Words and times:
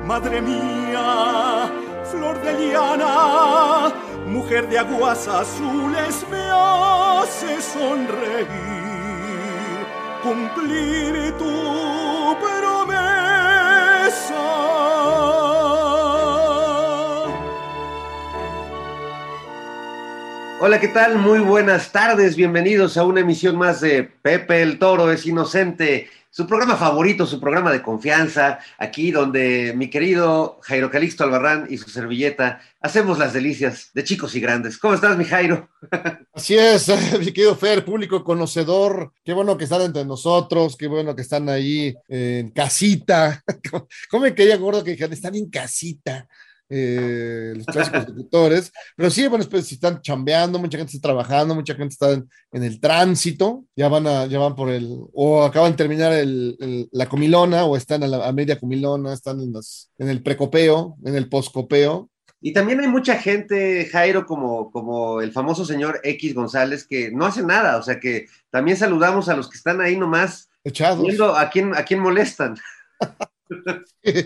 Madre 0.06 0.42
mía, 0.42 1.70
flor 2.12 2.42
de 2.42 2.54
liana, 2.60 3.94
mujer 4.26 4.68
de 4.68 4.80
aguas 4.80 5.28
azules, 5.28 6.26
me 6.32 6.44
hace 6.52 7.62
sonreír. 7.62 8.48
Cumplir 10.24 11.34
tu 11.38 12.01
Hola, 20.72 20.80
¿qué 20.80 20.88
tal? 20.88 21.18
Muy 21.18 21.40
buenas 21.40 21.92
tardes, 21.92 22.38
bienvenidos 22.38 22.96
a 22.96 23.04
una 23.04 23.20
emisión 23.20 23.58
más 23.58 23.82
de 23.82 24.04
Pepe 24.04 24.62
el 24.62 24.80
Toro 24.80 25.12
es 25.12 25.26
Inocente, 25.26 26.08
su 26.30 26.48
programa 26.48 26.78
favorito, 26.78 27.26
su 27.26 27.42
programa 27.42 27.74
de 27.74 27.82
confianza, 27.82 28.60
aquí 28.78 29.12
donde 29.12 29.74
mi 29.76 29.90
querido 29.90 30.62
Jairo 30.62 30.90
Calixto 30.90 31.26
Albarrán 31.26 31.68
y 31.70 31.78
su 31.78 31.90
servilleta 31.90 32.62
hacemos 32.80 33.20
las 33.20 33.34
delicias 33.34 33.92
de 33.94 34.06
chicos 34.06 34.34
y 34.36 34.40
grandes. 34.40 34.78
¿Cómo 34.78 34.94
estás, 34.94 35.18
mi 35.18 35.26
Jairo? 35.26 35.68
Así 36.34 36.58
es, 36.58 36.88
mi 37.20 37.34
querido 37.34 37.58
Fer, 37.58 37.84
público 37.84 38.24
conocedor, 38.24 39.12
qué 39.26 39.34
bueno 39.34 39.58
que 39.58 39.66
están 39.66 39.82
entre 39.82 40.06
nosotros, 40.06 40.78
qué 40.78 40.88
bueno 40.88 41.14
que 41.18 41.24
están 41.24 41.50
ahí 41.50 41.94
en 42.08 42.50
casita. 42.52 43.44
¿Cómo 44.10 44.24
me 44.24 44.34
quería 44.34 44.56
gordo 44.56 44.86
que 44.86 44.92
dijeran, 44.92 45.12
están 45.12 45.36
en 45.36 45.50
casita? 45.50 46.30
Eh, 46.74 47.54
los 47.58 47.66
clásicos 47.66 48.08
locutores, 48.08 48.72
pero 48.96 49.10
sí, 49.10 49.28
bueno, 49.28 49.44
pues 49.50 49.68
si 49.68 49.76
están 49.76 50.02
chambeando, 50.02 50.58
mucha 50.58 50.78
gente 50.78 50.96
está 50.96 51.10
trabajando, 51.10 51.54
mucha 51.54 51.76
gente 51.76 51.92
está 51.94 52.12
en, 52.14 52.30
en 52.54 52.64
el 52.64 52.80
tránsito, 52.80 53.66
ya 53.76 53.90
van 53.90 54.08
a, 54.08 54.26
ya 54.26 54.40
van 54.40 54.56
por 54.56 54.70
el, 54.70 54.88
o 55.14 55.44
acaban 55.44 55.72
de 55.72 55.78
terminar 55.78 56.14
el, 56.14 56.56
el- 56.62 56.90
la 56.94 57.08
comilona, 57.08 57.66
o 57.66 57.76
están 57.76 58.04
a, 58.04 58.08
la, 58.08 58.26
a 58.28 58.32
media 58.32 58.58
comilona, 58.58 59.14
están 59.14 59.42
en, 59.42 59.54
en 59.98 60.10
el 60.10 60.24
precopeo, 60.24 60.96
en 61.04 61.16
el 61.16 61.28
poscopeo. 61.28 62.10
Y 62.44 62.54
también 62.54 62.80
hay 62.80 62.88
mucha 62.88 63.18
gente, 63.18 63.86
Jairo, 63.92 64.26
como, 64.26 64.72
como 64.72 65.22
el 65.22 65.32
famoso 65.32 65.64
señor 65.66 66.00
X 66.04 66.34
González, 66.34 66.88
que 66.88 67.12
no 67.12 67.26
hace 67.26 67.44
nada, 67.44 67.78
o 67.78 67.84
sea 67.84 68.00
que 68.00 68.28
también 68.50 68.78
saludamos 68.78 69.30
a 69.30 69.36
los 69.36 69.50
que 69.50 69.58
están 69.58 69.80
ahí 69.82 69.96
nomás 69.98 70.50
Echados. 70.64 71.04
viendo 71.04 71.36
a 71.36 71.50
quién, 71.50 71.76
a 71.76 71.84
quién 71.86 72.00
molestan. 72.00 72.56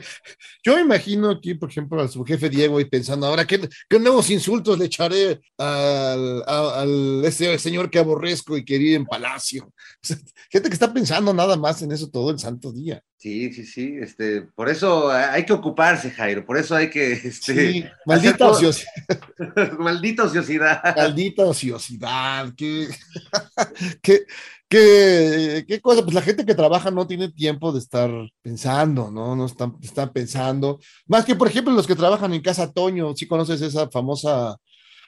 Yo 0.64 0.80
imagino 0.80 1.30
aquí, 1.30 1.54
por 1.56 1.70
ejemplo, 1.70 2.02
a 2.02 2.08
su 2.08 2.24
jefe 2.24 2.50
Diego 2.50 2.80
y 2.80 2.86
pensando, 2.86 3.28
ahora, 3.28 3.46
¿qué, 3.46 3.68
qué 3.90 4.00
nuevos 4.00 4.30
insultos 4.30 4.78
le 4.80 4.86
echaré 4.86 5.42
al, 5.58 6.44
a- 6.48 6.82
al 6.82 7.24
ese 7.26 7.58
señor 7.60 7.90
que 7.90 8.00
aborrezco 8.00 8.58
y 8.58 8.66
quería 8.66 8.96
en 8.96 9.06
palacio? 9.06 9.72
O 10.06 10.08
sea, 10.08 10.18
gente 10.52 10.70
que 10.70 10.74
está 10.76 10.94
pensando 10.94 11.34
nada 11.34 11.58
más 11.58 11.82
en 11.82 11.92
eso 11.92 12.10
todo 12.10 12.30
el 12.30 12.38
santo 12.38 12.72
día. 12.72 13.02
Sí, 13.18 13.52
sí, 13.54 13.66
sí, 13.66 13.96
este, 14.00 14.42
por 14.44 14.70
eso 14.70 15.10
hay 15.10 15.44
que 15.46 15.54
ocuparse, 15.54 16.12
Jairo, 16.12 16.46
por 16.46 16.58
eso 16.58 16.76
hay 16.76 16.92
que, 16.92 17.14
este, 17.14 17.72
Sí, 17.72 17.86
maldita 18.06 18.48
ociosidad. 18.50 18.92
maldita 19.80 20.24
ociosidad. 20.26 20.96
Maldita 20.96 21.44
ociosidad, 21.46 22.54
qué, 22.56 22.88
qué, 24.04 24.26
qué, 24.68 25.66
qué 25.68 25.82
cosa, 25.82 26.02
pues 26.02 26.14
la 26.14 26.22
gente 26.22 26.46
que 26.46 26.56
trabaja 26.56 26.92
no 26.92 27.08
tiene 27.08 27.30
tiempo 27.30 27.72
de 27.72 27.80
estar 27.80 28.12
pensando, 28.42 29.12
¿no? 29.12 29.36
No 29.36 29.46
están, 29.46 29.76
están 29.82 30.12
pensando. 30.12 30.80
Más 31.08 31.26
que, 31.26 31.36
por 31.36 31.48
ejemplo, 31.48 31.74
los 31.74 31.88
que 31.88 31.96
trabajan 31.96 32.34
en 32.34 32.42
Casa 32.42 32.72
Toño, 32.72 33.16
si 33.16 33.28
conoces 33.28 33.62
esa 33.62 33.90
famosa, 33.90 34.56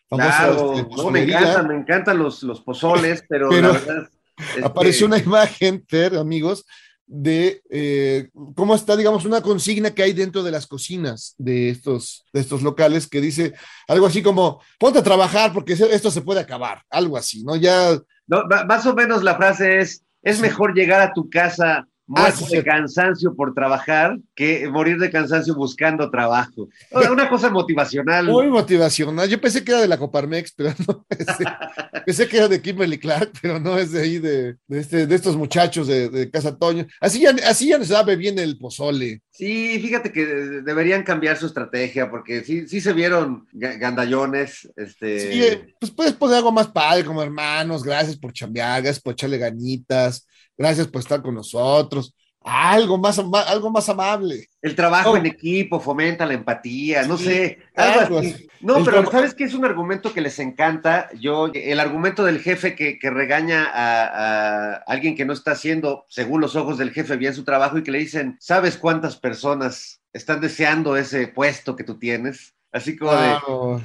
famosa 0.09 0.37
Claro, 0.37 0.73
este, 0.73 0.95
no, 0.95 1.11
me 1.11 1.23
encantan, 1.23 1.67
me 1.67 1.75
encantan 1.75 2.17
los, 2.19 2.43
los 2.43 2.61
pozoles, 2.61 3.23
pero, 3.29 3.49
Pero 3.49 3.73
la 3.73 3.79
verdad. 3.79 4.09
este, 4.37 4.65
Apareció 4.65 5.07
una 5.07 5.17
imagen, 5.17 5.83
Fer, 5.87 6.15
amigos, 6.17 6.65
de 7.07 7.61
eh, 7.69 8.29
cómo 8.53 8.75
está, 8.75 8.97
digamos, 8.97 9.23
una 9.25 9.41
consigna 9.41 9.91
que 9.91 10.03
hay 10.03 10.13
dentro 10.13 10.43
de 10.43 10.51
las 10.51 10.67
cocinas 10.67 11.33
de 11.37 11.69
estos, 11.69 12.25
de 12.33 12.41
estos 12.41 12.61
locales 12.61 13.07
que 13.07 13.21
dice 13.21 13.53
algo 13.87 14.05
así 14.05 14.21
como, 14.21 14.61
ponte 14.77 14.99
a 14.99 15.03
trabajar 15.03 15.53
porque 15.53 15.73
esto 15.73 16.11
se 16.11 16.21
puede 16.21 16.41
acabar, 16.41 16.83
algo 16.89 17.17
así, 17.17 17.43
¿no? 17.43 17.55
Ya 17.55 17.97
No, 18.27 18.43
más 18.67 18.85
o 18.85 18.93
menos 18.93 19.23
la 19.23 19.35
frase 19.35 19.79
es, 19.79 20.03
es 20.21 20.41
mejor 20.41 20.75
llegar 20.75 21.01
a 21.01 21.13
tu 21.13 21.29
casa 21.29 21.87
muerto 22.07 22.39
Ah, 22.43 22.47
sí, 22.49 22.55
de 22.55 22.63
cansancio 22.63 23.35
por 23.35 23.53
trabajar 23.53 24.17
que 24.33 24.67
morir 24.69 24.97
de 24.97 25.11
cansancio 25.11 25.53
buscando 25.55 26.09
trabajo. 26.09 26.69
O 26.91 27.01
sea, 27.01 27.11
Una 27.11 27.29
cosa 27.29 27.49
motivacional. 27.49 28.25
Muy 28.25 28.47
motivacional. 28.47 29.27
Yo 29.29 29.39
pensé 29.41 29.63
que 29.63 29.71
era 29.71 29.81
de 29.81 29.87
la 29.87 29.97
Coparmex, 29.97 30.53
pero 30.53 30.73
no. 30.87 31.05
Pensé, 31.07 31.43
pensé 32.05 32.27
que 32.27 32.37
era 32.37 32.47
de 32.47 32.61
Kimberly 32.61 32.97
Clark, 32.97 33.31
pero 33.41 33.59
no 33.59 33.77
es 33.77 33.91
de 33.91 34.01
ahí, 34.01 34.19
de, 34.19 34.55
de, 34.67 34.79
este, 34.79 35.05
de 35.05 35.15
estos 35.15 35.35
muchachos 35.35 35.87
de, 35.87 36.09
de 36.09 36.29
Casa 36.31 36.57
Toño. 36.57 36.87
Así 37.01 37.19
ya, 37.21 37.35
así 37.47 37.67
ya 37.69 37.83
sabe 37.83 38.15
bien 38.15 38.39
el 38.39 38.57
pozole. 38.57 39.21
Sí, 39.29 39.79
fíjate 39.81 40.11
que 40.11 40.25
deberían 40.25 41.03
cambiar 41.03 41.37
su 41.37 41.45
estrategia 41.45 42.09
porque 42.09 42.43
sí, 42.43 42.67
sí 42.67 42.81
se 42.81 42.93
vieron 42.93 43.45
ga- 43.53 43.77
gandallones. 43.77 44.67
Este, 44.75 45.19
Sí, 45.31 45.43
eh, 45.43 45.75
pues 45.79 45.91
puedes 45.91 46.13
poner 46.13 46.37
algo 46.37 46.51
más 46.51 46.67
padre, 46.69 47.03
como 47.05 47.21
hermanos, 47.21 47.83
gracias 47.83 48.15
por 48.17 48.33
chambear, 48.33 48.81
gracias 48.81 49.01
por 49.03 49.13
echarle 49.13 49.37
ganitas, 49.37 50.25
gracias 50.57 50.87
por 50.87 51.01
estar 51.01 51.21
con 51.21 51.35
nosotros. 51.35 52.13
Algo 52.41 52.97
más, 52.97 53.19
algo 53.19 53.69
más 53.71 53.89
amable. 53.89 54.47
El 54.61 54.75
trabajo 54.75 55.11
Oh. 55.11 55.17
en 55.17 55.25
equipo 55.25 55.79
fomenta 55.79 56.25
la 56.25 56.33
empatía, 56.33 57.03
no 57.03 57.17
Sí, 57.17 57.25
sé, 57.25 57.59
algo 57.75 57.99
algo 57.99 58.19
así. 58.19 58.31
así. 58.35 58.47
No, 58.59 58.77
El 58.77 58.85
pero 58.85 59.05
¿sabes 59.11 59.33
qué 59.35 59.43
es 59.43 59.53
un 59.53 59.65
argumento 59.65 60.13
que 60.13 60.21
les 60.21 60.39
encanta? 60.39 61.09
Yo, 61.19 61.51
el 61.53 61.79
argumento 61.79 62.23
del 62.25 62.39
jefe 62.39 62.75
que, 62.75 62.99
que 62.99 63.09
regaña 63.09 63.65
a, 63.65 64.73
a 64.73 64.83
alguien 64.87 65.15
que 65.15 65.25
no 65.25 65.33
está 65.33 65.51
haciendo, 65.51 66.05
según 66.09 66.41
los 66.41 66.55
ojos 66.55 66.77
del 66.77 66.91
jefe, 66.91 67.17
bien 67.17 67.33
su 67.35 67.43
trabajo 67.43 67.77
y 67.77 67.83
que 67.83 67.91
le 67.91 67.99
dicen, 67.99 68.37
¿sabes 68.39 68.77
cuántas 68.77 69.17
personas 69.17 70.01
están 70.13 70.41
deseando 70.41 70.97
ese 70.97 71.27
puesto 71.27 71.75
que 71.75 71.83
tú 71.83 71.99
tienes? 71.99 72.55
Así 72.77 72.97
como 72.97 73.15
de, 73.15 73.37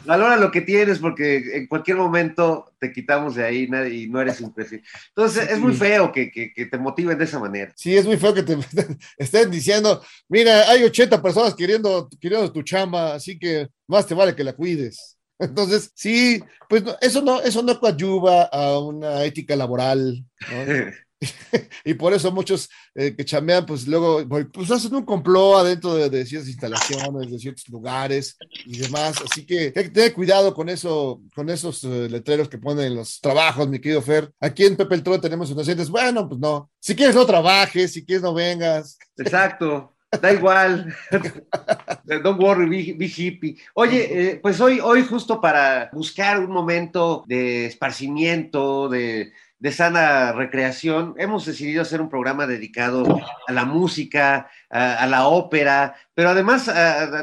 valora 0.05 0.37
lo 0.37 0.51
que 0.51 0.61
tienes 0.61 0.99
porque 0.99 1.57
en 1.57 1.67
cualquier 1.67 1.97
momento 1.97 2.73
te 2.79 2.93
quitamos 2.93 3.35
de 3.35 3.45
ahí 3.45 3.69
y 3.91 4.09
no 4.09 4.21
eres 4.21 4.41
imprescindible. 4.41 4.89
Entonces 5.09 5.51
es 5.51 5.59
muy 5.59 5.75
feo 5.75 6.13
que, 6.13 6.31
que- 6.31 6.53
que 6.53 6.67
te 6.67 6.79
motiven 6.79 7.19
de 7.19 7.25
esa 7.25 7.39
manera. 7.39 7.73
Sí, 7.77 7.97
es 7.97 8.07
muy 8.07 8.17
feo 8.17 8.35
que 8.35 8.43
te 8.43 8.57
estén 9.19 9.51
diciendo, 9.51 10.03
mira, 10.29 10.69
hay 10.71 10.83
80 10.85 11.21
personas 11.23 11.55
queriendo, 11.55 12.09
queriendo 12.21 12.51
tu 12.53 12.63
chamba, 12.63 13.15
así 13.15 13.39
que 13.39 13.69
más 13.87 14.07
te 14.07 14.15
vale 14.15 14.35
que 14.35 14.45
la 14.45 14.53
cuides. 14.55 15.19
Entonces, 15.39 15.91
sí, 15.95 16.41
pues 16.69 16.85
no, 16.85 16.95
eso 17.01 17.21
no, 17.23 17.41
eso 17.41 17.63
no 17.63 17.79
coadyuva 17.81 18.45
a 18.45 18.79
una 18.79 19.25
ética 19.25 19.57
laboral, 19.57 20.25
¿no? 20.47 20.57
y 21.85 21.95
por 21.95 22.13
eso 22.13 22.33
muchos 22.33 22.69
eh, 22.95 23.15
que 23.15 23.25
chamean, 23.25 23.65
pues 23.67 23.87
luego 23.87 24.27
pues 24.53 24.71
hacen 24.71 24.95
un 24.95 25.05
complot 25.05 25.61
adentro 25.61 25.95
de, 25.95 26.27
ciertas 26.27 26.49
instalaciones, 26.49 27.31
de 27.31 27.39
ciertos 27.39 27.69
lugares 27.69 28.37
y 28.67 28.79
demás. 28.79 29.17
Así 29.31 29.47
que 29.47 29.71
ten 29.71 30.13
cuidado 30.13 30.55
con 30.55 30.69
eso, 30.69 31.21
con 31.35 31.49
esos 31.51 31.85
eh, 31.85 32.09
letreros 32.11 32.49
que 32.49 32.59
ponen 32.59 32.87
en 32.87 32.95
los 32.97 33.21
trabajos, 33.21 33.69
mi 33.69 33.79
querido 33.79 34.03
Fer. 34.03 34.31
Aquí 34.41 34.65
en 34.65 34.77
Pepe 34.77 34.95
el 34.95 35.03
Toro 35.03 35.21
tenemos 35.21 35.51
inocentes. 35.51 35.91
Bueno, 35.91 36.29
pues 36.29 36.41
no. 36.41 36.71
Si 36.81 36.95
quieres 36.95 37.15
no 37.15 37.27
trabajes, 37.27 37.93
si 37.93 38.05
quieres 38.05 38.23
no 38.23 38.35
vengas. 38.35 38.99
Exacto. 39.17 39.95
Da 40.21 40.31
igual. 40.31 40.95
Don't 42.05 42.39
worry, 42.39 42.93
be, 42.93 43.07
hippie. 43.07 43.57
Oye, 43.75 44.33
eh, 44.33 44.41
pues 44.43 44.61
hoy, 44.61 44.79
hoy 44.79 45.05
justo 45.05 45.41
para 45.41 45.89
buscar 45.91 46.39
un 46.39 46.51
momento 46.51 47.25
de 47.27 47.67
esparcimiento, 47.67 48.91
de, 48.91 49.33
de 49.63 49.71
sana 49.71 50.33
recreación, 50.33 51.15
hemos 51.19 51.47
decidido 51.47 51.83
hacer 51.83 52.01
un 52.01 52.11
programa 52.11 52.49
dedicado 52.49 53.05
a 53.47 53.53
la 53.53 53.65
música, 53.65 54.51
a, 54.69 55.07
la 55.07 55.29
ópera, 55.29 55.95
pero 56.15 56.31
además 56.31 56.69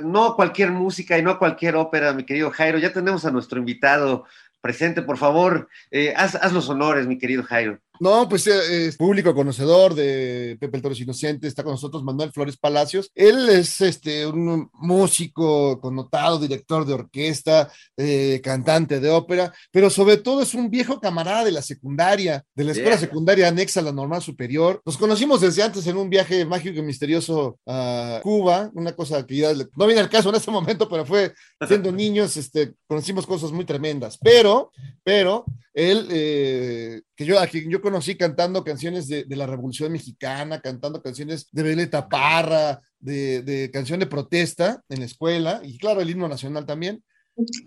no 0.04 0.38
cualquier 0.38 0.72
música 0.72 1.18
y 1.18 1.22
no 1.22 1.38
cualquier 1.38 1.76
ópera, 1.76 2.14
mi 2.14 2.24
querido 2.24 2.50
Jairo. 2.50 2.78
Ya 2.78 2.94
tenemos 2.94 3.26
a 3.26 3.32
nuestro 3.32 3.60
invitado 3.60 4.24
presente, 4.62 5.02
por 5.02 5.18
favor, 5.18 5.68
eh, 5.92 6.14
haz 6.16 6.54
los 6.54 6.70
honores, 6.70 7.08
mi 7.08 7.18
querido 7.18 7.44
Jairo. 7.44 7.82
No, 8.00 8.30
pues 8.30 8.48
eh, 8.48 8.88
es 8.88 8.96
público 8.96 9.36
conocedor 9.36 9.94
de 9.94 10.56
Pepe 10.58 10.78
el 10.78 10.84
Toro 10.84 10.96
Inocente, 10.98 11.48
está 11.48 11.64
con 11.64 11.74
nosotros 11.74 12.02
Manuel 12.02 12.32
Flores 12.32 12.56
Palacios. 12.58 13.12
Él 13.14 13.50
es 13.50 13.82
este, 13.82 14.26
un 14.26 14.70
músico 14.74 15.82
connotado, 15.82 16.40
director 16.40 16.86
de 16.86 16.94
orquesta, 16.94 17.70
eh, 17.98 18.40
cantante 18.42 19.02
de 19.02 19.10
ópera, 19.10 19.54
pero 19.70 19.90
sobre 19.90 20.16
todo 20.16 20.42
es 20.42 20.54
un 20.54 20.70
viejo 20.70 21.02
camarada 21.02 21.44
de 21.44 21.52
la 21.52 21.62
secundaria, 21.62 22.46
de 22.56 22.64
la 22.64 22.72
escuela 22.72 22.98
secundaria 22.98 23.50
anexa 23.50 23.82
a 23.82 23.84
la 23.84 23.92
normal 23.92 24.22
superior. 24.22 24.82
Nos 24.86 24.98
conocimos 24.98 25.42
desde 25.42 25.64
antes 25.64 25.86
en 25.86 25.98
un 25.98 26.10
viaje 26.10 26.46
mágico 26.46 26.80
y 26.80 26.84
misterioso 26.84 27.60
a 27.68 28.22
Cuba, 28.24 28.72
una 28.76 28.94
cosa 28.94 29.26
que 29.26 29.36
ya 29.36 29.54
no 29.54 29.86
viene 29.86 30.00
al 30.00 30.10
caso 30.10 30.30
en 30.30 30.36
este 30.36 30.52
momento, 30.52 30.88
pero 30.88 31.06
fue 31.06 31.34
siendo 31.68 31.92
niños, 31.92 32.38
este, 32.38 32.76
conocimos 32.88 33.26
cosas 33.26 33.52
muy 33.52 33.66
tremendas. 33.66 34.18
Pero, 34.22 34.72
pero, 35.04 35.44
él, 35.80 36.08
eh, 36.12 37.02
que 37.16 37.26
yo, 37.26 37.40
a 37.40 37.48
quien 37.48 37.70
yo 37.70 37.82
conocí 37.82 38.16
cantando 38.16 38.64
canciones 38.64 39.08
de, 39.08 39.26
la 39.30 39.46
Revolución 39.46 39.92
Mexicana, 39.92 40.60
cantando 40.60 41.02
canciones 41.02 41.48
de 41.52 41.64
Beleta 41.64 42.10
Parra, 42.10 42.82
de, 43.00 43.42
de 43.42 43.72
canción 43.72 44.00
de 44.00 44.08
protesta 44.08 44.84
en 44.90 45.00
la 45.00 45.06
escuela, 45.06 45.62
y 45.64 45.78
claro, 45.78 46.02
el 46.02 46.10
himno 46.10 46.28
nacional 46.28 46.66
también. 46.66 47.04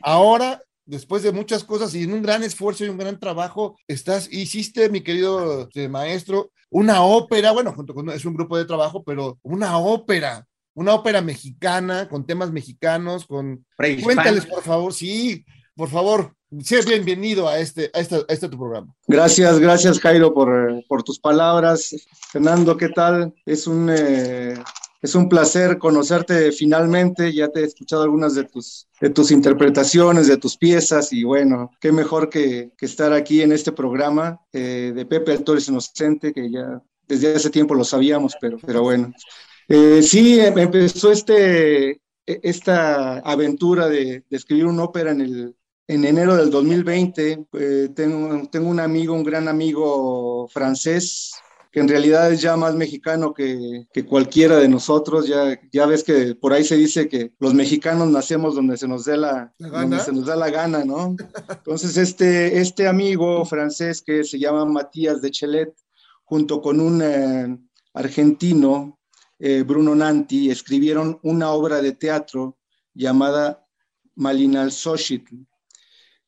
Ahora, 0.02 0.60
después 0.84 1.22
de 1.22 1.32
muchas 1.32 1.64
cosas 1.64 1.94
y 1.94 2.02
en 2.02 2.12
un 2.12 2.22
gran 2.22 2.42
esfuerzo 2.42 2.84
y 2.84 2.88
un 2.88 2.98
gran 2.98 3.18
trabajo, 3.18 3.76
estás, 3.88 4.28
hiciste, 4.30 4.88
mi 4.88 5.00
querido 5.02 5.62
este, 5.62 5.88
maestro, 5.88 6.50
una 6.70 7.02
ópera, 7.02 7.52
bueno, 7.52 7.72
junto 7.72 7.94
con, 7.94 8.10
es 8.10 8.24
un 8.24 8.34
grupo 8.34 8.56
de 8.56 8.64
trabajo, 8.64 9.02
pero 9.04 9.38
una 9.42 9.78
ópera, 9.78 10.46
una 10.74 10.94
ópera 10.94 11.20
mexicana, 11.20 12.08
con 12.08 12.26
temas 12.26 12.50
mexicanos, 12.50 13.26
con... 13.26 13.64
Cuéntales, 14.02 14.46
por 14.46 14.62
favor, 14.62 14.92
sí, 14.92 15.44
por 15.74 15.88
favor, 15.88 16.34
Sé 16.60 16.82
bienvenido 16.82 17.48
a 17.48 17.58
este, 17.58 17.90
a 17.94 18.00
este, 18.00 18.16
a 18.16 18.24
este 18.28 18.46
tu 18.46 18.58
programa. 18.58 18.94
Gracias, 19.08 19.58
gracias 19.58 19.98
Jairo 19.98 20.34
por, 20.34 20.84
por 20.86 21.02
tus 21.02 21.18
palabras. 21.18 21.96
Fernando, 22.30 22.76
¿qué 22.76 22.90
tal? 22.90 23.32
Es 23.46 23.66
un, 23.66 23.88
eh, 23.90 24.54
es 25.00 25.14
un 25.14 25.30
placer 25.30 25.78
conocerte 25.78 26.52
finalmente. 26.52 27.32
Ya 27.32 27.48
te 27.48 27.60
he 27.60 27.64
escuchado 27.64 28.02
algunas 28.02 28.34
de 28.34 28.44
tus, 28.44 28.86
de 29.00 29.08
tus 29.08 29.30
interpretaciones, 29.30 30.26
de 30.26 30.36
tus 30.36 30.58
piezas 30.58 31.10
y 31.14 31.24
bueno, 31.24 31.70
qué 31.80 31.90
mejor 31.90 32.28
que, 32.28 32.72
que 32.76 32.84
estar 32.84 33.14
aquí 33.14 33.40
en 33.40 33.52
este 33.52 33.72
programa 33.72 34.38
eh, 34.52 34.92
de 34.94 35.06
Pepe 35.06 35.32
el 35.32 35.44
Torres 35.44 35.68
Inocente, 35.68 36.34
que 36.34 36.50
ya 36.50 36.82
desde 37.08 37.34
hace 37.34 37.48
tiempo 37.48 37.74
lo 37.74 37.84
sabíamos, 37.84 38.36
pero, 38.38 38.58
pero 38.58 38.82
bueno. 38.82 39.10
Eh, 39.68 40.02
sí, 40.02 40.38
em, 40.38 40.58
empezó 40.58 41.12
este, 41.12 41.92
e, 41.92 42.00
esta 42.26 43.20
aventura 43.20 43.88
de, 43.88 44.22
de 44.28 44.36
escribir 44.36 44.66
una 44.66 44.84
ópera 44.84 45.12
en 45.12 45.22
el 45.22 45.56
en 45.92 46.04
enero 46.06 46.36
del 46.36 46.50
2020 46.50 47.46
eh, 47.52 47.88
tengo, 47.94 48.48
tengo 48.48 48.70
un 48.70 48.80
amigo, 48.80 49.14
un 49.14 49.22
gran 49.22 49.46
amigo 49.46 50.48
francés, 50.48 51.34
que 51.70 51.80
en 51.80 51.88
realidad 51.88 52.32
es 52.32 52.40
ya 52.40 52.56
más 52.56 52.74
mexicano 52.74 53.34
que, 53.34 53.86
que, 53.92 54.04
cualquiera 54.04 54.56
de 54.56 54.68
nosotros. 54.68 55.26
Ya, 55.26 55.60
ya 55.70 55.84
ves 55.86 56.02
que 56.02 56.34
por 56.34 56.52
ahí 56.52 56.64
se 56.64 56.76
dice 56.76 57.08
que 57.08 57.32
los 57.38 57.52
mexicanos 57.52 58.08
nacemos 58.08 58.54
donde 58.54 58.78
se 58.78 58.88
nos 58.88 59.04
dé 59.04 59.18
la, 59.18 59.52
donde 59.58 60.00
se 60.00 60.12
nos 60.12 60.26
da 60.26 60.36
la 60.36 60.50
gana, 60.50 60.84
¿no? 60.84 61.14
Entonces 61.48 61.96
este, 61.98 62.58
este 62.58 62.88
amigo 62.88 63.44
francés 63.44 64.00
que 64.02 64.24
se 64.24 64.38
llama 64.38 64.64
Matías 64.64 65.20
de 65.20 65.30
Chelet, 65.30 65.74
junto 66.24 66.62
con 66.62 66.80
un 66.80 67.02
eh, 67.02 67.58
argentino, 67.92 68.98
eh, 69.38 69.62
Bruno 69.62 69.94
Nanti, 69.94 70.50
escribieron 70.50 71.18
una 71.22 71.50
obra 71.50 71.82
de 71.82 71.92
teatro 71.92 72.56
llamada 72.94 73.66
Malinal 74.14 74.72
Xochitl 74.72 75.36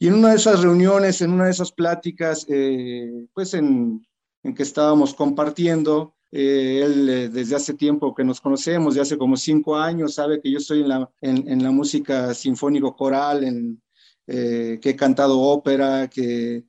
y 0.05 0.09
en 0.09 0.17
una 0.17 0.33
de 0.33 0.37
esas 0.37 0.61
reuniones, 0.61 1.23
en 1.23 1.33
una 1.33 1.47
de 1.47 1.53
esas 1.53 1.73
pláticas, 1.73 2.45
eh, 2.51 3.27
pues 3.33 3.55
en, 3.55 4.07
que 4.55 4.63
estábamos 4.63 5.15
compartiendo, 5.15 6.15
eh, 6.31 6.83
él 6.85 7.09
eh, 7.09 7.29
desde 7.31 7.57
hace 7.57 7.73
tiempo 7.73 8.15
que 8.15 8.23
nos 8.23 8.39
conocemos, 8.39 8.95
de 8.95 9.01
hace 9.01 9.17
como 9.17 9.39
cinco 9.39 9.77
años, 9.77 10.13
sabe 10.13 10.43
que 10.43 10.51
yo 10.51 10.59
estoy 10.59 10.83
en 11.23 11.63
la, 11.63 11.71
música 11.71 12.35
sinfónico 12.35 12.95
coral, 12.95 13.45
en, 13.45 13.83
que 14.27 14.91
he 14.91 14.95
cantado 14.95 15.41
ópera, 15.41 16.11
que, 16.11 16.65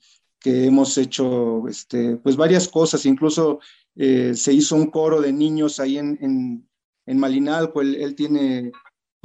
hemos 0.46 0.98
hecho 0.98 1.68
este, 1.68 2.16
pues 2.16 2.38
varias 2.38 2.70
cosas, 2.70 3.06
incluso 3.06 3.60
se 3.98 4.54
hizo 4.54 4.78
un 4.78 4.90
coro 4.90 5.20
de 5.20 5.34
niños 5.34 5.82
ahí 5.82 5.98
en, 5.98 6.18
en, 7.06 7.20
Malinalco, 7.20 7.82
él 7.82 8.16
tiene 8.16 8.72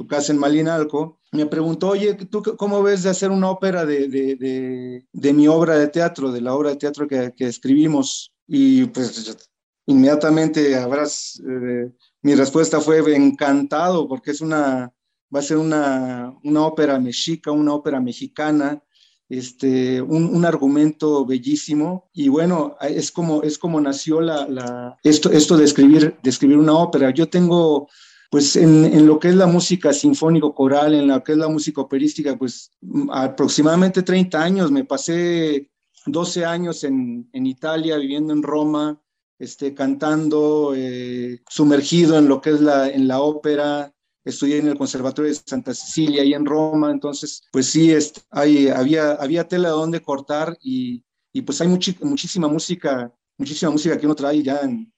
su 0.01 0.07
casa 0.07 0.31
en 0.33 0.39
Malinalco, 0.39 1.19
me 1.31 1.45
preguntó, 1.45 1.89
oye, 1.89 2.15
¿tú 2.15 2.41
cómo 2.57 2.81
ves 2.81 3.03
de 3.03 3.09
hacer 3.11 3.29
una 3.29 3.51
ópera 3.51 3.85
de, 3.85 4.07
de, 4.07 5.05
de, 5.11 5.33
mi 5.33 5.47
obra 5.47 5.77
de 5.77 5.87
teatro, 5.87 6.31
de 6.31 6.41
la 6.41 6.55
obra 6.55 6.71
de 6.71 6.77
teatro 6.77 7.07
que, 7.07 7.33
que 7.37 7.45
escribimos? 7.45 8.33
Y 8.47 8.85
pues 8.85 9.37
inmediatamente 9.85 10.75
habrás, 10.75 11.39
eh, 11.47 11.91
mi 12.23 12.33
respuesta 12.35 12.81
fue 12.81 13.15
encantado, 13.15 14.07
porque 14.07 14.31
es 14.31 14.41
una, 14.41 14.91
va 15.33 15.39
a 15.39 15.43
ser 15.43 15.57
una, 15.57 16.33
una 16.43 16.65
ópera 16.65 16.99
mexica, 16.99 17.51
una 17.51 17.75
ópera 17.75 18.01
mexicana, 18.01 18.83
este, 19.29 20.01
un, 20.01 20.35
un, 20.35 20.43
argumento 20.43 21.25
bellísimo 21.25 22.09
y 22.13 22.27
bueno, 22.27 22.75
es 22.81 23.11
como, 23.13 23.43
es 23.43 23.57
como 23.57 23.79
nació 23.79 24.19
la, 24.19 24.45
la, 24.47 24.97
esto, 25.03 25.31
esto 25.31 25.55
de, 25.55 25.63
escribir, 25.63 26.17
de 26.21 26.29
escribir 26.29 26.57
una 26.57 26.73
ópera. 26.73 27.11
Yo 27.11 27.29
tengo 27.29 27.87
pues 28.31 28.55
en, 28.55 29.05
lo 29.05 29.19
que 29.19 29.27
es 29.27 29.35
la 29.35 29.45
música 29.45 29.91
sinfónico 29.91 30.55
coral, 30.55 30.93
en 30.93 31.09
lo 31.09 31.21
que 31.21 31.33
es 31.33 31.37
la 31.37 31.49
música 31.49 31.81
operística, 31.81 32.37
pues 32.37 32.71
aproximadamente 33.11 34.03
30 34.03 34.41
años, 34.41 34.71
me 34.71 34.85
pasé 34.85 35.69
12 36.05 36.45
años 36.45 36.85
en, 36.85 37.27
Italia, 37.33 37.97
viviendo 37.97 38.31
en 38.31 38.41
Roma, 38.41 39.01
este, 39.37 39.73
cantando, 39.73 40.71
eh, 40.73 41.41
sumergido 41.49 42.17
en 42.17 42.29
lo 42.29 42.39
que 42.39 42.51
es 42.51 42.61
la, 42.61 42.87
en 42.87 43.05
la 43.05 43.19
ópera, 43.19 43.93
estudié 44.23 44.59
en 44.59 44.69
el 44.69 44.77
Conservatorio 44.77 45.29
de 45.29 45.35
Santa 45.35 45.73
Cecilia 45.73 46.23
y 46.23 46.33
en 46.33 46.45
Roma, 46.45 46.89
entonces, 46.89 47.43
pues 47.51 47.65
sí, 47.65 47.91
este, 47.91 48.21
hay, 48.29 48.69
había, 48.69 49.11
había 49.11 49.45
tela 49.45 49.71
donde 49.71 50.01
cortar 50.01 50.57
y, 50.61 51.03
y 51.33 51.41
pues 51.41 51.59
hay 51.59 51.67
muchísima 51.67 52.47
música, 52.47 53.13
muchísima 53.37 53.71
música 53.71 53.97
que 53.97 54.05
uno 54.05 54.15
trae 54.15 54.41
ya 54.41 54.61
en, 54.61 54.89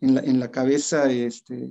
en, 0.00 0.14
la, 0.14 0.20
en 0.22 0.40
la 0.40 0.50
cabeza, 0.50 1.10
este, 1.12 1.68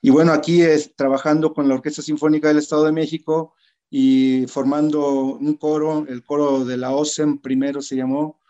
y 0.00 0.10
bueno, 0.10 0.32
aquí 0.32 0.62
es 0.62 0.94
trabajando 0.94 1.52
con 1.52 1.68
la 1.68 1.74
Orquesta 1.74 2.02
Sinfónica 2.02 2.48
del 2.48 2.58
Estado 2.58 2.84
de 2.84 2.92
México 2.92 3.54
y 3.90 4.46
formando 4.46 5.36
un 5.36 5.54
coro, 5.56 6.06
el 6.08 6.22
coro 6.22 6.64
de 6.64 6.76
la 6.76 6.92
OSEM 6.92 7.38
primero 7.38 7.82
se 7.82 7.96
llamó, 7.96 8.40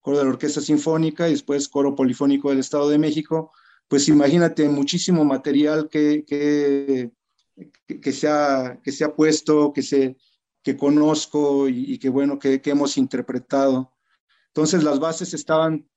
coro 0.00 0.18
de 0.18 0.24
la 0.24 0.30
Orquesta 0.30 0.60
Sinfónica 0.60 1.28
y 1.28 1.32
después 1.32 1.68
coro 1.68 1.94
polifónico 1.94 2.50
del 2.50 2.58
Estado 2.58 2.88
de 2.88 2.98
México. 2.98 3.52
Pues 3.88 4.08
imagínate 4.08 4.68
muchísimo 4.68 5.24
material 5.24 5.88
que, 5.88 6.24
que, 6.26 7.12
que, 7.86 8.12
se, 8.12 8.26
ha, 8.26 8.80
que 8.82 8.90
se 8.90 9.04
ha 9.04 9.14
puesto, 9.14 9.72
que, 9.72 9.82
se, 9.82 10.16
que 10.62 10.76
conozco 10.76 11.68
y, 11.68 11.92
y 11.94 11.98
que 11.98 12.08
bueno, 12.08 12.38
que, 12.38 12.60
que 12.60 12.70
hemos 12.70 12.96
interpretado. 12.96 13.92
Entonces 14.48 14.82
las 14.82 14.98
bases 14.98 15.34
estaban 15.34 15.88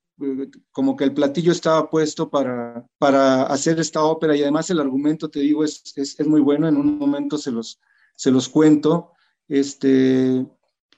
como 0.72 0.96
que 0.96 1.04
el 1.04 1.14
platillo 1.14 1.52
estaba 1.52 1.88
puesto 1.90 2.30
para, 2.30 2.86
para 2.98 3.44
hacer 3.44 3.80
esta 3.80 4.02
ópera 4.02 4.36
y 4.36 4.42
además 4.42 4.70
el 4.70 4.80
argumento, 4.80 5.28
te 5.28 5.40
digo, 5.40 5.64
es, 5.64 5.82
es, 5.96 6.18
es, 6.18 6.26
muy 6.26 6.40
bueno, 6.40 6.68
en 6.68 6.76
un 6.76 6.98
momento 6.98 7.38
se 7.38 7.50
los, 7.50 7.80
se 8.16 8.30
los 8.30 8.48
cuento, 8.48 9.12
este, 9.48 10.46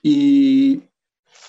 y, 0.03 0.83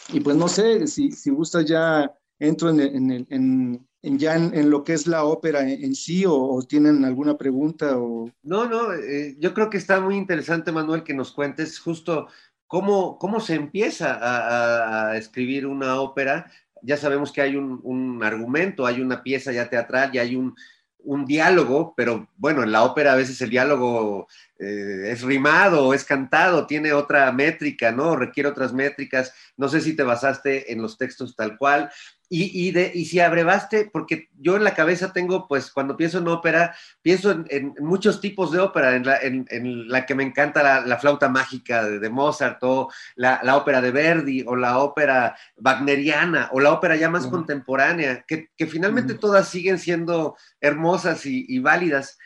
y 0.09 0.19
pues 0.23 0.35
no 0.37 0.47
sé, 0.47 0.87
si, 0.87 1.11
si 1.11 1.29
gustas 1.31 1.65
ya 1.65 2.13
entro 2.39 2.69
en, 2.69 2.79
en, 2.79 3.11
en, 3.29 3.87
en 4.01 4.19
ya 4.19 4.35
en, 4.35 4.69
lo 4.69 4.83
que 4.83 4.93
es 4.93 5.07
la 5.07 5.23
ópera 5.23 5.67
en, 5.67 5.95
sí 5.95 6.25
o, 6.27 6.61
tienen 6.67 7.05
alguna 7.05 7.37
pregunta 7.37 7.97
o... 7.97 8.29
No, 8.43 8.67
no, 8.67 8.93
eh, 8.93 9.35
yo 9.39 9.53
creo 9.53 9.69
que 9.69 9.77
está 9.77 9.99
muy 10.01 10.15
interesante, 10.15 10.71
Manuel, 10.71 11.03
que 11.03 11.13
nos 11.13 11.31
cuentes 11.31 11.79
justo 11.79 12.27
cómo, 12.67 13.17
cómo 13.17 13.39
se 13.39 13.55
empieza 13.55 14.13
a, 14.13 15.09
a 15.09 15.17
escribir 15.17 15.65
una 15.65 16.01
ópera 16.01 16.51
ya 16.83 16.97
sabemos 16.97 17.31
que 17.31 17.41
hay 17.41 17.55
un, 17.55 18.21
argumento, 18.23 18.85
hay 18.85 19.01
una 19.01 19.23
pieza 19.23 19.51
ya 19.51 19.69
teatral, 19.69 20.11
ya 20.11 20.21
hay 20.21 20.35
un, 20.35 20.55
un 20.99 21.25
diálogo, 21.25 21.93
pero 21.95 22.29
bueno, 22.37 22.63
en 22.63 22.71
la 22.71 22.83
ópera 22.83 23.13
a 23.13 23.15
veces 23.15 23.41
el 23.41 23.49
diálogo 23.49 24.27
eh, 24.59 25.09
es 25.11 25.21
rimado, 25.21 25.93
es 25.93 26.03
cantado, 26.03 26.67
tiene 26.67 26.93
otra 26.93 27.31
métrica, 27.31 27.91
¿no? 27.91 28.15
Requiere 28.15 28.49
otras 28.49 28.73
métricas. 28.73 29.33
No 29.57 29.67
sé 29.69 29.81
si 29.81 29.95
te 29.95 30.03
basaste 30.03 30.71
en 30.71 30.81
los 30.81 30.97
textos 30.97 31.35
tal 31.35 31.57
cual. 31.57 31.89
Y, 32.35 32.71
de, 32.71 32.91
y 32.91 33.05
si 33.05 33.19
abrevaste, 33.19 33.91
porque 33.93 34.29
yo 34.39 34.55
en 34.55 34.63
la 34.63 34.73
cabeza 34.73 35.13
tengo, 35.13 35.47
pues 35.47 35.69
cuando 35.69 35.95
pienso 35.95 36.17
en 36.17 36.27
ópera, 36.27 36.75
pienso 37.03 37.29
en, 37.47 37.75
muchos 37.79 38.21
tipos 38.21 38.51
de 38.51 38.59
ópera, 38.59 38.95
en 38.95 39.05
la, 39.05 39.19
en, 39.21 39.87
la 39.87 40.07
que 40.07 40.15
me 40.15 40.23
encanta 40.23 40.83
la, 40.83 40.97
flauta 40.97 41.29
mágica 41.29 41.83
de, 41.85 42.09
Mozart, 42.09 42.57
o 42.63 42.89
la, 43.15 43.55
ópera 43.55 43.81
de 43.81 43.91
Verdi, 43.91 44.43
o 44.47 44.55
la 44.55 44.79
ópera 44.79 45.35
wagneriana, 45.57 46.49
o 46.53 46.59
la 46.59 46.73
ópera 46.73 46.95
ya 46.95 47.07
más 47.07 47.27
contemporánea, 47.27 48.25
que, 48.27 48.49
finalmente 48.65 49.13
todas 49.13 49.47
siguen 49.47 49.77
siendo 49.77 50.35
hermosas 50.59 51.27
y 51.27 51.59
válidas 51.59 52.17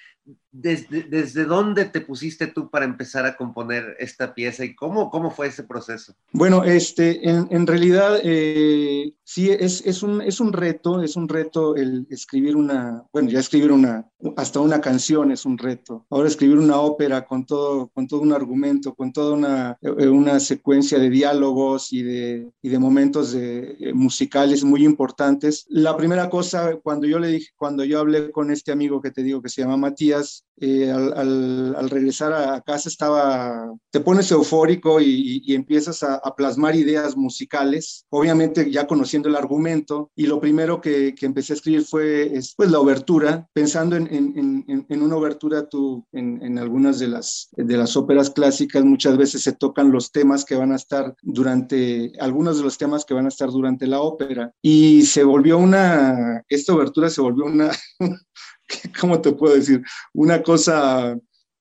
desde, 0.51 1.03
¿desde 1.03 1.45
dónde 1.45 1.85
te 1.85 2.01
pusiste 2.01 2.47
tú 2.47 2.69
para 2.69 2.85
empezar 2.85 3.25
a 3.25 3.35
componer 3.35 3.95
esta 3.99 4.33
pieza 4.33 4.65
y 4.65 4.75
cómo, 4.75 5.09
cómo 5.09 5.31
fue 5.31 5.47
ese 5.47 5.63
proceso? 5.63 6.15
Bueno, 6.31 6.63
este, 6.63 7.27
en, 7.29 7.47
en 7.51 7.67
realidad 7.67 8.19
eh, 8.23 9.13
sí 9.23 9.49
es, 9.49 9.85
es, 9.85 10.03
un, 10.03 10.21
es 10.21 10.39
un 10.39 10.53
reto, 10.53 11.01
es 11.01 11.15
un 11.15 11.27
reto 11.27 11.75
el 11.75 12.07
escribir 12.09 12.55
una, 12.55 13.03
bueno, 13.11 13.29
ya 13.29 13.39
escribir 13.39 13.71
una, 13.71 14.09
hasta 14.35 14.59
una 14.59 14.81
canción 14.81 15.31
es 15.31 15.45
un 15.45 15.57
reto. 15.57 16.05
Ahora 16.09 16.27
escribir 16.27 16.57
una 16.57 16.79
ópera 16.79 17.25
con 17.25 17.45
todo, 17.45 17.89
con 17.89 18.07
todo 18.07 18.21
un 18.21 18.33
argumento, 18.33 18.95
con 18.95 19.11
toda 19.13 19.33
una, 19.33 19.77
eh, 19.81 20.07
una 20.07 20.39
secuencia 20.39 20.97
de 20.99 21.09
diálogos 21.09 21.91
y 21.93 22.03
de, 22.03 22.51
y 22.61 22.69
de 22.69 22.79
momentos 22.79 23.33
de, 23.33 23.75
eh, 23.79 23.93
musicales 23.93 24.63
muy 24.63 24.83
importantes. 24.85 25.65
La 25.69 25.95
primera 25.97 26.29
cosa, 26.29 26.77
cuando 26.81 27.07
yo 27.07 27.19
le 27.19 27.27
dije, 27.27 27.51
cuando 27.55 27.83
yo 27.83 27.99
hablé 27.99 28.31
con 28.31 28.51
este 28.51 28.71
amigo 28.71 29.01
que 29.01 29.11
te 29.11 29.23
digo 29.23 29.41
que 29.41 29.49
se 29.49 29.61
llama 29.61 29.77
Matías, 29.77 30.36
eh, 30.59 30.89
al, 30.91 31.89
regresar 31.89 32.33
a 32.33 32.61
casa 32.61 32.89
estaba, 32.89 33.71
te 33.91 33.99
pones 33.99 34.31
eufórico 34.31 34.99
y, 34.99 35.53
empiezas 35.53 36.03
a, 36.03 36.19
plasmar 36.35 36.75
ideas 36.75 37.15
musicales, 37.15 38.05
obviamente 38.09 38.69
ya 38.71 38.87
conociendo 38.87 39.29
el 39.29 39.35
argumento, 39.35 40.11
y 40.15 40.25
lo 40.25 40.39
primero 40.39 40.81
que, 40.81 41.13
empecé 41.21 41.53
a 41.53 41.55
escribir 41.55 41.83
fue 41.85 42.31
pues, 42.55 42.71
la 42.71 42.79
obertura, 42.79 43.47
pensando 43.53 43.95
en, 43.95 44.07
en, 44.11 45.01
una 45.01 45.15
obertura, 45.15 45.67
tú, 45.69 46.05
en, 46.11 46.57
algunas 46.57 46.99
de 46.99 47.07
las, 47.07 47.49
de 47.55 47.77
las 47.77 47.95
óperas 47.95 48.31
clásicas 48.31 48.83
muchas 48.83 49.17
veces 49.17 49.43
se 49.43 49.53
tocan 49.53 49.91
los 49.91 50.11
temas 50.11 50.43
que 50.43 50.55
van 50.55 50.71
a 50.71 50.75
estar 50.75 51.15
durante, 51.21 52.13
algunos 52.19 52.57
de 52.57 52.63
los 52.63 52.77
temas 52.77 53.05
que 53.05 53.13
van 53.13 53.25
a 53.25 53.29
estar 53.29 53.49
durante 53.49 53.85
la 53.85 54.01
ópera, 54.01 54.51
y 54.61 55.03
se 55.03 55.23
volvió 55.23 55.57
una, 55.59 56.43
esta 56.49 56.73
obertura 56.73 57.09
se 57.09 57.21
volvió 57.21 57.45
una, 57.45 57.71
¿cómo 58.99 59.21
te 59.21 59.31
puedo 59.31 59.55
decir? 59.55 59.83
Una 60.13 60.41
cosa 60.41 61.17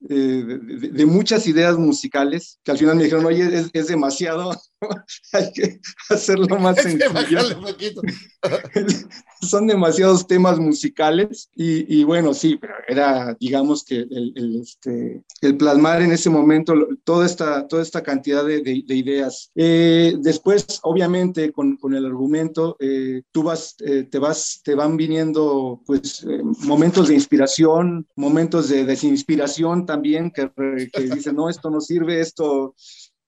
eh, 0.08 0.44
de, 0.92 1.06
muchas 1.06 1.46
ideas 1.46 1.78
musicales 1.78 2.60
que 2.62 2.70
al 2.70 2.78
final 2.78 2.96
me 2.96 3.04
dijeron, 3.04 3.24
oye, 3.26 3.64
es, 3.72 3.86
demasiado, 3.86 4.52
hay 5.32 5.52
que 5.52 5.80
hacerlo 6.10 6.58
más 6.58 6.76
sencillo. 6.82 7.40
Son 9.40 9.66
demasiados 9.66 10.26
temas 10.26 10.58
musicales 10.58 11.50
y, 11.54 12.02
bueno, 12.04 12.32
sí, 12.32 12.56
pero 12.56 12.74
era, 12.88 13.36
digamos 13.38 13.84
que 13.84 13.96
el, 13.96 14.60
este, 14.62 15.22
el, 15.42 15.56
plasmar 15.56 16.00
en 16.02 16.12
ese 16.12 16.30
momento 16.30 16.74
toda 17.04 17.26
esta, 17.26 17.68
toda 17.68 17.82
esta 17.82 18.02
cantidad 18.02 18.44
de, 18.44 18.82
ideas. 18.88 19.50
Eh, 19.54 20.14
después, 20.20 20.80
obviamente, 20.82 21.52
con, 21.52 21.76
con 21.76 21.94
el 21.94 22.06
argumento, 22.06 22.76
eh, 22.80 23.22
tú 23.30 23.42
vas, 23.42 23.76
te 23.76 24.18
vas, 24.18 24.62
te 24.64 24.74
van 24.74 24.96
viniendo 24.96 25.82
pues 25.84 26.26
momentos 26.60 27.08
de 27.08 27.14
inspiración, 27.14 28.06
momentos 28.16 28.70
de 28.70 28.84
desinspiración 28.84 29.84
también 29.84 30.30
que, 30.30 30.50
que 30.92 31.02
dicen, 31.02 31.36
no, 31.36 31.50
esto 31.50 31.68
no 31.70 31.80
sirve, 31.80 32.20
esto, 32.20 32.74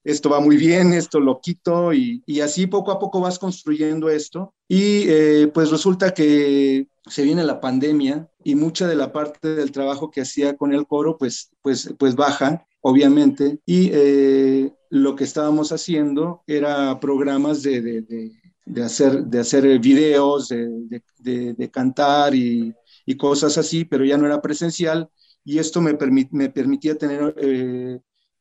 esto 0.04 0.30
va 0.30 0.40
muy 0.40 0.56
bien, 0.56 0.92
esto 0.92 1.20
lo 1.20 1.40
quito 1.40 1.92
y, 1.92 2.22
y 2.26 2.40
así 2.40 2.66
poco 2.66 2.92
a 2.92 2.98
poco 2.98 3.20
vas 3.20 3.38
construyendo 3.38 4.08
esto. 4.08 4.54
Y 4.68 5.04
eh, 5.08 5.50
pues 5.52 5.70
resulta 5.70 6.12
que 6.12 6.88
se 7.06 7.22
viene 7.22 7.44
la 7.44 7.60
pandemia 7.60 8.28
y 8.44 8.54
mucha 8.54 8.86
de 8.86 8.96
la 8.96 9.12
parte 9.12 9.54
del 9.54 9.72
trabajo 9.72 10.10
que 10.10 10.20
hacía 10.22 10.56
con 10.56 10.72
el 10.72 10.86
coro 10.86 11.18
pues, 11.18 11.50
pues, 11.62 11.94
pues 11.98 12.14
baja, 12.14 12.66
obviamente. 12.80 13.58
Y 13.66 13.90
eh, 13.92 14.72
lo 14.90 15.16
que 15.16 15.24
estábamos 15.24 15.72
haciendo 15.72 16.42
era 16.46 16.98
programas 17.00 17.62
de, 17.62 17.82
de, 17.82 18.32
de, 18.64 18.82
hacer, 18.82 19.24
de 19.24 19.40
hacer 19.40 19.78
videos, 19.78 20.48
de, 20.48 21.70
cantar 21.72 22.34
y, 22.34 22.74
y 23.04 23.16
cosas 23.16 23.58
así, 23.58 23.84
pero 23.84 24.04
ya 24.04 24.16
no 24.16 24.26
era 24.26 24.40
presencial 24.40 25.08
y 25.48 25.58
esto 25.58 25.80
me, 25.80 25.96
me 26.30 26.50
permitía 26.50 26.96
tener 26.96 27.34
eh, 27.38 27.98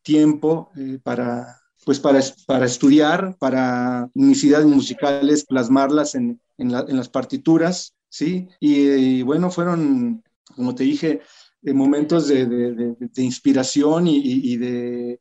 tiempo 0.08 0.72
eh, 0.78 1.00
para, 1.04 1.60
pues 1.84 2.00
para, 2.00 2.22
para 2.46 2.66
estudiar, 2.66 3.36
para 3.38 4.10
necesidades 4.14 4.66
musicales, 4.66 5.44
plasmarlas 5.44 6.16
en, 6.16 6.40
en, 6.58 6.72
las 6.72 7.10
partituras, 7.10 7.94
¿sí? 8.08 8.48
Y, 8.62 9.22
bueno, 9.24 9.52
fueron, 9.52 10.24
como 10.56 10.74
te 10.74 10.86
dije, 10.86 11.20
eh, 11.62 11.74
momentos 11.74 12.30
de, 12.30 12.46
de, 12.46 13.22
inspiración 13.22 14.08
y, 14.08 14.18
y 14.24 14.56
de, 14.56 15.20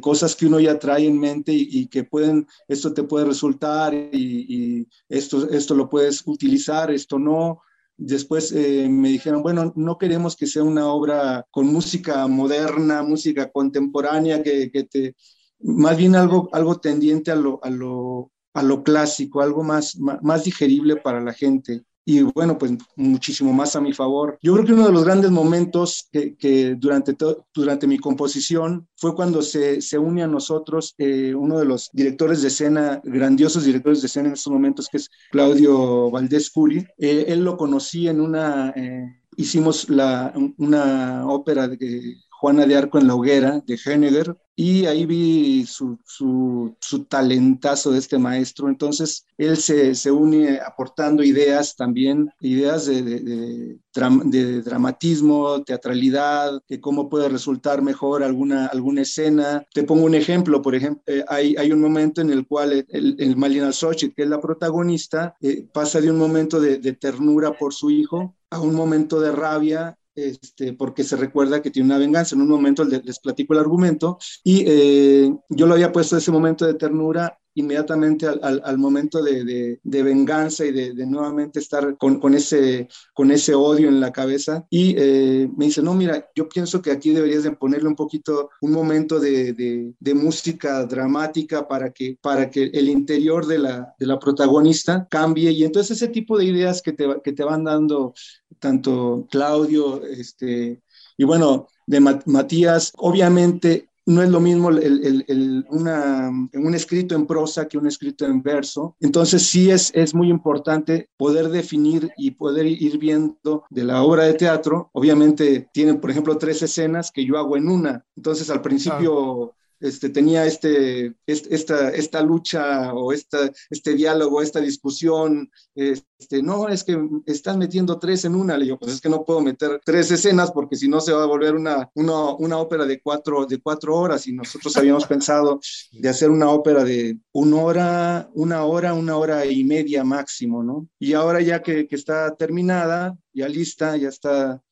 cosas 0.00 0.36
que 0.36 0.46
uno 0.46 0.60
ya 0.60 0.78
trae 0.78 1.06
en 1.06 1.18
mente 1.18 1.52
y, 1.54 1.86
que 1.86 2.04
pueden, 2.04 2.46
esto 2.68 2.92
te 2.92 3.04
puede 3.04 3.24
resultar 3.24 3.94
y, 3.94 4.86
esto, 5.08 5.48
esto 5.48 5.74
lo 5.74 5.88
puedes 5.88 6.22
utilizar, 6.26 6.90
esto 6.90 7.18
no, 7.18 7.62
Después 7.98 8.52
eh, 8.52 8.88
me 8.90 9.08
dijeron, 9.08 9.42
bueno, 9.42 9.72
no 9.74 9.96
queremos 9.98 10.36
que 10.36 10.46
sea 10.46 10.62
una 10.62 10.86
obra 10.88 11.46
con 11.50 11.66
música 11.66 12.26
moderna, 12.26 13.02
música 13.02 13.50
contemporánea, 13.50 14.42
que, 14.42 14.70
que 14.70 14.84
te, 14.84 15.16
más 15.60 15.96
bien 15.96 16.14
algo, 16.14 16.48
algo 16.52 16.78
tendiente 16.78 17.30
a 17.30 17.36
lo, 17.36 17.58
a 17.64 17.70
lo, 17.70 18.30
a 18.52 18.62
lo 18.62 18.82
clásico, 18.82 19.40
algo 19.40 19.62
más, 19.62 19.96
más 19.96 20.44
digerible 20.44 20.96
para 20.96 21.20
la 21.20 21.32
gente 21.32 21.84
y 22.08 22.22
bueno, 22.22 22.56
pues 22.56 22.72
muchísimo 22.94 23.52
más 23.52 23.74
a 23.74 23.80
mi 23.80 23.92
favor. 23.92 24.38
Yo 24.40 24.54
creo 24.54 24.64
que 24.64 24.72
uno 24.72 24.86
de 24.86 24.92
los 24.92 25.04
grandes 25.04 25.32
momentos 25.32 26.08
que, 26.12 26.76
durante, 26.78 27.16
durante 27.52 27.88
mi 27.88 27.98
composición 27.98 28.86
fue 28.94 29.16
cuando 29.16 29.42
se, 29.42 29.82
se 29.82 29.98
une 29.98 30.22
a 30.22 30.28
nosotros 30.28 30.94
eh, 30.98 31.34
uno 31.34 31.58
de 31.58 31.64
los 31.64 31.90
directores 31.92 32.42
de 32.42 32.48
escena, 32.48 33.00
grandiosos 33.02 33.64
directores 33.64 34.02
de 34.02 34.06
escena 34.06 34.28
en 34.28 34.34
estos 34.34 34.52
momentos, 34.52 34.88
que 34.88 34.98
es 34.98 35.10
Claudio 35.32 36.08
Valdés 36.08 36.48
Curi. 36.50 36.86
Eh, 36.96 37.24
él 37.26 37.44
lo 37.44 37.56
conocí 37.56 38.06
en 38.06 38.20
una... 38.20 38.70
Eh, 38.76 39.04
hicimos 39.36 39.90
la, 39.90 40.32
una 40.58 41.26
ópera 41.26 41.66
de 41.66 42.16
Juana 42.38 42.66
de 42.66 42.76
Arco 42.76 42.98
en 42.98 43.06
la 43.06 43.14
hoguera 43.14 43.62
de 43.66 43.78
Henneger 43.82 44.36
y 44.54 44.86
ahí 44.86 45.04
vi 45.04 45.66
su, 45.66 45.98
su, 46.04 46.74
su 46.80 47.04
talentazo 47.04 47.90
de 47.90 47.98
este 47.98 48.18
maestro. 48.18 48.68
Entonces 48.68 49.26
él 49.36 49.58
se, 49.58 49.94
se 49.94 50.10
une 50.10 50.58
aportando 50.60 51.22
ideas 51.22 51.76
también, 51.76 52.30
ideas 52.40 52.86
de, 52.86 53.02
de, 53.02 53.78
de, 54.24 54.62
dramatismo, 54.62 55.62
teatralidad, 55.62 56.60
de 56.68 56.80
cómo 56.80 57.08
puede 57.08 57.28
resultar 57.28 57.82
mejor 57.82 58.22
alguna, 58.22 58.66
alguna 58.66 59.02
escena. 59.02 59.66
Te 59.74 59.82
pongo 59.82 60.04
un 60.04 60.14
ejemplo, 60.14 60.62
por 60.62 60.74
ejemplo, 60.74 61.02
eh, 61.06 61.24
hay, 61.28 61.54
hay 61.56 61.70
un 61.70 61.80
momento 61.80 62.22
en 62.22 62.30
el 62.30 62.46
cual 62.46 62.86
el, 62.88 63.16
el 63.18 63.36
Malina 63.36 63.72
Xochitl, 63.72 64.14
que 64.14 64.22
es 64.22 64.28
la 64.28 64.40
protagonista, 64.40 65.34
eh, 65.40 65.66
pasa 65.72 66.00
de 66.00 66.10
un 66.10 66.18
momento 66.18 66.60
de 66.60 66.92
ternura 66.94 67.52
por 67.52 67.74
su 67.74 67.90
hijo 67.90 68.34
a 68.50 68.60
un 68.60 68.74
momento 68.74 69.20
de 69.20 69.32
rabia 69.32 69.98
este, 70.16 70.72
porque 70.72 71.04
se 71.04 71.16
recuerda 71.16 71.60
que 71.60 71.70
tiene 71.70 71.86
una 71.86 71.98
venganza. 71.98 72.34
En 72.34 72.42
un 72.42 72.48
momento 72.48 72.84
les 72.84 73.20
platico 73.20 73.52
el 73.52 73.60
argumento 73.60 74.18
y 74.42 74.64
eh, 74.66 75.30
yo 75.50 75.66
lo 75.66 75.74
había 75.74 75.92
puesto 75.92 76.16
ese 76.16 76.32
momento 76.32 76.66
de 76.66 76.74
ternura 76.74 77.38
inmediatamente 77.56 78.26
al, 78.26 78.78
momento 78.78 79.22
de, 79.22 79.78
venganza 79.82 80.64
y 80.64 80.72
de, 80.72 81.06
nuevamente 81.06 81.58
estar 81.58 81.96
con, 81.96 82.34
ese, 82.34 82.86
con 83.14 83.30
ese 83.30 83.54
odio 83.54 83.88
en 83.88 83.98
la 83.98 84.12
cabeza. 84.12 84.66
Y 84.70 84.94
eh, 84.98 85.48
me 85.56 85.64
dice, 85.64 85.82
no, 85.82 85.94
mira, 85.94 86.28
yo 86.34 86.48
pienso 86.48 86.82
que 86.82 86.90
aquí 86.90 87.10
deberías 87.10 87.42
de 87.42 87.52
ponerle 87.52 87.88
un 87.88 87.96
poquito, 87.96 88.50
un 88.60 88.72
momento 88.72 89.18
de, 89.18 89.94
música 90.14 90.84
dramática 90.84 91.66
para 91.66 91.90
que, 91.90 92.18
para 92.20 92.50
que 92.50 92.64
el 92.64 92.88
interior 92.88 93.46
de 93.46 93.58
la, 93.58 93.94
de 93.98 94.06
la 94.06 94.18
protagonista 94.18 95.06
cambie. 95.10 95.50
Y 95.50 95.64
entonces 95.64 95.96
ese 95.96 96.08
tipo 96.08 96.36
de 96.38 96.44
ideas 96.44 96.82
que 96.82 96.92
te, 96.92 97.06
que 97.24 97.32
te 97.32 97.44
van 97.44 97.64
dando 97.64 98.14
tanto 98.58 99.26
Claudio, 99.30 100.04
este, 100.04 100.82
y 101.16 101.24
bueno, 101.24 101.68
de 101.86 102.00
Matías, 102.00 102.92
obviamente 102.96 103.88
no 104.06 104.22
es 104.22 104.30
lo 104.30 104.40
mismo 104.40 104.70
el, 104.70 105.66
un 105.68 106.74
escrito 106.74 107.14
en 107.14 107.26
prosa 107.26 107.66
que 107.66 107.76
un 107.76 107.86
escrito 107.86 108.24
en 108.24 108.42
verso. 108.42 108.96
Entonces 109.00 109.42
sí 109.42 109.70
es, 109.70 109.90
es 109.94 110.14
muy 110.14 110.30
importante 110.30 111.10
poder 111.16 111.48
definir 111.48 112.10
y 112.16 112.30
poder 112.30 112.66
ir 112.66 112.98
viendo 112.98 113.64
de 113.68 113.84
la 113.84 114.02
obra 114.02 114.24
de 114.24 114.34
teatro. 114.34 114.90
Obviamente 114.92 115.68
tienen, 115.72 116.00
por 116.00 116.10
ejemplo, 116.10 116.38
tres 116.38 116.62
escenas 116.62 117.10
que 117.10 117.24
yo 117.24 117.36
hago 117.36 117.56
en 117.56 117.68
una. 117.68 118.04
Entonces 118.16 118.48
al 118.48 118.62
principio 118.62 119.55
este, 119.80 120.08
tenía 120.10 120.46
este, 120.46 121.14
esta, 121.26 121.90
esta 121.90 122.22
lucha 122.22 122.92
o 122.94 123.12
esta, 123.12 123.50
este 123.70 123.94
diálogo, 123.94 124.40
esta 124.40 124.60
discusión, 124.60 125.50
este, 125.74 126.42
no, 126.42 126.68
es 126.68 126.84
que 126.84 126.98
están 127.26 127.58
metiendo 127.58 127.98
tres 127.98 128.24
en 128.24 128.34
una, 128.34 128.56
le 128.56 128.64
digo, 128.64 128.78
pues 128.78 128.94
es 128.94 129.00
que 129.00 129.08
no 129.08 129.24
puedo 129.24 129.40
meter 129.40 129.80
tres 129.84 130.10
escenas 130.10 130.50
porque 130.50 130.76
si 130.76 130.88
no 130.88 131.00
se 131.00 131.12
va 131.12 131.24
a 131.24 131.26
volver 131.26 131.54
una, 131.54 131.90
una, 131.94 132.30
una 132.34 132.58
ópera 132.58 132.86
de 132.86 133.00
cuatro, 133.00 133.46
de 133.46 133.60
cuatro 133.60 133.96
horas 133.96 134.26
y 134.26 134.32
nosotros 134.32 134.76
habíamos 134.76 135.06
pensado 135.06 135.60
de 135.92 136.08
hacer 136.08 136.30
una 136.30 136.50
ópera 136.50 136.84
de 136.84 137.18
una 137.32 137.56
hora, 137.56 138.30
una 138.34 138.64
hora, 138.64 138.94
una 138.94 139.16
hora 139.16 139.46
y 139.46 139.64
media 139.64 140.04
máximo, 140.04 140.62
¿no? 140.62 140.88
Y 140.98 141.12
ahora 141.12 141.40
ya 141.40 141.62
que, 141.62 141.86
que 141.86 141.96
está 141.96 142.34
terminada, 142.36 143.16
ya 143.32 143.48
lista, 143.48 143.96
ya 143.96 144.08
está 144.08 144.62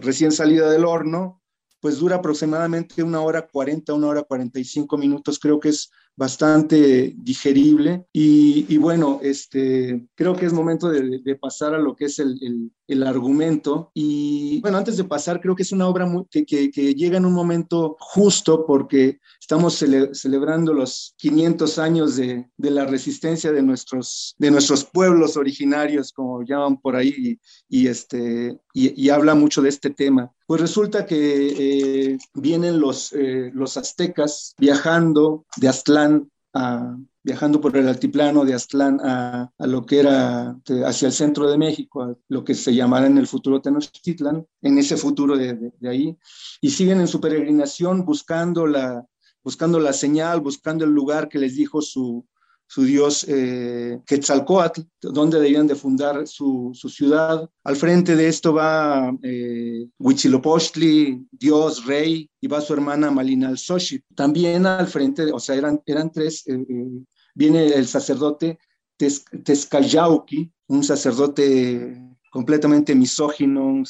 recién 0.00 0.32
salida 0.32 0.70
del 0.70 0.84
horno, 0.84 1.42
pues 1.80 1.98
dura 1.98 2.16
aproximadamente 2.16 3.02
una 3.02 3.20
hora 3.20 3.46
40, 3.46 3.92
una 3.94 4.08
hora 4.08 4.22
45 4.22 4.98
minutos, 4.98 5.38
creo 5.38 5.60
que 5.60 5.70
es 5.70 5.90
bastante 6.18 7.14
digerible. 7.16 8.04
Y, 8.12 8.76
bueno, 8.78 9.20
este, 9.22 10.04
creo 10.16 10.34
que 10.34 10.46
es 10.46 10.52
momento 10.52 10.90
de, 10.90 11.36
pasar 11.36 11.74
a 11.74 11.78
lo 11.78 11.94
que 11.94 12.06
es 12.06 12.18
el, 12.18 12.72
el, 12.88 13.02
argumento. 13.04 13.92
Y 13.94 14.60
bueno, 14.60 14.78
antes 14.78 14.96
de 14.96 15.04
pasar, 15.04 15.40
creo 15.40 15.54
que 15.54 15.62
es 15.62 15.70
una 15.70 15.86
obra 15.86 16.10
que, 16.28 16.44
que, 16.44 16.94
llega 16.94 17.18
en 17.18 17.24
un 17.24 17.32
momento 17.32 17.96
justo 18.00 18.66
porque 18.66 19.20
estamos 19.40 19.74
celebrando 19.74 20.72
los 20.72 21.14
500 21.18 21.78
años 21.78 22.16
de, 22.16 22.50
de, 22.56 22.70
la 22.70 22.84
resistencia 22.84 23.52
de 23.52 23.62
nuestros, 23.62 24.34
de 24.38 24.50
nuestros 24.50 24.84
pueblos 24.84 25.36
originarios, 25.36 26.12
como 26.12 26.42
llaman 26.42 26.80
por 26.80 26.96
ahí, 26.96 27.38
y, 27.68 27.86
este, 27.86 28.58
y, 28.74 29.08
habla 29.08 29.36
mucho 29.36 29.62
de 29.62 29.68
este 29.68 29.90
tema. 29.90 30.32
Pues 30.48 30.62
resulta 30.62 31.04
que 31.04 32.12
eh, 32.12 32.18
vienen 32.32 32.80
los, 32.80 33.12
eh, 33.12 33.50
los 33.52 33.76
aztecas 33.76 34.54
viajando 34.56 35.44
de 35.58 35.68
Aztlán 35.68 36.30
a, 36.54 36.96
viajando 37.22 37.60
por 37.60 37.76
el 37.76 37.86
altiplano 37.86 38.46
de 38.46 38.54
Aztlán 38.54 38.98
a, 39.04 39.52
a, 39.58 39.66
lo 39.66 39.84
que 39.84 40.00
era 40.00 40.58
hacia 40.86 41.08
el 41.08 41.12
centro 41.12 41.50
de 41.50 41.58
México, 41.58 42.18
lo 42.28 42.44
que 42.44 42.54
se 42.54 42.74
llamará 42.74 43.08
en 43.08 43.18
el 43.18 43.26
futuro 43.26 43.60
Tenochtitlan, 43.60 44.46
en 44.62 44.78
ese 44.78 44.96
futuro 44.96 45.36
de, 45.36 45.52
de, 45.52 45.72
de, 45.78 45.88
ahí, 45.90 46.16
y 46.62 46.70
siguen 46.70 47.02
en 47.02 47.08
su 47.08 47.20
peregrinación 47.20 48.06
buscando 48.06 48.66
la, 48.66 49.06
buscando 49.44 49.78
la 49.78 49.92
señal, 49.92 50.40
buscando 50.40 50.86
el 50.86 50.92
lugar 50.92 51.28
que 51.28 51.40
les 51.40 51.56
dijo 51.56 51.82
su, 51.82 52.26
su 52.68 52.84
dios 52.84 53.24
eh, 53.26 53.98
Quetzalcoatl, 54.06 54.82
donde 55.00 55.40
debían 55.40 55.66
de 55.66 55.74
fundar 55.74 56.28
su, 56.28 56.70
su, 56.74 56.90
ciudad. 56.90 57.48
Al 57.64 57.76
frente 57.76 58.14
de 58.14 58.28
esto 58.28 58.52
va 58.52 59.10
eh, 59.22 59.88
Huitzilopochtli, 59.98 61.26
dios, 61.30 61.86
rey, 61.86 62.30
y 62.40 62.46
va 62.46 62.60
su 62.60 62.74
hermana 62.74 63.10
Malinalxochitl. 63.10 64.04
También 64.14 64.66
al 64.66 64.86
frente, 64.86 65.32
o 65.32 65.40
sea, 65.40 65.56
eran, 65.56 65.80
eran 65.86 66.12
tres, 66.12 66.46
eh, 66.46 66.54
eh, 66.68 67.04
viene 67.34 67.68
el 67.68 67.86
sacerdote 67.86 68.58
Tezcayauqui, 68.98 70.52
un 70.66 70.84
sacerdote 70.84 72.07
completamente 72.30 72.94
misógino, 72.94 73.64
un 73.66 73.84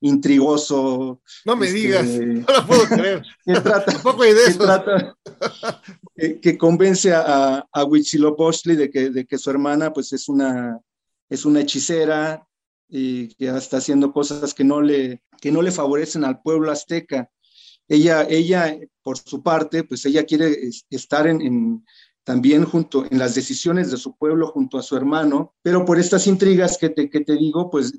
intrigoso. 0.00 1.20
No 1.44 1.56
me 1.56 1.66
este, 1.66 1.78
digas, 1.78 2.06
no 2.06 2.54
lo 2.54 2.66
puedo 2.66 2.84
creer. 2.88 3.22
que 3.44 3.60
trata, 3.60 5.16
que, 6.16 6.40
que, 6.40 6.58
convence 6.58 7.12
a, 7.12 7.66
a 7.72 7.84
Huitzilopochtli 7.84 8.76
de 8.76 8.90
que, 8.90 9.10
de 9.10 9.26
que 9.26 9.38
su 9.38 9.50
hermana 9.50 9.92
pues 9.92 10.12
es 10.12 10.28
una, 10.28 10.78
es 11.28 11.44
una 11.44 11.60
hechicera 11.60 12.46
y 12.88 13.28
que 13.34 13.48
está 13.48 13.78
haciendo 13.78 14.12
cosas 14.12 14.54
que 14.54 14.64
no 14.64 14.80
le, 14.80 15.22
que 15.40 15.52
no 15.52 15.62
le 15.62 15.70
favorecen 15.70 16.24
al 16.24 16.40
pueblo 16.40 16.70
azteca. 16.70 17.30
Ella, 17.86 18.26
ella, 18.28 18.78
por 19.02 19.18
su 19.18 19.42
parte, 19.42 19.84
pues 19.84 20.04
ella 20.04 20.24
quiere 20.24 20.70
estar 20.90 21.26
en 21.26 21.84
también 22.28 22.66
junto 22.66 23.06
en 23.10 23.18
las 23.18 23.34
decisiones 23.34 23.90
de 23.90 23.96
su 23.96 24.14
pueblo 24.14 24.48
junto 24.48 24.76
a 24.76 24.82
su 24.82 24.94
hermano, 24.94 25.54
pero 25.62 25.86
por 25.86 25.98
estas 25.98 26.26
intrigas 26.26 26.76
que 26.76 26.90
te, 26.90 27.08
que 27.08 27.20
te 27.20 27.36
digo, 27.36 27.70
pues 27.70 27.98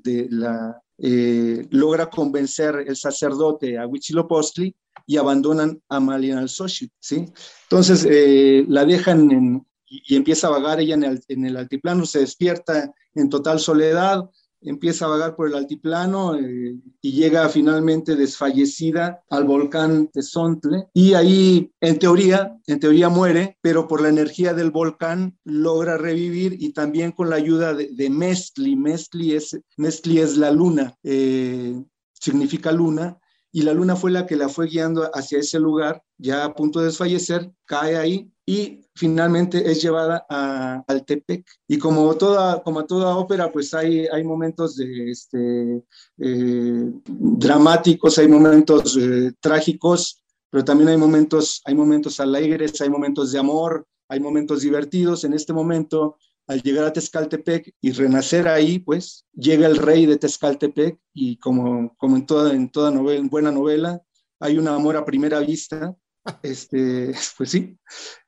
eh, 0.98 1.66
logra 1.70 2.08
convencer 2.08 2.84
el 2.86 2.94
sacerdote 2.94 3.76
a 3.76 3.88
Huitzilopochtli 3.88 4.72
y 5.04 5.16
abandonan 5.16 5.82
a 5.88 5.98
Mallinalxochitl, 5.98 6.94
¿sí? 7.00 7.26
Entonces 7.64 8.06
eh, 8.08 8.64
la 8.68 8.84
dejan 8.84 9.66
y, 9.84 10.14
empieza 10.14 10.46
a 10.46 10.50
vagar 10.50 10.78
ella 10.78 10.94
en 10.94 11.02
el, 11.02 11.20
en 11.26 11.46
el 11.46 11.56
altiplano, 11.56 12.06
se 12.06 12.20
despierta 12.20 12.94
en 13.16 13.28
total 13.30 13.58
soledad, 13.58 14.30
empieza 14.62 15.04
a 15.04 15.08
vagar 15.08 15.36
por 15.36 15.48
el 15.48 15.54
altiplano 15.54 16.36
eh, 16.36 16.76
y 17.00 17.12
llega 17.12 17.48
finalmente 17.48 18.16
desfallecida 18.16 19.22
al 19.30 19.44
volcán 19.44 20.08
Tezontle 20.08 20.88
y 20.92 21.14
ahí 21.14 21.72
en 21.80 21.98
teoría, 21.98 22.56
en 22.66 22.80
teoría 22.80 23.08
muere, 23.08 23.56
pero 23.60 23.88
por 23.88 24.02
la 24.02 24.08
energía 24.08 24.54
del 24.54 24.70
volcán 24.70 25.38
logra 25.44 25.96
revivir 25.96 26.56
y 26.58 26.72
también 26.72 27.12
con 27.12 27.30
la 27.30 27.36
ayuda 27.36 27.74
de, 27.74 27.88
de 27.92 28.10
Mestli, 28.10 28.76
Mestli 28.76 29.34
es, 29.34 29.58
Mestli 29.76 30.18
es 30.18 30.36
la 30.36 30.50
luna, 30.50 30.94
eh, 31.02 31.82
significa 32.12 32.72
luna, 32.72 33.18
y 33.52 33.62
la 33.62 33.72
luna 33.74 33.96
fue 33.96 34.10
la 34.10 34.26
que 34.26 34.36
la 34.36 34.48
fue 34.48 34.66
guiando 34.66 35.10
hacia 35.14 35.38
ese 35.38 35.58
lugar, 35.58 36.02
ya 36.18 36.44
a 36.44 36.54
punto 36.54 36.80
de 36.80 36.86
desfallecer, 36.86 37.50
cae 37.64 37.96
ahí 37.96 38.30
y 38.46 38.80
finalmente 38.94 39.70
es 39.70 39.82
llevada 39.82 40.26
a, 40.28 40.84
al 40.86 41.04
Tepec. 41.04 41.46
Y 41.66 41.78
como 41.78 42.14
toda, 42.16 42.62
como 42.62 42.84
toda 42.84 43.16
ópera, 43.16 43.50
pues 43.50 43.72
hay, 43.74 44.06
hay 44.06 44.24
momentos 44.24 44.76
de, 44.76 45.10
este, 45.10 45.84
eh, 46.18 46.92
dramáticos, 47.06 48.18
hay 48.18 48.28
momentos 48.28 48.96
eh, 48.96 49.32
trágicos, 49.40 50.22
pero 50.50 50.64
también 50.64 50.90
hay 50.90 50.96
momentos, 50.96 51.62
hay 51.64 51.74
momentos 51.74 52.20
alegres, 52.20 52.80
hay 52.80 52.90
momentos 52.90 53.32
de 53.32 53.38
amor, 53.38 53.86
hay 54.08 54.20
momentos 54.20 54.62
divertidos. 54.62 55.24
En 55.24 55.32
este 55.32 55.52
momento, 55.52 56.16
al 56.50 56.62
llegar 56.62 56.84
a 56.84 56.92
Tezcaltepec 56.92 57.76
y 57.80 57.92
renacer 57.92 58.48
ahí, 58.48 58.80
pues 58.80 59.24
llega 59.32 59.68
el 59.68 59.76
rey 59.76 60.04
de 60.04 60.18
Tezcaltepec 60.18 60.98
y 61.14 61.36
como, 61.36 61.94
como 61.96 62.16
en 62.16 62.26
toda, 62.26 62.52
en 62.52 62.68
toda 62.68 62.90
novela, 62.90 63.20
en 63.20 63.28
buena 63.28 63.52
novela, 63.52 64.02
hay 64.40 64.58
un 64.58 64.66
amor 64.66 64.96
a 64.96 65.04
primera 65.04 65.38
vista. 65.38 65.94
Este, 66.42 67.14
pues 67.38 67.50
sí, 67.50 67.78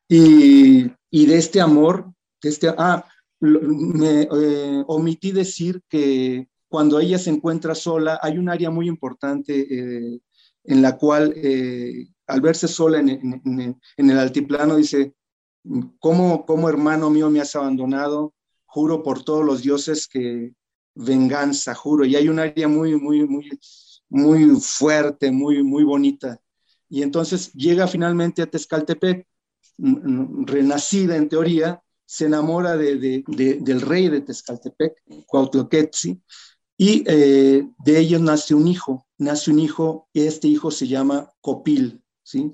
y, 0.09 0.91
y 1.11 1.27
de 1.27 1.37
este 1.37 1.61
amor, 1.61 2.11
de 2.41 2.49
este, 2.49 2.73
ah, 2.79 3.05
me 3.41 4.23
eh, 4.23 4.85
omití 4.87 5.31
decir 5.31 5.83
que 5.91 6.49
cuando 6.69 7.01
ella 7.01 7.19
se 7.19 7.29
encuentra 7.29 7.75
sola, 7.75 8.19
hay 8.23 8.39
un 8.39 8.49
área 8.49 8.71
muy 8.71 8.89
importante 8.89 9.67
eh, 9.69 10.21
en 10.65 10.81
la 10.81 10.97
cual, 10.97 11.35
eh, 11.37 12.07
al 12.29 12.41
verse 12.41 12.67
sola 12.67 13.01
en, 13.01 13.11
en, 13.11 13.81
en, 13.97 14.11
el 14.11 14.19
altiplano, 14.19 14.77
dice, 14.77 15.13
¿cómo, 15.98 16.44
¿cómo 16.46 16.68
hermano 16.68 17.11
mío 17.11 17.31
me 17.31 17.40
has 17.40 17.55
abandonado? 17.57 18.35
Juro 18.66 19.03
por 19.03 19.22
todos 19.22 19.44
los 19.44 19.62
dioses 19.62 20.09
que 20.09 20.55
venganza, 20.94 21.75
juro. 21.75 22.05
Y 22.05 22.16
hay 22.16 22.29
un 22.29 22.38
área 22.38 22.68
muy, 22.68 22.96
muy, 22.96 23.27
muy, 23.27 23.51
muy 24.09 24.61
fuerte, 24.61 25.31
muy, 25.31 25.62
muy 25.62 25.85
bonita. 25.85 26.40
Y 26.88 27.03
entonces 27.03 27.53
llega 27.53 27.87
finalmente 27.87 28.42
a 28.42 28.46
Tezcaltepec 28.46 29.27
renacida 29.79 31.16
en 31.16 31.29
teoría, 31.29 31.83
se 32.05 32.27
enamora 32.27 32.77
de, 32.77 33.25
del 33.27 33.81
rey 33.81 34.09
de 34.09 34.20
Tezcaltepec, 34.20 35.03
Cuautloquetzi, 35.27 36.20
y 36.77 37.05
eh, 37.07 37.66
de 37.79 37.98
ellos 37.98 38.20
nace 38.20 38.55
un 38.55 38.66
hijo, 38.68 39.07
nace 39.18 39.51
un 39.51 39.59
hijo, 39.59 40.09
y 40.12 40.22
este 40.22 40.48
hijo 40.48 40.70
se 40.70 40.87
llama 40.87 41.33
Copil, 41.40 42.03
¿sí? 42.22 42.53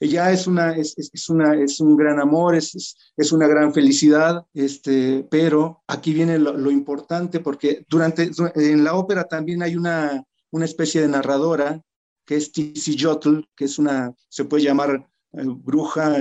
Ella 0.00 0.30
es, 0.30 0.46
una, 0.46 0.76
es, 0.76 0.96
es, 0.96 1.28
una, 1.28 1.60
es 1.60 1.80
un 1.80 1.96
gran 1.96 2.20
amor, 2.20 2.54
es, 2.54 2.96
es, 3.16 3.32
una 3.32 3.48
gran 3.48 3.74
felicidad, 3.74 4.46
este, 4.54 5.26
pero 5.28 5.82
aquí 5.88 6.14
viene 6.14 6.38
lo, 6.38 6.70
importante 6.70 7.40
porque 7.40 7.84
durante, 7.88 8.30
en 8.54 8.84
la 8.84 8.94
ópera 8.94 9.24
también 9.24 9.62
hay 9.62 9.74
una, 9.74 10.22
una 10.50 10.64
especie 10.64 11.00
de 11.00 11.08
narradora 11.08 11.82
que 12.24 12.36
es 12.36 12.52
Tisiyotl, 12.52 13.40
que 13.56 13.64
es 13.64 13.78
una, 13.78 14.14
se 14.28 14.44
puede 14.44 14.62
llamar 14.62 15.08
eh, 15.32 15.42
bruja, 15.46 16.14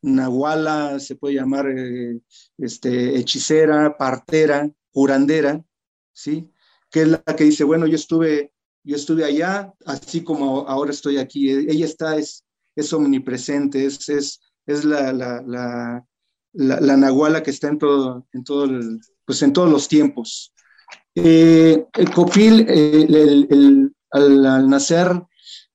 nahuala, 0.00 1.00
se 1.00 1.16
puede 1.16 1.34
llamar 1.34 1.66
eh, 1.68 2.20
este, 2.58 3.18
hechicera, 3.18 3.96
partera, 3.96 4.70
curandera, 4.92 5.62
¿sí? 6.12 6.50
Que 6.90 7.02
es 7.02 7.08
la 7.08 7.18
que 7.18 7.44
dice, 7.44 7.64
bueno, 7.64 7.86
yo 7.86 7.96
estuve, 7.96 8.52
yo 8.84 8.96
estuve 8.96 9.24
allá, 9.24 9.72
así 9.86 10.22
como 10.22 10.68
ahora 10.68 10.92
estoy 10.92 11.18
aquí. 11.18 11.50
Ella 11.50 11.86
está, 11.86 12.16
es, 12.16 12.43
es 12.76 12.92
omnipresente, 12.92 13.84
es, 13.84 14.08
es, 14.08 14.40
es 14.66 14.84
la, 14.84 15.12
la, 15.12 15.42
la, 15.42 16.04
la, 16.52 16.96
nahuala 16.96 17.42
que 17.42 17.50
está 17.50 17.68
en 17.68 17.78
todo, 17.78 18.26
en 18.32 18.44
todo 18.44 18.68
pues 19.24 19.42
en 19.42 19.52
todos 19.52 19.70
los 19.70 19.88
tiempos. 19.88 20.52
Eh, 21.14 21.86
el 21.92 22.10
copil, 22.10 22.66
al, 24.10 24.68
nacer, 24.68 25.22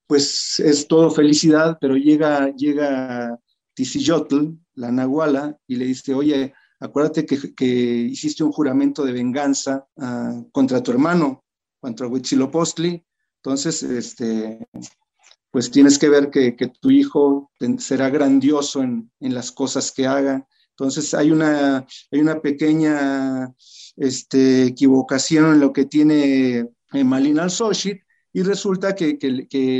pues 0.06 0.60
es 0.60 0.86
todo 0.86 1.10
felicidad, 1.10 1.78
pero 1.80 1.96
llega, 1.96 2.52
llega 2.54 3.38
Tisiyotl, 3.74 4.50
la 4.74 4.90
Nahuala, 4.90 5.56
y 5.66 5.76
le 5.76 5.86
dice, 5.86 6.14
oye, 6.14 6.52
acuérdate 6.80 7.24
que, 7.24 7.66
hiciste 7.66 8.44
un 8.44 8.52
juramento 8.52 9.04
de 9.04 9.12
venganza 9.12 9.86
ah, 9.98 10.42
contra 10.52 10.82
tu 10.82 10.90
hermano, 10.90 11.44
contra 11.80 12.08
Huitzilopochtli, 12.08 13.04
entonces, 13.42 13.82
este, 13.82 14.68
pues 15.50 15.70
tienes 15.70 15.98
que 15.98 16.08
ver 16.08 16.30
que, 16.30 16.52
tu 16.80 16.90
hijo 16.90 17.50
será 17.78 18.08
grandioso 18.08 18.82
en, 18.82 19.10
las 19.20 19.50
cosas 19.52 19.92
que 19.92 20.06
haga. 20.06 20.46
Entonces 20.70 21.12
hay 21.12 21.30
una, 21.30 21.86
hay 22.10 22.20
una 22.20 22.40
pequeña 22.40 23.52
este, 23.96 24.64
equivocación 24.64 25.54
en 25.54 25.60
lo 25.60 25.72
que 25.72 25.86
tiene 25.86 26.68
eh, 26.92 27.04
Malin 27.04 27.40
al-Soshit 27.40 28.00
y 28.32 28.42
resulta 28.42 28.94
que, 28.94 29.18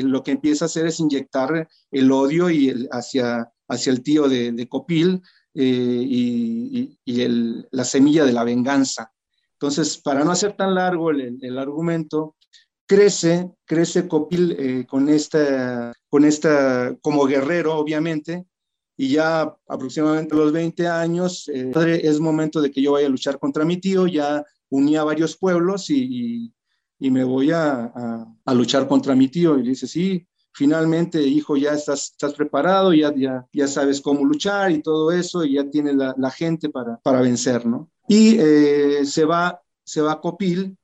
lo 0.04 0.22
que 0.22 0.32
empieza 0.32 0.64
a 0.64 0.66
hacer 0.66 0.86
es 0.86 0.98
inyectar 0.98 1.68
el 1.90 2.12
odio 2.12 2.50
y 2.50 2.88
hacia, 2.90 3.48
hacia 3.68 3.92
el 3.92 4.02
tío 4.02 4.28
de, 4.28 4.66
Copil 4.68 5.22
eh, 5.54 6.04
y, 6.06 6.98
la 7.70 7.84
semilla 7.84 8.24
de 8.24 8.32
la 8.32 8.44
venganza. 8.44 9.12
Entonces, 9.52 9.98
para 9.98 10.24
no 10.24 10.32
hacer 10.32 10.56
tan 10.56 10.74
largo 10.74 11.10
el 11.10 11.58
argumento, 11.58 12.34
crece, 12.90 13.48
crece 13.64 14.08
Copil 14.08 14.56
eh, 14.58 14.84
con, 14.84 15.08
esta, 15.08 15.92
con 16.08 16.24
esta, 16.24 16.92
como 17.00 17.24
guerrero, 17.24 17.76
obviamente, 17.76 18.46
y 18.96 19.10
ya 19.10 19.56
aproximadamente 19.68 20.34
a 20.34 20.38
los 20.38 20.50
20 20.50 20.88
años, 20.88 21.48
eh, 21.54 21.70
es 22.02 22.18
momento 22.18 22.60
de 22.60 22.72
que 22.72 22.82
yo 22.82 22.90
vaya 22.90 23.06
a 23.06 23.10
luchar 23.10 23.38
contra 23.38 23.64
mi 23.64 23.76
tío, 23.76 24.08
ya 24.08 24.44
uní 24.70 24.96
a 24.96 25.04
varios 25.04 25.36
pueblos 25.36 25.88
y, 25.88 26.52
y, 26.98 27.10
me 27.12 27.22
voy 27.22 27.52
a, 27.52 27.92
a, 28.44 28.54
luchar 28.54 28.88
contra 28.88 29.14
mi 29.14 29.28
tío. 29.28 29.56
Y 29.56 29.62
dice, 29.62 29.86
sí, 29.86 30.26
finalmente, 30.52 31.22
hijo, 31.22 31.56
ya 31.56 31.74
estás, 31.74 32.10
estás 32.10 32.34
preparado, 32.34 32.92
ya, 32.92 33.14
ya, 33.14 33.46
ya 33.52 33.68
sabes 33.68 34.00
cómo 34.00 34.24
luchar 34.24 34.72
y 34.72 34.82
todo 34.82 35.12
eso, 35.12 35.44
y 35.44 35.54
ya 35.54 35.70
tienes 35.70 35.94
la, 35.94 36.30
gente 36.32 36.70
para, 36.70 36.96
para 36.96 37.20
vencer, 37.20 37.66
¿no? 37.66 37.88
Y 38.08 38.36
eh, 38.36 39.04
se 39.04 39.24
va, 39.24 39.62
se 39.84 40.00
va 40.00 40.20
Copil 40.20 40.76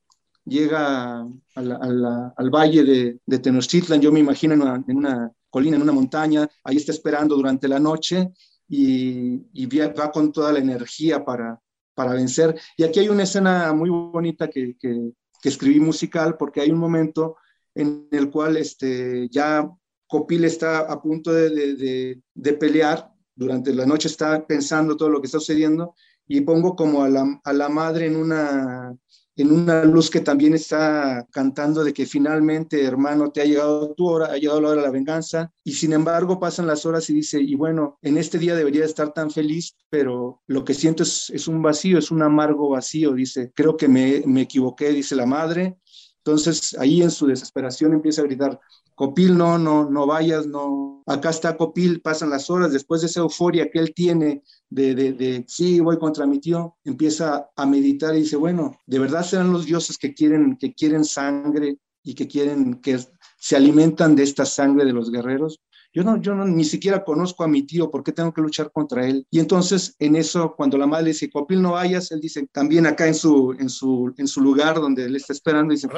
llega 0.46 1.26
al 1.54 2.50
valle 2.50 2.84
de, 2.84 3.20
de, 3.26 3.38
Tenochtitlan, 3.38 4.00
yo 4.00 4.12
me 4.12 4.20
imagino 4.20 4.54
en 4.54 4.96
una, 4.96 5.32
colina, 5.50 5.76
en 5.76 5.82
una 5.82 5.92
montaña, 5.92 6.48
ahí 6.64 6.76
está 6.76 6.92
esperando 6.92 7.36
durante 7.36 7.68
la 7.68 7.80
noche 7.80 8.32
y, 8.68 9.66
va 9.66 10.10
con 10.10 10.32
toda 10.32 10.52
la 10.52 10.60
energía 10.60 11.24
para, 11.24 11.60
para 11.94 12.14
vencer. 12.14 12.58
Y 12.76 12.84
aquí 12.84 13.00
hay 13.00 13.08
una 13.08 13.24
escena 13.24 13.72
muy 13.72 13.90
bonita 13.90 14.48
que, 14.48 14.76
que, 14.78 15.12
escribí 15.42 15.78
musical 15.78 16.36
porque 16.36 16.60
hay 16.60 16.72
un 16.72 16.78
momento 16.78 17.36
en 17.72 18.08
el 18.10 18.30
cual 18.30 18.56
este, 18.56 19.28
ya 19.28 19.70
Copil 20.08 20.44
está 20.44 20.80
a 20.80 21.00
punto 21.00 21.32
de, 21.32 22.18
de, 22.34 22.52
pelear, 22.54 23.12
durante 23.32 23.72
la 23.72 23.86
noche 23.86 24.08
está 24.08 24.44
pensando 24.44 24.96
todo 24.96 25.08
lo 25.08 25.20
que 25.20 25.26
está 25.26 25.38
sucediendo 25.38 25.94
y 26.26 26.40
pongo 26.40 26.74
como 26.74 27.04
a 27.04 27.08
la, 27.08 27.40
a 27.44 27.52
la 27.52 27.68
madre 27.68 28.06
en 28.06 28.16
una, 28.16 28.96
en 29.36 29.52
una 29.52 29.84
luz 29.84 30.10
que 30.10 30.20
también 30.20 30.54
está 30.54 31.26
cantando 31.30 31.84
de 31.84 31.92
que 31.92 32.06
finalmente, 32.06 32.82
hermano, 32.82 33.30
te 33.30 33.42
ha 33.42 33.44
llegado 33.44 33.92
tu 33.94 34.08
hora, 34.08 34.26
ha 34.26 34.38
llegado 34.38 34.60
la 34.62 34.68
hora 34.68 34.80
de 34.80 34.86
la 34.86 34.92
venganza, 34.92 35.52
y 35.62 35.72
sin 35.72 35.92
embargo 35.92 36.40
pasan 36.40 36.66
las 36.66 36.86
horas 36.86 37.08
y 37.10 37.14
dice, 37.14 37.40
y 37.40 37.54
bueno, 37.54 37.98
en 38.00 38.16
este 38.16 38.38
día 38.38 38.56
debería 38.56 38.86
estar 38.86 39.12
tan 39.12 39.30
feliz, 39.30 39.76
pero 39.90 40.42
lo 40.46 40.64
que 40.64 40.72
siento 40.72 41.02
es, 41.02 41.48
un 41.48 41.60
vacío, 41.60 41.98
es 41.98 42.10
un 42.10 42.22
amargo 42.22 42.70
vacío, 42.70 43.12
dice, 43.12 43.52
creo 43.54 43.76
que 43.76 43.88
me, 43.88 44.22
me 44.26 44.42
equivoqué, 44.42 44.90
dice 44.90 45.14
la 45.14 45.26
madre. 45.26 45.76
Entonces 46.18 46.76
ahí 46.80 47.02
en 47.02 47.10
su 47.12 47.26
desesperación 47.26 47.92
empieza 47.92 48.22
a 48.22 48.24
gritar, 48.24 48.58
Copil, 48.96 49.36
no, 49.36 49.58
no, 49.58 49.90
no 49.90 50.06
vayas, 50.06 50.46
no. 50.46 51.02
Acá 51.06 51.28
está 51.28 51.56
Copil, 51.56 52.00
pasan 52.00 52.30
las 52.30 52.48
horas, 52.48 52.72
después 52.72 53.02
de 53.02 53.08
esa 53.08 53.20
euforia 53.20 53.70
que 53.70 53.78
él 53.78 53.92
tiene 53.94 54.42
de, 54.70 54.94
de, 54.94 55.12
de, 55.12 55.44
sí, 55.46 55.80
voy 55.80 55.98
contra 55.98 56.26
mi 56.26 56.40
tío, 56.40 56.76
empieza 56.82 57.50
a 57.54 57.66
meditar 57.66 58.14
y 58.14 58.20
dice, 58.20 58.36
bueno, 58.36 58.74
de 58.86 58.98
verdad 58.98 59.22
serán 59.22 59.52
los 59.52 59.66
dioses 59.66 59.98
que 59.98 60.14
quieren, 60.14 60.56
que 60.56 60.72
quieren 60.72 61.04
sangre 61.04 61.78
y 62.02 62.14
que 62.14 62.26
quieren, 62.26 62.80
que 62.80 62.98
se 63.38 63.54
alimentan 63.54 64.16
de 64.16 64.22
esta 64.22 64.46
sangre 64.46 64.86
de 64.86 64.94
los 64.94 65.10
guerreros. 65.10 65.60
Yo 65.92 66.02
no, 66.02 66.16
yo 66.16 66.34
no, 66.34 66.46
ni 66.46 66.64
siquiera 66.64 67.04
conozco 67.04 67.44
a 67.44 67.48
mi 67.48 67.62
tío, 67.62 67.90
¿por 67.90 68.02
qué 68.02 68.12
tengo 68.12 68.32
que 68.32 68.40
luchar 68.40 68.72
contra 68.72 69.06
él? 69.06 69.26
Y 69.30 69.40
entonces, 69.40 69.94
en 69.98 70.16
eso, 70.16 70.54
cuando 70.56 70.78
la 70.78 70.86
madre 70.86 71.04
le 71.04 71.10
dice, 71.10 71.30
Copil, 71.30 71.60
no 71.60 71.72
vayas, 71.72 72.10
él 72.12 72.20
dice, 72.20 72.46
también 72.50 72.86
acá 72.86 73.06
en 73.06 73.14
su, 73.14 73.54
en 73.58 73.68
su, 73.68 74.14
en 74.16 74.26
su 74.26 74.40
lugar 74.40 74.80
donde 74.80 75.04
él 75.04 75.16
está 75.16 75.34
esperando, 75.34 75.72
dice, 75.72 75.88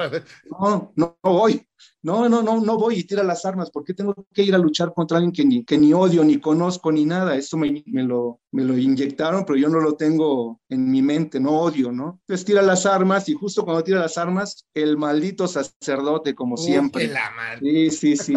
no, 0.50 0.92
no, 0.96 1.16
no 1.22 1.32
voy, 1.32 1.67
no, 2.02 2.28
no, 2.28 2.42
no, 2.42 2.60
no 2.60 2.78
voy 2.78 2.96
y 2.96 3.04
tira 3.04 3.22
las 3.22 3.44
armas, 3.44 3.70
¿por 3.70 3.84
qué 3.84 3.94
tengo 3.94 4.14
que 4.32 4.42
ir 4.42 4.54
a 4.54 4.58
luchar 4.58 4.92
contra 4.94 5.18
alguien 5.18 5.32
que 5.32 5.44
ni, 5.44 5.64
que 5.64 5.78
ni 5.78 5.92
odio, 5.92 6.24
ni 6.24 6.38
conozco, 6.38 6.92
ni 6.92 7.04
nada? 7.04 7.36
Eso 7.36 7.56
me, 7.56 7.82
me, 7.86 8.02
lo, 8.02 8.40
me 8.52 8.64
lo 8.64 8.76
inyectaron, 8.76 9.44
pero 9.44 9.58
yo 9.58 9.68
no 9.68 9.80
lo 9.80 9.94
tengo 9.94 10.60
en 10.68 10.90
mi 10.90 11.02
mente, 11.02 11.40
no 11.40 11.60
odio, 11.60 11.92
¿no? 11.92 12.20
Entonces 12.22 12.44
tira 12.44 12.62
las 12.62 12.86
armas 12.86 13.28
y 13.28 13.34
justo 13.34 13.64
cuando 13.64 13.84
tira 13.84 14.00
las 14.00 14.18
armas, 14.18 14.64
el 14.74 14.96
maldito 14.96 15.48
sacerdote, 15.48 16.34
como 16.34 16.56
siempre. 16.56 17.08
La 17.08 17.58
sí, 17.60 17.90
sí, 17.90 18.16
sí. 18.16 18.34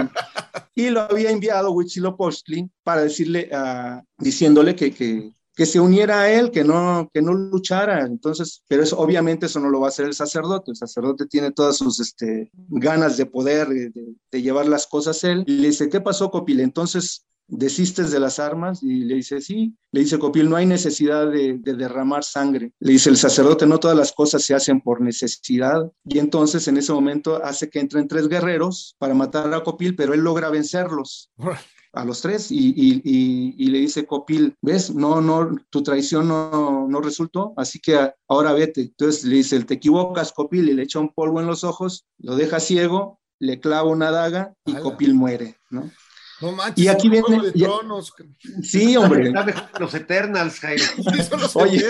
y 0.75 0.89
lo 0.89 1.01
había 1.01 1.31
enviado 1.31 1.71
Huitzilopochtli 1.71 2.69
para 2.83 3.01
decirle, 3.01 3.49
uh, 3.51 4.01
diciéndole 4.17 4.75
que, 4.75 4.91
que 4.91 5.33
que 5.61 5.67
se 5.67 5.79
uniera 5.79 6.21
a 6.21 6.31
él, 6.31 6.49
que 6.49 6.63
no, 6.63 7.07
que 7.13 7.21
no 7.21 7.35
luchara. 7.35 8.07
Entonces, 8.07 8.63
pero 8.67 8.81
eso, 8.81 8.97
obviamente 8.97 9.45
eso 9.45 9.59
no 9.59 9.69
lo 9.69 9.79
va 9.79 9.85
a 9.85 9.89
hacer 9.89 10.07
el 10.07 10.15
sacerdote. 10.15 10.71
El 10.71 10.75
sacerdote 10.75 11.27
tiene 11.27 11.51
todas 11.51 11.77
sus 11.77 11.99
este, 11.99 12.49
ganas 12.67 13.15
de 13.15 13.27
poder, 13.27 13.67
de, 13.69 14.41
llevar 14.41 14.67
las 14.67 14.87
cosas 14.87 15.23
él. 15.23 15.43
Y 15.45 15.57
le 15.57 15.67
dice, 15.67 15.87
¿qué 15.87 16.01
pasó, 16.01 16.31
Copil? 16.31 16.61
Entonces, 16.61 17.27
¿desistes 17.47 18.09
de 18.09 18.19
las 18.19 18.39
armas? 18.39 18.81
Y 18.81 19.03
le 19.03 19.13
dice, 19.13 19.39
sí. 19.39 19.75
Le 19.91 19.99
dice, 19.99 20.17
Copil, 20.17 20.49
no 20.49 20.55
hay 20.55 20.65
necesidad 20.65 21.29
de, 21.29 21.59
de, 21.59 21.75
derramar 21.75 22.23
sangre. 22.23 22.73
Le 22.79 22.93
dice 22.93 23.11
el 23.11 23.17
sacerdote, 23.17 23.67
no 23.67 23.79
todas 23.79 23.95
las 23.95 24.13
cosas 24.13 24.41
se 24.43 24.55
hacen 24.55 24.81
por 24.81 24.99
necesidad. 24.99 25.91
Y 26.05 26.17
entonces 26.17 26.67
en 26.69 26.77
ese 26.77 26.91
momento 26.91 27.39
hace 27.43 27.69
que 27.69 27.79
entren 27.79 28.07
tres 28.07 28.27
guerreros 28.27 28.95
para 28.97 29.13
matar 29.13 29.53
a 29.53 29.61
Copil, 29.61 29.95
pero 29.95 30.15
él 30.15 30.21
logra 30.21 30.49
vencerlos 30.49 31.29
a 31.93 32.05
los 32.05 32.21
tres 32.21 32.47
y, 32.51 33.69
le 33.69 33.79
dice 33.79 34.05
Copil, 34.05 34.55
ves, 34.61 34.93
no, 34.93 35.21
no, 35.21 35.55
tu 35.69 35.83
traición 35.83 36.27
no, 36.27 36.87
no 36.87 37.01
resultó, 37.01 37.53
así 37.57 37.79
que 37.79 38.11
ahora 38.27 38.53
vete. 38.53 38.81
Entonces 38.81 39.23
le 39.23 39.37
dice, 39.37 39.63
te 39.63 39.75
equivocas, 39.75 40.31
Copil, 40.31 40.69
y 40.69 40.73
le 40.73 40.83
echa 40.83 40.99
un 40.99 41.13
polvo 41.13 41.39
en 41.39 41.47
los 41.47 41.63
ojos, 41.63 42.05
lo 42.19 42.35
deja 42.35 42.59
ciego, 42.59 43.19
le 43.39 43.59
clava 43.59 43.89
una 43.89 44.11
daga 44.11 44.53
y 44.65 44.73
Copil 44.75 45.13
muere, 45.13 45.57
¿no? 45.69 45.89
No 46.41 46.53
manches, 46.53 46.83
y 46.83 46.87
aquí 46.87 47.07
viene. 47.07 47.27
Sí, 48.63 48.97
hombre. 48.97 49.31
Los 49.79 49.93
Eternals, 49.93 50.59
Jairo. 50.59 50.83
Oye, 51.53 51.85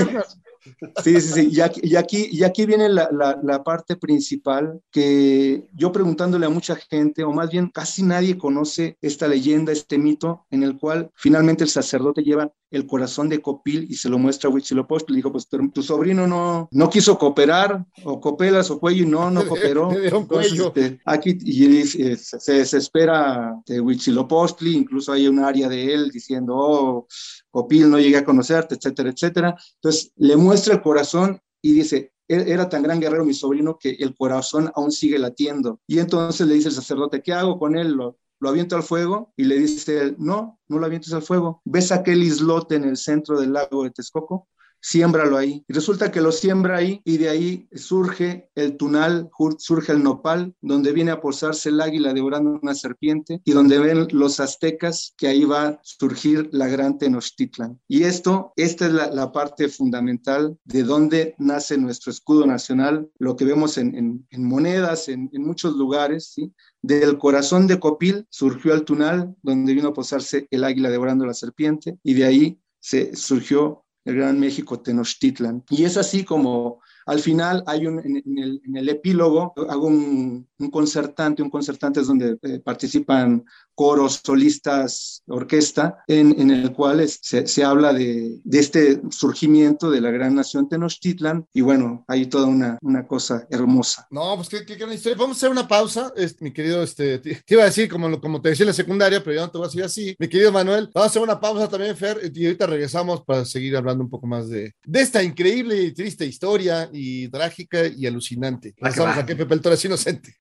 Sí, 1.04 1.20
sí, 1.22 1.34
sí. 1.34 1.50
Y 1.52 1.62
aquí, 1.62 1.82
y 1.84 1.96
aquí, 1.96 2.30
y 2.32 2.44
aquí 2.44 2.66
viene 2.66 2.90
la, 2.90 3.10
la, 3.12 3.64
parte 3.64 3.96
principal 3.96 4.82
que 4.92 5.68
yo 5.74 5.92
preguntándole 5.92 6.46
a 6.46 6.50
mucha 6.50 6.76
gente, 6.76 7.24
o 7.24 7.32
más 7.32 7.50
bien 7.50 7.70
casi 7.70 8.04
nadie 8.04 8.38
conoce 8.38 8.98
esta 9.02 9.28
leyenda, 9.28 9.72
este 9.72 9.98
mito, 9.98 10.46
en 10.52 10.64
el 10.64 10.78
cual 10.78 11.12
finalmente 11.16 11.64
el 11.64 11.70
sacerdote 11.70 12.24
lleva 12.24 12.52
el 12.72 12.88
corazón 12.88 13.30
de 13.30 13.42
Copil 13.42 13.86
y 13.90 13.96
se 13.96 14.10
lo 14.10 14.18
muestra 14.18 14.50
a 14.50 14.54
Huitzilopochtli. 14.54 15.14
Le 15.14 15.18
dijo, 15.18 15.32
pues 15.32 15.48
tu 15.74 15.84
sobrino 15.84 16.26
no, 16.26 16.70
no 16.72 16.90
quiso 16.90 17.18
cooperar, 17.18 17.86
o 18.04 18.20
copelas 18.20 18.72
o 18.72 18.80
cuello, 18.80 19.04
y 19.04 19.08
no, 19.08 19.30
no 19.30 19.46
cooperó. 19.48 19.92
Este, 19.92 21.00
aquí 21.06 21.38
y, 21.42 21.86
se 21.86 22.54
desespera 22.54 23.62
de 23.66 23.82
Huitzilopochtli, 23.82 24.76
incluso 24.76 25.12
hay 25.12 25.28
un 25.28 25.40
área 25.40 25.68
de 25.68 25.94
él 25.94 26.10
diciendo, 26.10 26.56
oh, 26.56 27.08
Copil, 27.52 27.90
no 27.90 28.00
llegué 28.00 28.18
a 28.18 28.26
conocerte, 28.26 28.76
etcétera, 28.76 29.10
etcétera. 29.10 29.56
Entonces 29.76 30.12
le 30.16 30.38
muestra 30.38 30.74
el 30.74 30.82
corazón 30.82 31.40
y 31.62 31.74
dice, 31.74 32.14
e-, 32.28 32.52
era 32.52 32.70
tan 32.70 32.84
gran 32.84 33.00
guerrero 33.00 33.26
mi 33.26 33.34
sobrino 33.34 33.78
que 33.78 33.92
el 34.00 34.16
corazón 34.16 34.72
aún 34.76 34.92
sigue 34.92 35.20
latiendo. 35.20 35.80
Y 35.86 36.00
entonces 36.00 36.48
le 36.48 36.56
dice 36.56 36.70
el 36.70 36.76
sacerdote, 36.76 37.22
¿qué 37.22 37.34
hago 37.34 37.60
con 37.60 37.78
él? 37.78 37.92
¿Lo, 37.92 38.18
lo 38.40 38.50
aviento 38.50 38.76
al 38.76 38.84
fuego? 38.84 39.34
Y 39.36 39.44
le 39.44 39.58
dice, 39.58 40.16
no, 40.18 40.60
no 40.68 40.80
lo 40.80 40.86
avientes 40.86 41.14
al 41.14 41.22
fuego. 41.22 41.62
¿Ves 41.66 41.92
aquel 41.92 42.24
islote 42.24 42.76
en 42.76 42.86
el 42.86 42.98
centro 42.98 43.40
del 43.40 43.54
lago 43.54 43.84
de 43.84 43.92
Texcoco? 43.92 44.48
Siémbralo 44.82 45.38
ahí. 45.38 45.64
Y 45.68 45.74
resulta 45.74 46.12
que 46.12 46.22
lo 46.22 46.32
siembra 46.32 46.78
ahí 46.78 47.02
y 47.06 47.18
de 47.18 47.30
ahí 47.30 47.68
surge 47.74 48.50
el 48.56 48.78
tunal, 48.78 49.30
surge 49.58 49.92
el 49.94 50.04
nopal, 50.04 50.54
donde 50.62 50.92
viene 50.92 51.12
a 51.12 51.22
posarse 51.22 51.70
el 51.70 51.80
águila 51.82 52.14
devorando 52.14 52.60
una 52.62 52.76
serpiente 52.76 53.42
y 53.46 53.52
donde 53.52 53.80
ven 53.80 54.08
los 54.12 54.40
aztecas 54.40 55.14
que 55.18 55.28
ahí 55.28 55.46
va 55.46 55.68
a 55.68 55.80
surgir 55.84 56.50
la 56.52 56.68
gran 56.68 56.98
Tenochtitlan. 56.98 57.80
Y 57.88 58.04
esto, 58.04 58.54
esta 58.56 58.88
es 58.88 58.94
la, 58.94 59.32
parte 59.32 59.70
fundamental 59.70 60.58
de 60.66 60.84
dónde 60.84 61.36
nace 61.38 61.78
nuestro 61.78 62.12
escudo 62.12 62.46
nacional, 62.46 63.10
lo 63.18 63.38
que 63.38 63.46
vemos 63.46 63.78
en, 63.78 64.26
monedas, 64.32 65.08
en, 65.08 65.30
en, 65.32 65.44
muchos 65.44 65.78
lugares, 65.78 66.32
¿sí? 66.34 66.54
Del 66.82 67.18
corazón 67.18 67.68
de 67.68 67.80
Copil 67.80 68.26
surgió 68.30 68.74
el 68.74 68.84
tunal, 68.84 69.34
donde 69.42 69.74
vino 69.74 69.90
a 69.90 69.94
posarse 69.94 70.48
el 70.50 70.64
águila 70.66 70.90
devorando 70.90 71.26
la 71.26 71.34
serpiente, 71.34 71.98
y 72.04 72.16
de 72.16 72.26
ahí 72.26 72.60
se 72.82 73.16
surgió 73.16 73.81
el 74.06 74.16
Gran 74.16 74.40
México 74.40 74.80
Tenochtitlan. 74.80 75.64
Y 75.70 75.84
es 75.84 75.98
así 75.98 76.24
como, 76.24 76.82
al 77.06 77.20
final 77.20 77.64
hay 77.68 77.88
un, 77.88 78.00
en, 78.00 78.38
el, 78.38 78.62
en 78.66 78.78
el, 78.78 78.90
epílogo, 78.90 79.54
hago 79.70 79.88
un, 79.88 80.48
un, 80.58 80.70
concertante, 80.70 81.42
un 81.42 81.50
concertante 81.50 82.02
es 82.02 82.08
donde 82.08 82.38
eh, 82.42 82.60
participan 82.60 83.44
coros, 83.74 84.22
solistas, 84.24 85.24
orquesta, 85.28 86.04
en, 86.08 86.40
en 86.40 86.52
el 86.52 86.72
cual 86.72 87.08
se, 87.08 87.48
se, 87.48 87.64
habla 87.64 87.94
de, 87.94 88.40
de, 88.44 88.60
este 88.60 89.02
surgimiento 89.10 89.90
de 89.90 90.02
la 90.02 90.12
gran 90.12 90.36
nación 90.36 90.70
Tenochtitlan, 90.70 91.48
y 91.54 91.62
bueno, 91.62 92.06
hay 92.08 92.28
toda 92.28 92.46
una, 92.46 92.78
una 92.82 93.08
cosa 93.08 93.48
hermosa. 93.50 94.08
No, 94.12 94.36
pues 94.36 94.50
qué, 94.50 94.66
qué, 94.66 94.76
gran 94.76 94.94
historia. 94.94 95.18
Vamos 95.18 95.38
a 95.38 95.40
hacer 95.40 95.50
una 95.50 95.68
pausa, 95.68 96.14
este, 96.16 96.44
mi 96.44 96.52
querido, 96.52 96.84
este, 96.84 97.20
te, 97.20 97.44
iba 97.48 97.64
a 97.64 97.66
decir, 97.66 97.90
como, 97.90 98.20
como 98.22 98.42
te 98.42 98.50
decía 98.50 98.66
en 98.66 98.68
la 98.68 98.74
secundaria, 98.74 99.24
pero 99.24 99.36
ya 99.36 99.42
no 99.42 99.52
te 99.52 99.58
voy 99.58 99.66
a 99.66 99.70
decir 99.70 99.84
así, 99.84 100.16
mi 100.20 100.28
querido 100.28 100.52
Manuel, 100.52 100.90
vamos 100.94 101.08
a 101.08 101.10
hacer 101.10 101.22
una 101.22 101.40
pausa 101.40 101.68
también, 101.68 101.98
Fer, 101.98 102.32
y 102.34 102.46
ahorita 102.46 102.68
regresamos 102.68 103.24
para 103.24 103.46
seguir 103.46 103.76
hablando 103.76 104.04
un 104.04 104.10
poco 104.10 104.28
más 104.28 104.48
de, 104.50 104.76
de 104.86 105.02
esta 105.02 105.24
increíble 105.24 105.82
y 105.82 105.92
triste 105.92 106.26
historia 106.26 106.90
y 106.94 107.28
trágica 107.30 107.88
y 107.88 108.06
alucinante. 108.08 108.74
Pasamos 108.80 109.18
aquí, 109.18 109.36
Pepe 109.36 109.54
el 109.54 109.62
Toro 109.62 109.76
es 109.76 109.86
inocente. 109.86 110.36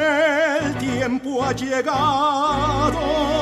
El 0.00 0.74
tiempo 0.78 1.44
ha 1.44 1.52
llegado 1.52 3.34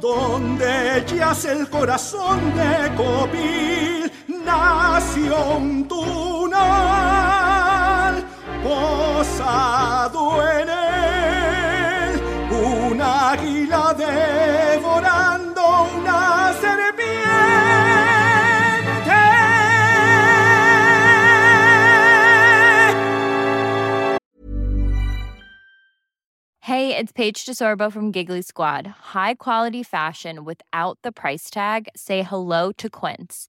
donde 0.00 1.04
yace 1.06 1.52
el 1.52 1.68
corazón 1.68 2.54
de 2.54 2.94
Copil, 2.94 4.10
nación 4.44 5.88
tunal, 5.88 6.64
posado 8.62 10.48
en 10.50 10.68
un 10.68 10.87
águila 13.30 13.92
devorando 13.92 15.60
una 15.94 16.54
serpiente. 16.60 17.18
Hey, 26.60 26.96
it's 26.96 27.12
Paige 27.12 27.44
DeSorbo 27.44 27.92
from 27.92 28.12
Giggly 28.12 28.40
Squad. 28.42 28.86
High 28.86 29.34
quality 29.34 29.82
fashion 29.82 30.44
without 30.44 30.98
the 31.02 31.12
price 31.12 31.50
tag. 31.50 31.88
Say 31.94 32.22
hello 32.22 32.72
to 32.78 32.88
Quince. 32.88 33.48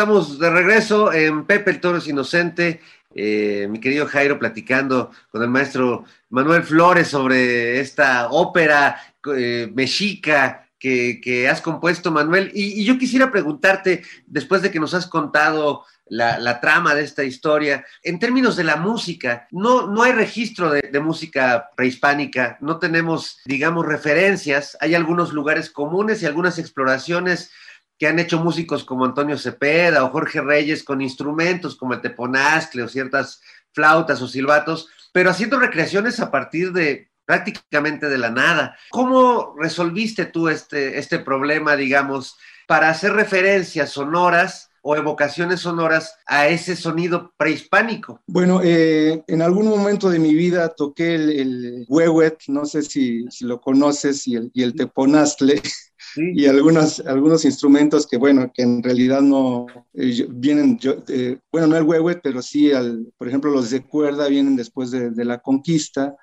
Estamos 0.00 0.38
de 0.38 0.48
regreso 0.48 1.12
en 1.12 1.44
Pepe 1.44 1.72
el 1.72 1.78
Toro 1.78 1.98
Inocente. 2.06 2.80
Eh, 3.14 3.68
mi 3.68 3.80
querido 3.80 4.06
Jairo 4.06 4.38
platicando 4.38 5.10
con 5.30 5.42
el 5.42 5.50
maestro 5.50 6.06
Manuel 6.30 6.62
Flores 6.62 7.08
sobre 7.08 7.80
esta 7.80 8.30
ópera 8.30 8.96
eh, 9.36 9.70
mexica 9.74 10.66
que, 10.78 11.20
que, 11.22 11.50
has 11.50 11.60
compuesto, 11.60 12.10
Manuel. 12.10 12.50
Y, 12.54 12.82
yo 12.82 12.96
quisiera 12.96 13.30
preguntarte, 13.30 14.02
después 14.26 14.62
de 14.62 14.70
que 14.70 14.80
nos 14.80 14.94
has 14.94 15.06
contado 15.06 15.84
la, 16.06 16.60
trama 16.62 16.94
de 16.94 17.02
esta 17.02 17.22
historia, 17.22 17.84
en 18.02 18.18
términos 18.18 18.56
de 18.56 18.64
la 18.64 18.76
música, 18.76 19.48
no, 19.50 19.86
no 19.86 20.02
hay 20.02 20.12
registro 20.12 20.70
de 20.70 21.00
música 21.00 21.68
prehispánica, 21.76 22.56
no 22.62 22.78
tenemos, 22.78 23.40
digamos, 23.44 23.84
referencias, 23.84 24.78
hay 24.80 24.94
algunos 24.94 25.34
lugares 25.34 25.68
comunes 25.68 26.22
y 26.22 26.26
algunas 26.26 26.58
exploraciones 26.58 27.50
que 28.00 28.08
han 28.08 28.18
hecho 28.18 28.42
músicos 28.42 28.82
como 28.82 29.04
Antonio 29.04 29.36
Cepeda 29.36 30.02
o 30.02 30.08
Jorge 30.08 30.40
Reyes 30.40 30.82
con 30.82 31.02
instrumentos 31.02 31.76
como 31.76 31.92
el 31.92 32.00
teponazcle 32.00 32.82
o 32.82 32.88
ciertas 32.88 33.42
flautas 33.74 34.22
o 34.22 34.26
silbatos, 34.26 34.88
pero 35.12 35.28
haciendo 35.28 35.60
recreaciones 35.60 36.18
a 36.18 36.30
partir 36.30 36.72
de 36.72 37.10
prácticamente 37.26 38.08
de 38.08 38.16
la 38.16 38.30
nada. 38.30 38.74
¿Cómo 38.88 39.54
resolviste 39.58 40.24
tú 40.24 40.48
este, 40.48 40.98
este 40.98 41.18
problema, 41.18 41.76
digamos, 41.76 42.38
para 42.66 42.88
hacer 42.88 43.12
referencias 43.12 43.90
sonoras 43.90 44.70
o 44.80 44.96
evocaciones 44.96 45.60
sonoras 45.60 46.16
a 46.24 46.48
ese 46.48 46.76
sonido 46.76 47.34
prehispánico? 47.36 48.22
Bueno, 48.26 48.62
eh, 48.64 49.22
en 49.26 49.42
algún 49.42 49.68
momento 49.68 50.08
de 50.08 50.18
mi 50.18 50.34
vida 50.34 50.70
toqué 50.70 51.16
el, 51.16 51.30
el 51.30 51.84
huehuet, 51.86 52.38
no 52.48 52.64
sé 52.64 52.80
si, 52.80 53.26
lo 53.40 53.60
conoces, 53.60 54.26
y 54.26 54.36
el, 54.36 54.50
y. 54.54 54.64
Y 56.16 56.46
algunos, 56.46 57.00
algunos 57.00 57.44
instrumentos 57.44 58.06
que, 58.06 58.16
bueno, 58.16 58.50
que 58.52 58.62
en 58.62 58.82
realidad 58.82 59.20
no 59.20 59.66
eh, 59.94 60.26
vienen, 60.30 60.78
yo, 60.78 60.96
eh, 61.08 61.38
bueno, 61.52 61.68
no 61.68 61.76
el 61.76 61.84
huehuet, 61.84 62.20
pero 62.22 62.42
sí, 62.42 62.72
al, 62.72 63.06
por 63.16 63.28
ejemplo, 63.28 63.50
los 63.50 63.70
de 63.70 63.82
cuerda 63.82 64.28
vienen 64.28 64.56
después 64.56 64.90
de, 64.90 65.10
de 65.10 65.24
la 65.24 65.38
conquista. 65.38 66.16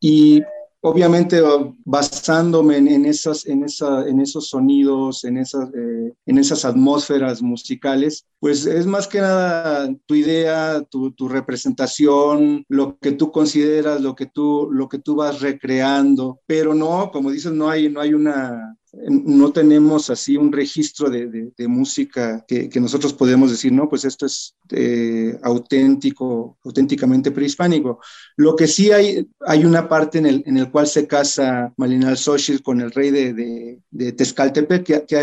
Y 0.00 0.42
obviamente 0.86 1.40
basándome 1.86 2.76
en, 2.76 2.88
en, 2.88 3.06
esas, 3.06 3.46
en, 3.46 3.64
esa, 3.64 4.06
en 4.06 4.20
esos 4.20 4.50
sonidos, 4.50 5.24
en 5.24 5.38
esas, 5.38 5.70
eh, 5.74 6.12
en 6.26 6.38
esas 6.38 6.66
atmósferas 6.66 7.40
musicales, 7.40 8.26
pues 8.38 8.66
es 8.66 8.86
más 8.86 9.08
que 9.08 9.20
nada 9.20 9.90
tu 10.04 10.14
idea, 10.14 10.82
tu, 10.82 11.10
tu, 11.12 11.26
representación, 11.26 12.66
lo 12.68 12.98
que 12.98 13.12
tú 13.12 13.32
consideras, 13.32 14.02
lo 14.02 14.14
que 14.14 14.26
tú, 14.26 14.68
lo 14.70 14.90
que 14.90 14.98
tú 14.98 15.16
vas 15.16 15.40
recreando, 15.40 16.40
pero 16.46 16.74
no, 16.74 17.10
como 17.10 17.30
dices, 17.30 17.52
no 17.52 17.70
hay, 17.70 17.88
no 17.88 18.02
hay 18.02 18.12
una, 18.12 18.76
no 19.08 19.52
tenemos 19.52 20.10
así 20.10 20.36
un 20.36 20.52
registro 20.52 21.10
de, 21.10 21.50
de, 21.56 21.68
música 21.68 22.44
que, 22.46 22.70
nosotros 22.80 23.12
podemos 23.12 23.50
decir, 23.50 23.72
no, 23.72 23.88
pues 23.88 24.04
esto 24.04 24.26
es 24.26 24.56
eh, 24.70 25.38
auténtico, 25.42 26.58
auténticamente 26.64 27.30
prehispánico. 27.30 28.00
Lo 28.36 28.56
que 28.56 28.66
sí 28.66 28.92
hay, 28.92 29.28
hay 29.40 29.64
una 29.64 29.88
parte 29.88 30.18
en 30.18 30.26
el, 30.26 30.42
en 30.46 30.58
el 30.58 30.70
cual 30.70 30.86
se 30.86 31.06
casa 31.06 31.72
Malinal 31.76 32.16
Xochitl 32.16 32.62
con 32.62 32.80
el 32.80 32.90
rey 32.90 33.10
de, 33.10 33.32
de, 33.32 33.80
de 33.90 34.12
Tezcaltepec, 34.12 34.84
que, 34.84 35.04
que 35.06 35.16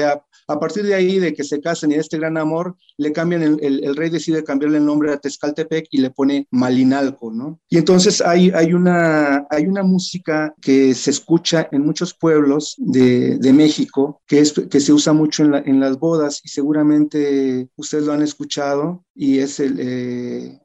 a, 0.51 0.59
partir 0.59 0.83
de 0.83 0.93
ahí, 0.93 1.19
de 1.19 1.33
que 1.33 1.43
se 1.43 1.61
casan 1.61 1.91
y 1.91 1.95
este 1.95 2.17
gran 2.17 2.37
amor, 2.37 2.75
le 2.97 3.11
cambian, 3.11 3.59
el, 3.61 3.95
rey 3.95 4.09
decide 4.09 4.43
cambiarle 4.43 4.77
el 4.77 4.85
nombre 4.85 5.11
a 5.11 5.17
Tezcaltepec 5.17 5.87
y 5.91 5.99
le 5.99 6.11
pone 6.11 6.47
Malinalco, 6.51 7.31
¿no? 7.31 7.59
Y 7.69 7.77
entonces 7.77 8.21
hay, 8.21 8.51
hay, 8.51 8.73
una, 8.73 9.45
hay 9.49 9.65
una 9.65 9.83
música 9.83 10.53
que 10.61 10.93
se 10.93 11.11
escucha 11.11 11.67
en 11.71 11.85
muchos 11.85 12.13
pueblos 12.13 12.75
de, 12.77 13.51
México, 13.53 14.21
que, 14.25 14.39
es, 14.39 14.53
que 14.53 14.79
se 14.79 14.93
usa 14.93 15.13
mucho 15.13 15.43
en, 15.43 15.79
las 15.79 15.99
bodas 15.99 16.41
y 16.43 16.49
seguramente 16.49 17.69
ustedes 17.75 18.05
lo 18.05 18.13
han 18.13 18.21
escuchado 18.21 19.03
y 19.15 19.39
es 19.39 19.59
el... 19.59 19.77
Eh, 19.79 20.60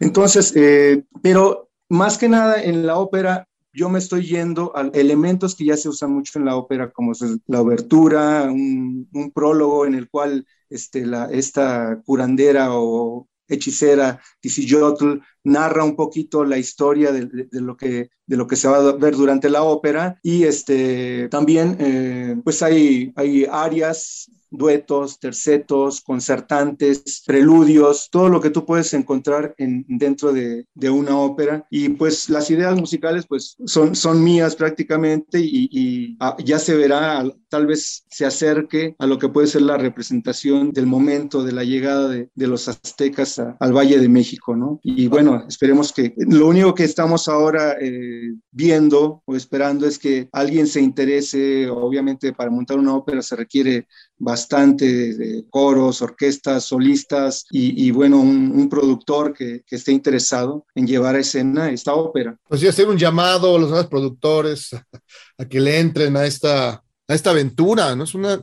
Entonces, 0.00 0.52
eh, 0.56 1.04
pero 1.22 1.70
más 1.88 2.18
que 2.18 2.28
nada 2.28 2.62
en 2.62 2.86
la 2.86 2.98
ópera 2.98 3.46
yo 3.74 3.88
me 3.88 3.98
estoy 3.98 4.24
yendo 4.24 4.72
a 4.76 4.82
elementos 4.94 5.56
que 5.56 5.64
ya 5.64 5.76
se 5.76 5.88
usan 5.88 6.12
mucho 6.12 6.38
en 6.38 6.44
la 6.44 6.56
ópera, 6.56 6.92
como 6.92 7.12
la 7.46 7.60
obertura, 7.60 8.44
un, 8.44 9.32
prólogo 9.34 9.84
en 9.84 9.94
el 9.94 10.08
cual 10.08 10.46
este, 10.70 11.04
la, 11.04 11.28
esta 11.30 12.00
curandera 12.04 12.68
o 12.70 13.28
hechicera 13.48 14.20
Tisillotl 14.40 15.18
narra 15.44 15.84
un 15.84 15.94
poquito 15.96 16.44
la 16.44 16.58
historia 16.58 17.12
de, 17.12 17.48
lo 17.52 17.76
que, 17.76 18.10
de 18.26 18.36
lo 18.36 18.46
que 18.46 18.56
se 18.56 18.68
va 18.68 18.78
a 18.78 18.92
ver 18.92 19.14
durante 19.14 19.50
la 19.50 19.62
ópera 19.62 20.18
y 20.22 20.44
este, 20.44 21.28
también 21.28 21.76
eh, 21.78 22.36
pues 22.42 22.62
hay, 22.62 23.12
hay 23.16 23.46
áreas 23.50 24.30
duetos, 24.56 25.18
tercetos, 25.18 26.00
concertantes, 26.00 27.22
preludios, 27.26 28.08
todo 28.10 28.28
lo 28.28 28.40
que 28.40 28.50
tú 28.50 28.64
puedes 28.64 28.94
encontrar 28.94 29.54
en, 29.58 29.84
dentro 29.88 30.32
de, 30.32 30.66
de, 30.74 30.90
una 30.90 31.18
ópera. 31.18 31.66
Y 31.70 31.90
pues 31.90 32.28
las 32.30 32.50
ideas 32.50 32.78
musicales 32.78 33.26
pues 33.26 33.56
son, 33.66 33.94
son 33.94 34.22
mías 34.22 34.56
prácticamente 34.56 35.40
y, 35.40 35.68
y 35.70 36.16
ah, 36.20 36.36
ya 36.44 36.58
se 36.58 36.76
verá, 36.76 37.24
tal 37.48 37.66
vez 37.66 38.04
se 38.08 38.24
acerque 38.24 38.94
a 38.98 39.06
lo 39.06 39.18
que 39.18 39.28
puede 39.28 39.46
ser 39.46 39.62
la 39.62 39.76
representación 39.76 40.72
del 40.72 40.86
momento 40.86 41.42
de 41.42 41.52
la 41.52 41.64
llegada 41.64 42.08
de, 42.08 42.30
de 42.34 42.46
los 42.46 42.68
aztecas 42.68 43.38
al 43.38 43.72
Valle 43.72 43.98
de 43.98 44.08
México, 44.08 44.56
¿no? 44.56 44.80
Y 44.82 45.08
bueno, 45.08 45.33
esperemos 45.48 45.92
que 45.92 46.14
lo 46.16 46.48
único 46.48 46.74
que 46.74 46.84
estamos 46.84 47.28
ahora 47.28 47.76
eh, 47.80 48.34
viendo 48.50 49.22
o 49.24 49.36
esperando 49.36 49.86
es 49.86 49.98
que 49.98 50.28
alguien 50.32 50.66
se 50.66 50.80
interese, 50.80 51.68
obviamente 51.68 52.32
para 52.32 52.50
montar 52.50 52.78
una 52.78 52.94
ópera 52.94 53.22
se 53.22 53.36
requiere 53.36 53.86
bastante 54.18 55.14
de 55.14 55.44
coros, 55.50 56.00
orquestas, 56.02 56.64
solistas 56.64 57.44
y, 57.50 57.90
bueno, 57.90 58.20
un, 58.20 58.68
productor 58.68 59.34
que, 59.34 59.62
esté 59.70 59.92
interesado 59.92 60.66
en 60.74 60.86
llevar 60.86 61.16
a 61.16 61.20
escena 61.20 61.70
esta 61.70 61.94
ópera. 61.94 62.36
Pues 62.48 62.60
sí, 62.60 62.68
hacer 62.68 62.88
un 62.88 62.96
llamado 62.96 63.56
a 63.56 63.58
los 63.58 63.70
nuevos 63.70 63.88
productores 63.88 64.70
a, 65.38 65.44
que 65.48 65.60
le 65.60 65.80
entren 65.80 66.16
a 66.16 66.24
esta 66.26 66.83
a 67.06 67.14
esta 67.14 67.30
aventura, 67.30 67.94
¿no? 67.94 68.04
Es 68.04 68.14
una, 68.14 68.40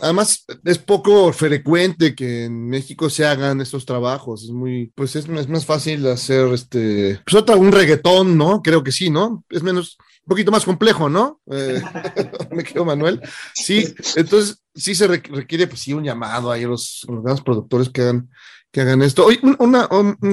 además 0.00 0.46
es 0.64 0.78
poco 0.78 1.32
frecuente 1.32 2.14
que 2.14 2.44
en 2.44 2.68
México 2.68 3.10
se 3.10 3.26
hagan 3.26 3.60
estos 3.60 3.84
trabajos, 3.84 4.44
es 4.44 4.50
muy, 4.50 4.92
pues 4.94 5.14
es, 5.16 5.28
es 5.28 5.48
más 5.48 5.66
fácil 5.66 6.06
hacer 6.06 6.52
este, 6.52 7.20
pues 7.24 7.34
otra, 7.34 7.56
un 7.56 7.72
reggaetón, 7.72 8.38
¿no? 8.38 8.62
Creo 8.62 8.82
que 8.82 8.92
sí, 8.92 9.10
¿no? 9.10 9.44
Es 9.50 9.62
menos, 9.62 9.98
un 10.28 10.30
poquito 10.30 10.50
más 10.50 10.64
complejo, 10.64 11.08
¿no? 11.08 11.40
Eh, 11.50 11.82
me 12.50 12.64
quedo 12.64 12.84
Manuel. 12.84 13.20
Sí, 13.54 13.94
entonces 14.16 14.62
sí 14.74 14.94
se 14.94 15.06
requiere, 15.06 15.66
pues 15.66 15.80
sí, 15.80 15.92
un 15.92 16.04
llamado 16.04 16.50
ahí 16.50 16.64
a 16.64 16.68
los, 16.68 17.06
grandes 17.08 17.42
productores 17.42 17.90
que 17.90 18.02
hagan, 18.02 18.30
que 18.70 18.80
hagan 18.80 19.02
esto. 19.02 19.24
Oye, 19.26 19.40
una, 19.58 19.88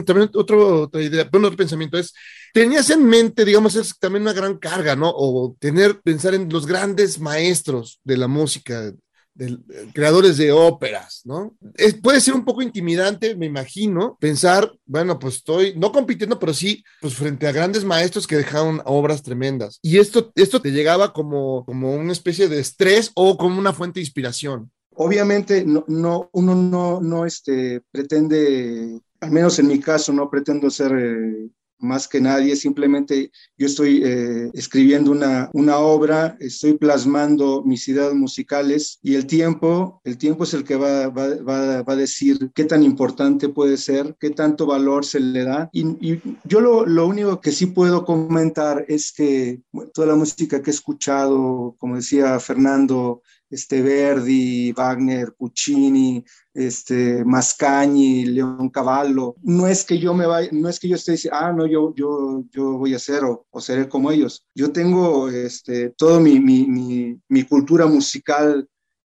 también 0.05 0.29
otro, 0.33 0.83
otra 0.83 1.01
idea, 1.01 1.27
bueno, 1.31 1.47
otro 1.47 1.57
pensamiento 1.57 1.97
es, 1.97 2.13
tenías 2.53 2.89
en 2.89 3.05
mente, 3.05 3.45
digamos, 3.45 3.75
es 3.75 3.97
también 3.97 4.23
una 4.23 4.33
gran 4.33 4.57
carga, 4.57 4.95
¿no? 4.95 5.11
O 5.15 5.55
tener, 5.59 6.01
pensar 6.01 6.33
en 6.33 6.49
los 6.49 6.65
grandes 6.65 7.19
maestros 7.19 7.99
de 8.03 8.17
la 8.17 8.27
música 8.27 8.91
de, 9.35 9.47
eh, 9.47 9.57
creadores 9.93 10.37
de 10.37 10.53
óperas, 10.53 11.21
¿no? 11.25 11.57
puede 12.01 12.21
ser 12.21 12.33
un 12.35 12.45
poco 12.45 12.61
intimidante, 12.61 13.35
me 13.35 13.45
imagino, 13.45 14.17
pensar, 14.19 14.71
bueno, 14.85 15.19
pues 15.19 15.35
estoy, 15.35 15.73
no 15.75 15.91
compitiendo, 15.91 16.39
pero 16.39 16.53
sí, 16.53 16.81
pues 17.01 17.15
frente 17.15 17.45
a 17.45 17.51
grandes 17.51 17.83
maestros 17.83 18.27
que 18.27 18.37
dejaron 18.37 18.81
obras 18.85 19.21
tremendas. 19.23 19.79
Y 19.81 19.97
esto, 19.97 20.31
esto 20.35 20.61
te 20.61 20.71
llegaba 20.71 21.11
como, 21.11 21.65
como 21.65 21.93
una 21.95 22.13
especie 22.13 22.47
de 22.47 22.59
estrés 22.59 23.11
o 23.13 23.37
como 23.37 23.59
una 23.59 23.73
fuente 23.73 23.99
de 23.99 24.05
inspiración. 24.05 24.71
Obviamente, 24.95 25.65
no, 25.65 25.83
no 25.87 26.29
uno 26.33 26.99
no, 27.01 27.25
este, 27.25 27.81
pretende, 27.91 28.99
al 29.19 29.31
menos 29.31 29.59
en 29.59 29.67
mi 29.67 29.79
caso, 29.79 30.13
no 30.13 30.29
pretendo 30.29 30.69
ser 30.69 30.91
eh, 30.97 31.49
más 31.79 32.07
que 32.07 32.21
nadie, 32.21 32.55
simplemente 32.55 33.31
yo 33.57 33.67
estoy 33.67 34.01
eh, 34.03 34.49
escribiendo 34.53 35.11
una, 35.11 35.77
obra, 35.77 36.37
estoy 36.39 36.77
plasmando 36.77 37.63
mis 37.63 37.87
ideas 37.87 38.13
musicales 38.13 38.99
y 39.01 39.15
el 39.15 39.25
tiempo, 39.25 40.01
el 40.03 40.17
tiempo 40.17 40.43
es 40.43 40.53
el 40.53 40.63
que 40.63 40.75
va, 40.75 41.05
a 41.05 41.95
decir 41.95 42.51
qué 42.53 42.65
tan 42.65 42.83
importante 42.83 43.49
puede 43.49 43.77
ser, 43.77 44.15
qué 44.19 44.29
tanto 44.29 44.65
valor 44.65 45.05
se 45.05 45.19
le 45.19 45.43
da. 45.43 45.69
Y, 45.71 46.19
yo 46.43 46.61
lo, 46.61 47.07
único 47.07 47.39
que 47.39 47.51
sí 47.51 47.67
puedo 47.67 48.05
comentar 48.05 48.85
es 48.87 49.11
que 49.11 49.61
toda 49.93 50.07
la 50.07 50.15
música 50.15 50.61
que 50.61 50.71
he 50.71 50.73
escuchado, 50.73 51.75
como 51.77 51.95
decía 51.95 52.39
Fernando, 52.39 53.21
este 53.49 53.81
Verdi, 53.81 54.71
Wagner, 54.71 55.33
Puccini, 55.37 56.23
este 56.53 57.23
Mascagni, 57.23 58.25
León 58.25 58.69
Cavallo. 58.69 59.35
No 59.43 59.67
es 59.67 59.83
que 59.85 59.99
yo 59.99 60.13
me 60.13 60.25
vaya, 60.25 60.49
no 60.51 60.69
es 60.69 60.79
que 60.79 60.87
yo 60.87 60.95
esté 60.95 61.13
diciendo, 61.13 61.37
ah, 61.39 61.53
no, 61.53 61.65
yo, 61.67 61.93
yo, 61.95 62.43
yo 62.51 62.77
voy 62.77 62.93
a 62.93 62.99
ser 62.99 63.23
o, 63.23 63.45
seré 63.59 63.87
como 63.87 64.11
ellos. 64.11 64.45
Yo 64.55 64.71
tengo 64.71 65.29
este, 65.29 65.89
toda 65.91 66.19
mi, 66.19 66.39
mi, 66.39 67.19
mi, 67.27 67.43
cultura 67.43 67.85
musical 67.85 68.67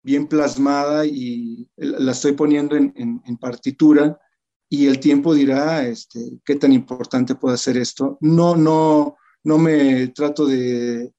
bien 0.03 0.27
plasmada 0.27 1.05
y 1.05 1.67
la 1.75 2.11
estoy 2.11 2.33
poniendo 2.33 2.75
en, 2.75 2.93
en, 2.95 3.37
partitura 3.37 4.19
y 4.69 4.87
el 4.87 4.99
tiempo 4.99 5.33
dirá 5.33 5.85
este, 5.85 6.39
qué 6.43 6.55
tan 6.55 6.73
importante 6.73 7.35
puede 7.35 7.57
ser 7.57 7.77
esto. 7.77 8.17
No, 8.21 8.55
no, 8.55 9.17
no 9.43 9.57
me 9.57 10.07
trato 10.07 10.45
de 10.45 11.13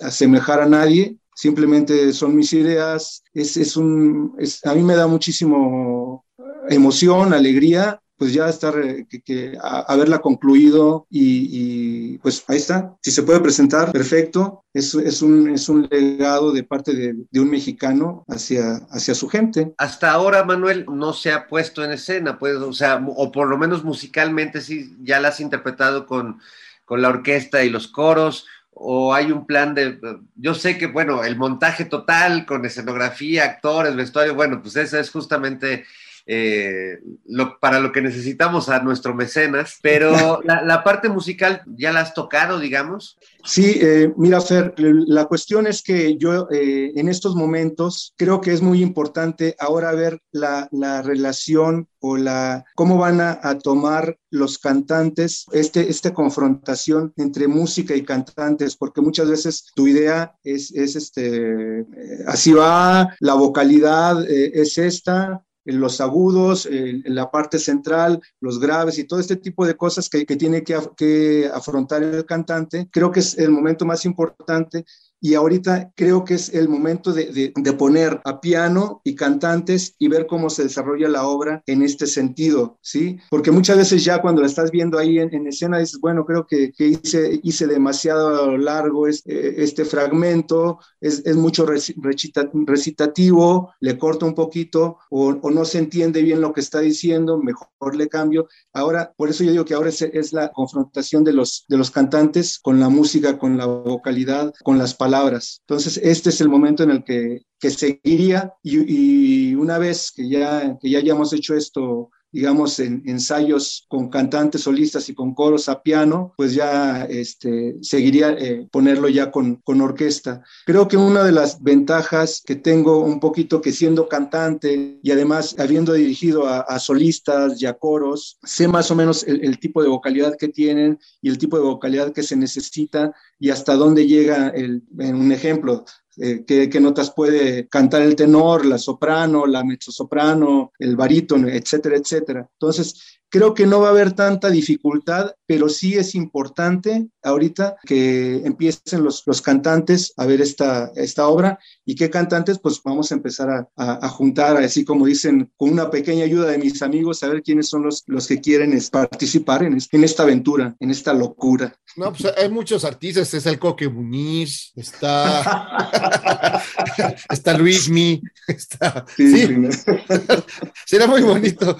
asemejar 0.00 0.60
a 0.60 0.68
nadie, 0.68 1.18
simplemente 1.34 2.12
son 2.12 2.36
mis 2.36 2.52
ideas, 2.52 3.22
es, 3.32 3.56
es 3.56 3.76
un, 3.76 4.34
es, 4.38 4.64
a 4.64 4.74
mí 4.74 4.82
me 4.82 4.96
da 4.96 5.06
muchísimo 5.06 6.24
emoción, 6.68 7.34
alegría, 7.34 8.00
pues 8.16 8.32
ya 8.32 8.48
estar, 8.48 8.78
eh, 8.78 9.06
que, 9.24 9.58
haberla 9.60 10.20
concluido 10.20 11.06
y, 11.10 12.18
pues 12.18 12.44
ahí 12.48 12.56
está, 12.56 12.96
si 13.02 13.10
se 13.10 13.22
puede 13.22 13.40
presentar, 13.40 13.92
perfecto, 13.92 14.64
es, 14.72 14.94
es, 14.94 15.20
un, 15.20 15.50
es 15.50 15.68
un 15.68 15.88
legado 15.90 16.52
de 16.52 16.62
parte 16.62 16.94
de, 16.94 17.14
de, 17.30 17.40
un 17.40 17.50
mexicano 17.50 18.24
hacia, 18.28 18.76
hacia 18.90 19.14
su 19.14 19.28
gente. 19.28 19.74
Hasta 19.78 20.12
ahora, 20.12 20.44
Manuel, 20.44 20.86
no 20.88 21.12
se 21.12 21.32
ha 21.32 21.48
puesto 21.48 21.84
en 21.84 21.92
escena, 21.92 22.38
pues, 22.38 22.56
o 22.56 22.72
sea, 22.72 23.04
o 23.16 23.32
por 23.32 23.48
lo 23.48 23.58
menos 23.58 23.84
musicalmente 23.84 24.60
sí, 24.60 24.96
ya 25.02 25.20
la 25.20 25.28
has 25.28 25.40
interpretado 25.40 26.06
con, 26.06 26.38
con 26.84 27.02
la 27.02 27.08
orquesta 27.08 27.64
y 27.64 27.70
los 27.70 27.88
coros, 27.88 28.46
o 28.74 29.14
hay 29.14 29.30
un 29.30 29.46
plan 29.46 29.74
de, 29.74 29.98
yo 30.36 30.54
sé 30.54 30.76
que, 30.76 30.86
bueno, 30.86 31.24
el 31.24 31.36
montaje 31.36 31.84
total 31.84 32.44
con 32.44 32.64
escenografía, 32.64 33.44
actores, 33.44 33.94
vestuario, 33.94 34.34
bueno, 34.34 34.60
pues 34.60 34.76
eso 34.76 34.98
es 34.98 35.10
justamente 35.10 35.84
eh, 36.26 37.00
lo, 37.26 37.58
para 37.58 37.80
lo 37.80 37.92
que 37.92 38.00
necesitamos 38.00 38.70
a 38.70 38.82
nuestro 38.82 39.14
mecenas, 39.14 39.78
pero 39.82 40.10
la, 40.44 40.82
parte 40.82 41.10
musical 41.10 41.62
ya 41.66 41.92
la 41.92 42.00
has 42.00 42.14
tocado, 42.14 42.58
digamos. 42.58 43.18
Sí, 43.44 43.78
eh, 43.82 44.10
mira, 44.16 44.40
Fer, 44.40 44.72
la 44.78 45.26
cuestión 45.26 45.66
es 45.66 45.82
que 45.82 46.16
yo 46.16 46.48
eh, 46.50 46.92
en 46.96 47.08
estos 47.08 47.36
momentos 47.36 48.14
creo 48.16 48.40
que 48.40 48.54
es 48.54 48.62
muy 48.62 48.80
importante 48.80 49.54
ahora 49.58 49.92
ver 49.92 50.18
la, 50.32 50.68
relación 51.02 51.88
o 52.00 52.16
la 52.16 52.64
cómo 52.74 52.96
van 52.96 53.20
a, 53.20 53.58
tomar 53.58 54.18
los 54.30 54.58
cantantes 54.58 55.44
este, 55.52 55.90
esta 55.90 56.14
confrontación 56.14 57.12
entre 57.16 57.48
música 57.48 57.94
y 57.94 58.02
cantantes, 58.02 58.76
porque 58.76 59.02
muchas 59.02 59.28
veces 59.28 59.66
tu 59.74 59.86
idea 59.86 60.34
es, 60.42 60.72
es 60.74 60.96
este, 60.96 61.84
así 62.26 62.52
va, 62.52 63.14
la 63.20 63.34
vocalidad 63.34 64.24
es 64.28 64.78
esta, 64.78 65.42
los 65.64 66.00
agudos, 66.00 66.66
en 66.66 67.02
la 67.14 67.30
parte 67.30 67.58
central, 67.58 68.20
los 68.40 68.60
graves 68.60 68.98
y 68.98 69.04
todo 69.04 69.20
este 69.20 69.36
tipo 69.36 69.66
de 69.66 69.76
cosas 69.76 70.08
que, 70.08 70.24
tiene 70.24 70.62
que, 70.62 70.78
que, 70.96 71.50
afrontar 71.52 72.02
el 72.02 72.24
cantante, 72.26 72.88
creo 72.90 73.10
que 73.10 73.20
es 73.20 73.38
el 73.38 73.50
momento 73.50 73.84
más 73.84 74.04
importante 74.04 74.84
y 75.24 75.32
ahorita 75.32 75.90
creo 75.96 76.22
que 76.22 76.34
es 76.34 76.52
el 76.52 76.68
momento 76.68 77.14
de, 77.14 77.50
de, 77.56 77.72
poner 77.72 78.20
a 78.26 78.42
piano 78.42 79.00
y 79.04 79.14
cantantes 79.14 79.96
y 79.98 80.08
ver 80.08 80.26
cómo 80.26 80.50
se 80.50 80.64
desarrolla 80.64 81.08
la 81.08 81.26
obra 81.26 81.62
en 81.64 81.80
este 81.80 82.06
sentido, 82.06 82.78
¿sí? 82.82 83.16
Porque 83.30 83.50
muchas 83.50 83.78
veces 83.78 84.04
ya 84.04 84.20
cuando 84.20 84.42
la 84.42 84.48
estás 84.48 84.70
viendo 84.70 84.98
ahí 84.98 85.18
en, 85.18 85.46
escena 85.46 85.78
dices, 85.78 85.98
bueno, 85.98 86.26
creo 86.26 86.46
que, 86.46 86.74
hice, 86.78 87.66
demasiado 87.66 88.58
largo 88.58 89.06
este, 89.06 89.64
este 89.64 89.86
fragmento, 89.86 90.78
es, 91.00 91.22
es 91.24 91.36
mucho 91.36 91.64
recitativo, 91.64 93.72
le 93.80 93.96
corto 93.96 94.26
un 94.26 94.34
poquito 94.34 94.98
o, 95.08 95.38
o, 95.40 95.50
no 95.50 95.64
se 95.64 95.78
entiende 95.78 96.20
bien 96.20 96.42
lo 96.42 96.52
que 96.52 96.60
está 96.60 96.80
diciendo, 96.80 97.38
mejor 97.38 97.96
le 97.96 98.10
cambio. 98.10 98.46
Ahora, 98.74 99.14
por 99.16 99.30
eso 99.30 99.42
yo 99.42 99.52
digo 99.52 99.64
que 99.64 99.72
ahora 99.72 99.88
es, 99.88 100.02
es 100.02 100.34
la 100.34 100.52
confrontación 100.52 101.24
de 101.24 101.32
los, 101.32 101.64
de 101.66 101.78
los 101.78 101.90
cantantes 101.90 102.58
con 102.58 102.78
la 102.78 102.90
música, 102.90 103.38
con 103.38 103.56
la 103.56 103.64
vocalidad, 103.64 104.52
con 104.62 104.76
las 104.76 104.92
palabras 104.92 105.13
entonces, 105.22 105.98
este 106.02 106.30
es 106.30 106.40
el 106.40 106.48
momento 106.48 106.82
en 106.82 106.90
el 106.90 107.04
que, 107.04 107.42
que 107.58 107.70
seguiría 107.70 108.52
y, 108.62 109.54
una 109.54 109.78
vez 109.78 110.12
que 110.14 110.28
ya, 110.28 110.76
que 110.80 110.90
ya 110.90 110.98
hayamos 110.98 111.32
hecho 111.32 111.54
esto 111.54 112.10
digamos, 112.34 112.80
en 112.80 113.00
ensayos 113.06 113.86
con 113.88 114.10
cantantes 114.10 114.62
solistas 114.62 115.08
y 115.08 115.14
con 115.14 115.34
coros 115.34 115.68
a 115.68 115.82
piano, 115.82 116.34
pues 116.36 116.52
ya 116.52 117.04
este, 117.04 117.76
seguiría 117.80 118.30
eh, 118.32 118.66
ponerlo 118.72 119.08
ya 119.08 119.30
con, 119.30 119.56
con 119.62 119.80
orquesta. 119.80 120.42
Creo 120.66 120.88
que 120.88 120.96
una 120.96 121.22
de 121.22 121.30
las 121.30 121.62
ventajas 121.62 122.42
que 122.44 122.56
tengo 122.56 122.98
un 122.98 123.20
poquito 123.20 123.60
que 123.60 123.70
siendo 123.70 124.08
cantante 124.08 124.98
y 125.00 125.10
además 125.12 125.54
habiendo 125.60 125.92
dirigido 125.92 126.48
a, 126.48 126.78
solistas 126.80 127.62
y 127.62 127.66
a 127.66 127.74
coros, 127.74 128.36
sé 128.42 128.66
más 128.66 128.90
o 128.90 128.96
menos 128.96 129.22
el, 129.22 129.58
tipo 129.60 129.80
de 129.80 129.88
vocalidad 129.88 130.36
que 130.36 130.48
tienen 130.48 130.98
y 131.22 131.28
el 131.28 131.38
tipo 131.38 131.56
de 131.56 131.62
vocalidad 131.62 132.12
que 132.12 132.24
se 132.24 132.34
necesita 132.34 133.14
y 133.38 133.50
hasta 133.50 133.74
dónde 133.74 134.08
llega 134.08 134.48
el, 134.48 134.82
en 134.98 135.14
un 135.14 135.30
ejemplo, 135.30 135.84
eh, 136.16 136.44
qué, 136.46 136.80
notas 136.80 137.10
puede 137.10 137.66
cantar 137.68 138.02
el 138.02 138.14
tenor, 138.14 138.64
la 138.64 138.78
soprano, 138.78 139.46
la 139.46 139.64
mezzosoprano, 139.64 140.72
el 140.78 140.96
barítono, 140.96 141.48
etcétera, 141.48 141.96
etcétera. 141.96 142.48
Entonces, 142.52 143.20
Creo 143.34 143.52
que 143.52 143.66
no 143.66 143.80
va 143.80 143.88
a 143.88 143.90
haber 143.90 144.12
tanta 144.12 144.48
dificultad, 144.48 145.32
pero 145.44 145.68
sí 145.68 145.94
es 145.94 146.14
importante 146.14 147.08
ahorita 147.20 147.74
que 147.84 148.36
empiecen 148.44 149.02
los, 149.02 149.24
los 149.26 149.42
cantantes 149.42 150.12
a 150.16 150.24
ver 150.24 150.40
esta, 150.40 150.92
esta 150.94 151.26
obra 151.26 151.58
y 151.84 151.96
qué 151.96 152.10
cantantes, 152.10 152.60
pues 152.60 152.80
vamos 152.84 153.10
a 153.10 153.16
empezar 153.16 153.50
a, 153.50 153.68
a, 153.74 154.08
juntar, 154.08 154.58
así 154.58 154.84
como 154.84 155.06
dicen, 155.06 155.50
con 155.56 155.70
una 155.70 155.90
pequeña 155.90 156.22
ayuda 156.22 156.48
de 156.48 156.58
mis 156.58 156.80
amigos, 156.80 157.24
a 157.24 157.28
ver 157.28 157.42
quiénes 157.42 157.68
son 157.68 157.82
los, 157.82 158.04
los 158.06 158.28
que 158.28 158.40
quieren 158.40 158.80
participar 158.92 159.64
en, 159.64 159.78
en 159.90 160.04
esta 160.04 160.22
aventura, 160.22 160.76
en 160.78 160.92
esta 160.92 161.12
locura. 161.12 161.76
No, 161.96 162.12
pues 162.12 162.32
hay 162.36 162.48
muchos 162.48 162.84
artistas, 162.84 163.34
está 163.34 163.50
el 163.50 163.58
Coque 163.58 163.88
Muniz, 163.88 164.70
está, 164.76 166.62
está 167.30 167.58
Luismi, 167.58 168.22
está... 168.46 169.04
Sí, 169.16 169.36
sí. 169.36 169.48
Será 170.86 171.08
muy 171.08 171.22
bonito 171.22 171.76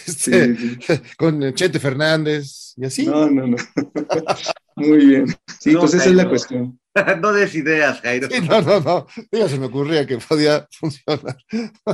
este, 0.06 0.56
con 1.16 1.54
Chente 1.54 1.78
Fernández 1.80 2.74
y 2.76 2.84
así. 2.84 3.06
No, 3.06 3.30
no, 3.30 3.46
no. 3.46 3.56
Muy 4.76 5.06
bien. 5.06 5.26
Sí, 5.60 5.74
pues 5.74 5.94
esa 5.94 6.04
es 6.06 6.14
la 6.14 6.28
cuestión. 6.28 6.78
no 7.20 7.32
des 7.32 7.54
ideas, 7.54 8.00
Jairo. 8.00 8.28
no, 8.48 8.62
no, 8.62 8.80
no. 8.80 9.06
Ya 9.32 9.48
se 9.48 9.58
me 9.58 9.66
ocurría 9.66 10.06
que 10.06 10.18
podía 10.18 10.68
funcionar. 10.70 11.36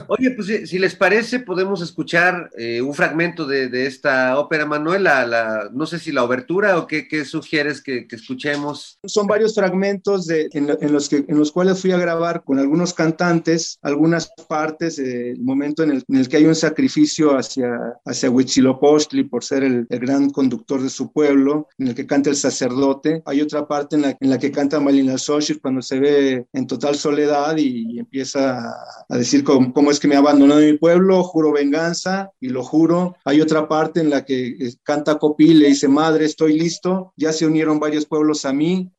Oye, 0.08 0.30
pues 0.32 0.68
si, 0.68 0.78
les 0.78 0.94
parece, 0.94 1.40
podemos 1.40 1.80
escuchar 1.80 2.50
eh, 2.56 2.82
un 2.82 2.92
fragmento 2.92 3.46
de, 3.46 3.86
esta 3.86 4.38
ópera, 4.38 4.66
Manuel. 4.66 5.04
La, 5.04 5.70
no 5.72 5.86
sé 5.86 5.98
si 5.98 6.12
la 6.12 6.22
obertura 6.22 6.78
o 6.78 6.86
qué, 6.86 7.24
sugieres 7.24 7.82
que, 7.82 8.06
escuchemos. 8.10 8.98
Son 9.04 9.26
varios 9.26 9.54
fragmentos 9.54 10.26
de, 10.26 10.48
en, 10.52 10.92
los 10.92 11.08
que, 11.08 11.24
en 11.26 11.38
los 11.38 11.50
cuales 11.52 11.80
fui 11.80 11.92
a 11.92 11.98
grabar 11.98 12.44
con 12.44 12.58
algunos 12.58 12.92
cantantes, 12.92 13.78
algunas 13.82 14.30
partes, 14.48 14.96
del 14.96 15.40
momento 15.40 15.82
en 15.82 16.02
el, 16.08 16.28
que 16.28 16.36
hay 16.36 16.44
un 16.44 16.54
sacrificio 16.54 17.38
hacia, 17.38 17.78
hacia 18.04 18.30
Huitzilopochtli 18.30 19.24
por 19.24 19.44
ser 19.44 19.62
el, 19.62 19.86
gran 19.88 20.30
conductor 20.30 20.82
de 20.82 20.88
su 20.88 21.12
pueblo, 21.12 21.68
en 21.78 21.88
el 21.88 21.94
que 21.94 22.06
canta 22.06 22.30
el 22.30 22.36
sacerdote. 22.36 23.22
Hay 23.26 23.40
otra 23.40 23.66
parte 23.66 23.96
en 23.96 24.02
la, 24.02 24.16
en 24.18 24.30
la 24.30 24.38
que 24.38 24.50
canta 24.50 24.80
Sochir 25.18 25.60
cuando 25.60 25.82
se 25.82 25.98
ve 26.00 26.46
en 26.52 26.66
total 26.66 26.94
soledad 26.94 27.56
y, 27.56 27.98
empieza 27.98 28.74
a 29.08 29.16
decir 29.16 29.44
cómo, 29.44 29.72
cómo, 29.72 29.90
es 29.90 30.00
que 30.00 30.08
me 30.08 30.16
abandonó 30.16 30.56
mi 30.56 30.76
pueblo, 30.78 31.22
juro 31.22 31.52
venganza 31.52 32.30
y 32.40 32.48
lo 32.48 32.64
juro. 32.64 33.16
Hay 33.24 33.40
otra 33.40 33.68
parte 33.68 34.00
en 34.00 34.10
la 34.10 34.24
que 34.24 34.48
eh, 34.48 34.74
canta 34.82 35.18
Copil, 35.18 35.58
le 35.58 35.68
dice, 35.68 35.88
madre, 35.88 36.24
estoy 36.24 36.58
listo, 36.58 37.12
ya 37.16 37.32
se 37.32 37.46
unieron 37.46 37.78
varios 37.78 38.06
pueblos 38.06 38.44
a 38.44 38.52
mí. 38.52 38.90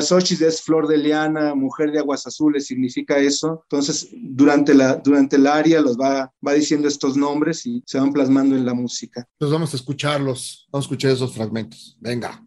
Sochir 0.00 0.42
es 0.44 0.62
flor 0.62 0.86
de 0.86 0.98
liana, 0.98 1.54
mujer 1.54 1.90
de 1.90 1.98
aguas 1.98 2.26
azules, 2.26 2.66
significa 2.66 3.18
eso. 3.18 3.62
Entonces, 3.64 4.08
durante 4.12 4.74
la, 4.74 4.96
durante 4.96 5.36
el 5.36 5.46
aria 5.46 5.80
los 5.80 5.96
va, 5.96 6.32
va 6.46 6.52
diciendo 6.52 6.88
estos 6.88 7.16
nombres 7.16 7.66
y 7.66 7.82
se 7.86 7.98
van 7.98 8.12
plasmando 8.12 8.56
en 8.56 8.64
la 8.64 8.74
música. 8.74 9.26
Pues 9.38 9.50
vamos 9.50 9.72
a 9.72 9.76
escucharlos, 9.76 10.68
vamos 10.70 10.84
a 10.84 10.86
escuchar 10.86 11.10
esos 11.10 11.34
fragmentos. 11.34 11.96
Venga. 12.00 12.42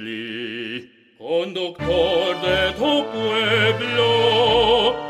pli. 0.00 0.88
Conductor 1.18 2.40
de 2.40 2.72
tu 2.80 3.04
pueblo, 3.14 4.08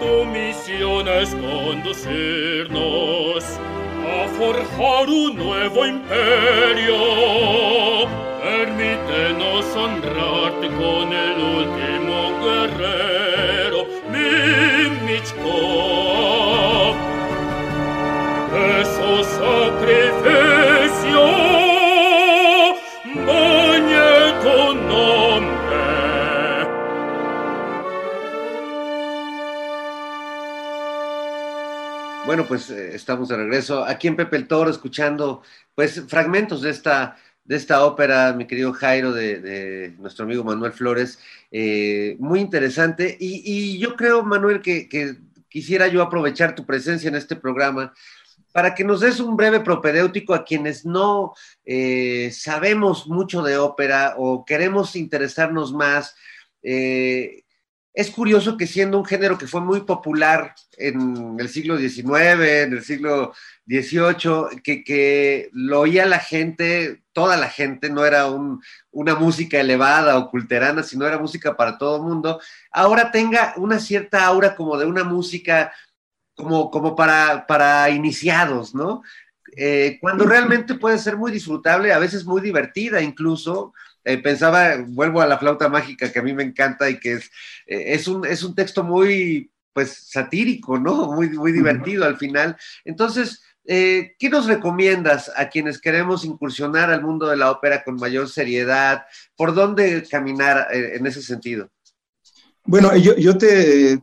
tu 0.00 0.12
misión 0.24 1.06
es 1.06 1.30
conducirnos 1.46 2.80
a 4.14 4.26
forjar 4.36 5.08
un 5.08 5.36
nuevo 5.36 5.86
imperio. 5.86 6.98
Permítenos 8.42 9.64
honrarte 9.76 10.66
con 10.80 11.12
el 11.12 11.36
último 11.60 12.16
guerrero, 12.44 13.80
Mimichko. 14.10 15.89
Bueno, 32.30 32.46
pues 32.46 32.70
eh, 32.70 32.94
estamos 32.94 33.28
de 33.28 33.36
regreso 33.36 33.84
aquí 33.84 34.06
en 34.06 34.14
Pepe 34.14 34.36
el 34.36 34.46
Toro, 34.46 34.70
escuchando 34.70 35.42
pues 35.74 36.00
fragmentos 36.06 36.62
de 36.62 36.70
esta, 36.70 37.16
de 37.42 37.56
esta 37.56 37.84
ópera, 37.84 38.32
mi 38.34 38.46
querido 38.46 38.72
Jairo, 38.72 39.12
de, 39.12 39.96
nuestro 39.98 40.26
amigo 40.26 40.44
Manuel 40.44 40.72
Flores. 40.72 41.18
Eh, 41.50 42.14
muy 42.20 42.38
interesante. 42.38 43.16
Y, 43.18 43.80
yo 43.80 43.96
creo, 43.96 44.22
Manuel, 44.22 44.62
que, 44.62 44.88
quisiera 45.48 45.88
yo 45.88 46.02
aprovechar 46.02 46.54
tu 46.54 46.64
presencia 46.64 47.08
en 47.08 47.16
este 47.16 47.34
programa 47.34 47.92
para 48.52 48.76
que 48.76 48.84
nos 48.84 49.00
des 49.00 49.18
un 49.18 49.36
breve 49.36 49.58
propedéutico 49.58 50.32
a 50.32 50.44
quienes 50.44 50.86
no 50.86 51.34
eh, 51.64 52.30
sabemos 52.32 53.08
mucho 53.08 53.42
de 53.42 53.58
ópera 53.58 54.14
o 54.18 54.44
queremos 54.44 54.94
interesarnos 54.94 55.72
más. 55.72 56.14
Es 57.92 58.10
curioso 58.10 58.56
que 58.56 58.68
siendo 58.68 58.98
un 58.98 59.04
género 59.04 59.36
que 59.36 59.48
fue 59.48 59.60
muy 59.60 59.80
popular 59.80 60.54
en 60.76 61.36
el 61.40 61.48
siglo 61.48 61.76
XIX, 61.76 62.40
en 62.40 62.72
el 62.72 62.84
siglo 62.84 63.34
XVIII, 63.66 64.60
que, 64.62 65.50
lo 65.52 65.80
oía 65.80 66.06
la 66.06 66.20
gente, 66.20 67.02
toda 67.12 67.36
la 67.36 67.48
gente, 67.48 67.90
no 67.90 68.04
era 68.04 68.26
una 68.92 69.14
música 69.16 69.58
elevada 69.58 70.18
o 70.18 70.30
culterana, 70.30 70.84
sino 70.84 71.04
era 71.06 71.18
música 71.18 71.56
para 71.56 71.78
todo 71.78 71.96
el 71.96 72.02
mundo, 72.02 72.40
ahora 72.70 73.10
tenga 73.10 73.54
una 73.56 73.80
cierta 73.80 74.24
aura 74.24 74.54
como 74.54 74.78
de 74.78 74.86
una 74.86 75.02
música 75.02 75.72
como, 76.36 76.70
como 76.70 76.94
para, 76.94 77.46
para 77.46 77.90
iniciados, 77.90 78.74
¿no? 78.74 79.02
Eh, 79.56 79.98
cuando 80.00 80.24
realmente 80.26 80.74
puede 80.74 80.98
ser 80.98 81.16
muy 81.16 81.32
disfrutable, 81.32 81.92
a 81.92 81.98
veces 81.98 82.24
muy 82.24 82.40
divertida 82.40 83.02
incluso, 83.02 83.74
eh, 84.04 84.18
pensaba, 84.18 84.76
vuelvo 84.86 85.20
a 85.20 85.26
la 85.26 85.38
flauta 85.38 85.68
mágica 85.68 86.10
que 86.10 86.18
a 86.18 86.22
mí 86.22 86.32
me 86.32 86.42
encanta 86.42 86.88
y 86.88 86.98
que 86.98 87.14
es, 87.14 87.30
eh, 87.66 87.94
es, 87.94 88.08
un, 88.08 88.26
es 88.26 88.42
un 88.42 88.54
texto 88.54 88.82
muy, 88.82 89.50
pues, 89.72 90.08
satírico, 90.10 90.78
¿no? 90.78 91.12
Muy, 91.12 91.30
muy 91.30 91.52
divertido 91.52 92.04
al 92.04 92.16
final. 92.16 92.56
Entonces, 92.84 93.42
eh, 93.64 94.16
¿qué 94.18 94.30
nos 94.30 94.46
recomiendas 94.46 95.30
a 95.36 95.48
quienes 95.48 95.80
queremos 95.80 96.24
incursionar 96.24 96.90
al 96.90 97.02
mundo 97.02 97.28
de 97.28 97.36
la 97.36 97.50
ópera 97.50 97.84
con 97.84 97.96
mayor 97.96 98.28
seriedad? 98.28 99.04
¿Por 99.36 99.54
dónde 99.54 100.06
caminar 100.10 100.68
en 100.72 101.06
ese 101.06 101.22
sentido? 101.22 101.70
Bueno, 102.64 102.96
yo, 102.96 103.16
yo 103.16 103.36
te, 103.36 104.00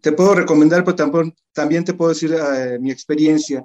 te 0.00 0.12
puedo 0.12 0.34
recomendar, 0.34 0.84
pero 0.84 1.32
también 1.52 1.84
te 1.84 1.94
puedo 1.94 2.10
decir 2.10 2.34
mi 2.80 2.90
experiencia. 2.90 3.64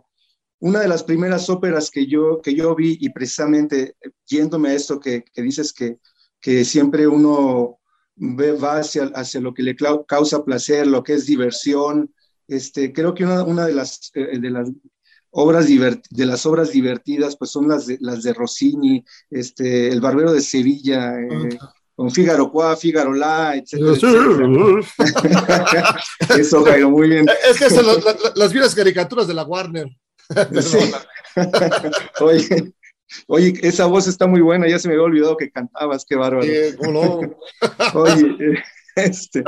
Una 0.61 0.79
de 0.79 0.87
las 0.87 1.03
primeras 1.03 1.49
óperas 1.49 1.91
que 1.91 2.07
yo, 2.07 2.39
que 2.41 2.55
yo 2.55 2.73
vi, 2.75 2.97
y 2.99 3.09
precisamente 3.09 3.95
yéndome 4.25 4.69
a 4.69 4.73
esto 4.73 4.99
que, 4.99 5.23
que 5.23 5.41
dices 5.41 5.73
que, 5.73 5.97
que 6.39 6.63
siempre 6.63 7.07
uno 7.07 7.79
ve, 8.15 8.53
va 8.53 8.77
hacia, 8.77 9.05
hacia 9.15 9.41
lo 9.41 9.53
que 9.53 9.63
le 9.63 9.75
causa 10.07 10.45
placer, 10.45 10.87
lo 10.87 11.03
que 11.03 11.13
es 11.13 11.25
diversión, 11.25 12.13
este, 12.47 12.93
creo 12.93 13.13
que 13.13 13.23
una, 13.23 13.43
una 13.43 13.65
de, 13.65 13.73
las, 13.73 14.11
eh, 14.13 14.39
de 14.39 14.49
las 14.49 14.69
obras 15.31 15.67
de 15.67 16.25
las 16.25 16.45
obras 16.45 16.71
divertidas 16.71 17.37
pues 17.37 17.51
son 17.51 17.69
las 17.69 17.87
de, 17.87 17.97
las 18.01 18.23
de 18.23 18.33
Rossini, 18.33 19.03
este, 19.29 19.87
El 19.87 20.01
Barbero 20.01 20.33
de 20.33 20.41
Sevilla, 20.41 21.17
eh, 21.19 21.57
con 21.95 22.11
Fígaro 22.11 22.51
Qua, 22.51 22.75
Fígaro 22.75 23.13
La, 23.13 23.55
etc. 23.55 23.73
Eso, 26.37 26.63
Jairo, 26.63 26.89
muy 26.89 27.09
bien. 27.09 27.25
Es 27.49 27.57
que 27.57 27.69
son 27.69 27.85
las 28.35 28.51
viejas 28.51 28.75
caricaturas 28.75 29.27
de 29.27 29.33
la 29.33 29.43
Warner. 29.43 29.87
oye, 32.21 32.73
oye, 33.27 33.53
esa 33.61 33.85
voz 33.85 34.07
está 34.07 34.27
muy 34.27 34.41
buena, 34.41 34.67
ya 34.67 34.79
se 34.79 34.87
me 34.87 34.93
había 34.95 35.05
olvidado 35.05 35.37
que 35.37 35.51
cantabas, 35.51 36.05
qué 36.07 36.15
bárbaro. 36.15 36.45
oye, 37.93 38.25
eh, 38.39 38.63
este, 38.95 39.43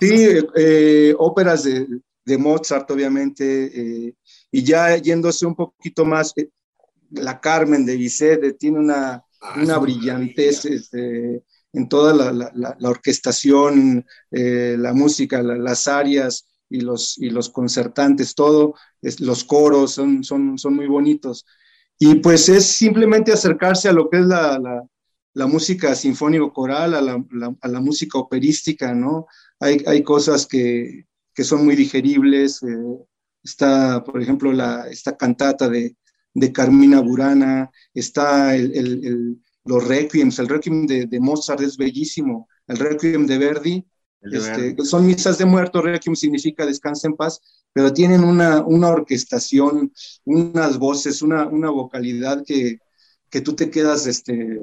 sí, 0.00 0.28
eh, 0.56 1.14
óperas 1.18 1.64
de, 1.64 1.86
de, 2.24 2.38
Mozart, 2.38 2.90
obviamente, 2.90 4.06
eh, 4.06 4.14
y 4.50 4.62
ya 4.62 4.96
yéndose 4.96 5.46
un 5.46 5.54
poquito 5.54 6.04
más, 6.04 6.34
la 7.10 7.40
Carmen 7.40 7.84
de 7.84 7.96
Bizet 7.96 8.58
tiene 8.58 8.78
una, 8.78 9.24
ah, 9.40 9.54
una 9.56 9.78
brillantez 9.78 10.64
este, 10.66 11.42
en 11.72 11.88
toda 11.88 12.32
la, 12.32 12.76
orquestación, 12.82 14.04
eh, 14.30 14.76
la 14.78 14.92
música, 14.92 15.42
las 15.42 15.88
arias 15.88 16.46
y 16.72 16.80
los, 16.80 17.18
y 17.18 17.30
los 17.30 17.48
concertantes, 17.50 18.34
todo, 18.34 18.74
los 19.20 19.44
coros 19.44 19.92
son, 19.92 20.24
son, 20.24 20.58
son 20.58 20.74
muy 20.74 20.86
bonitos. 20.86 21.44
Y 21.98 22.16
pues 22.16 22.48
es 22.48 22.66
simplemente 22.66 23.32
acercarse 23.32 23.88
a 23.88 23.92
lo 23.92 24.08
que 24.08 24.18
es 24.18 24.26
la, 24.26 25.46
música 25.46 25.94
sinfónico-coral, 25.94 26.94
a 26.94 27.00
la, 27.02 27.80
música 27.80 28.18
operística, 28.18 28.94
¿no? 28.94 29.26
Hay, 29.60 29.82
hay 29.86 30.02
cosas 30.02 30.46
que, 30.46 31.06
que, 31.34 31.44
son 31.44 31.64
muy 31.64 31.76
digeribles. 31.76 32.62
Eh, 32.62 32.76
está, 33.42 34.02
por 34.02 34.20
ejemplo, 34.20 34.52
la, 34.52 34.88
esta 34.88 35.16
cantata 35.16 35.68
de, 35.68 35.96
de 36.34 36.52
Carmina 36.52 37.00
Burana, 37.00 37.70
está 37.94 38.56
el, 38.56 39.38
los 39.64 39.86
requiems, 39.86 40.38
el 40.38 40.48
requiem 40.48 40.86
de, 40.86 41.20
Mozart 41.20 41.60
es 41.60 41.76
bellísimo, 41.76 42.48
el 42.66 42.78
requiem 42.78 43.26
de 43.26 43.38
Verdi, 43.38 43.86
este, 44.22 44.76
son 44.84 45.06
misas 45.06 45.38
de 45.38 45.44
muerto, 45.44 45.82
requiem 45.82 46.14
significa 46.14 46.64
descansa 46.64 47.08
en 47.08 47.16
paz, 47.16 47.40
pero 47.72 47.92
tienen 47.92 48.22
una, 48.22 48.62
una 48.62 48.88
orquestación, 48.88 49.92
unas 50.24 50.78
voces, 50.78 51.22
una, 51.22 51.46
una 51.46 51.70
vocalidad 51.70 52.44
que, 52.46 52.78
que, 53.30 53.40
tú 53.40 53.54
te 53.54 53.70
quedas 53.70 54.06
este, 54.06 54.60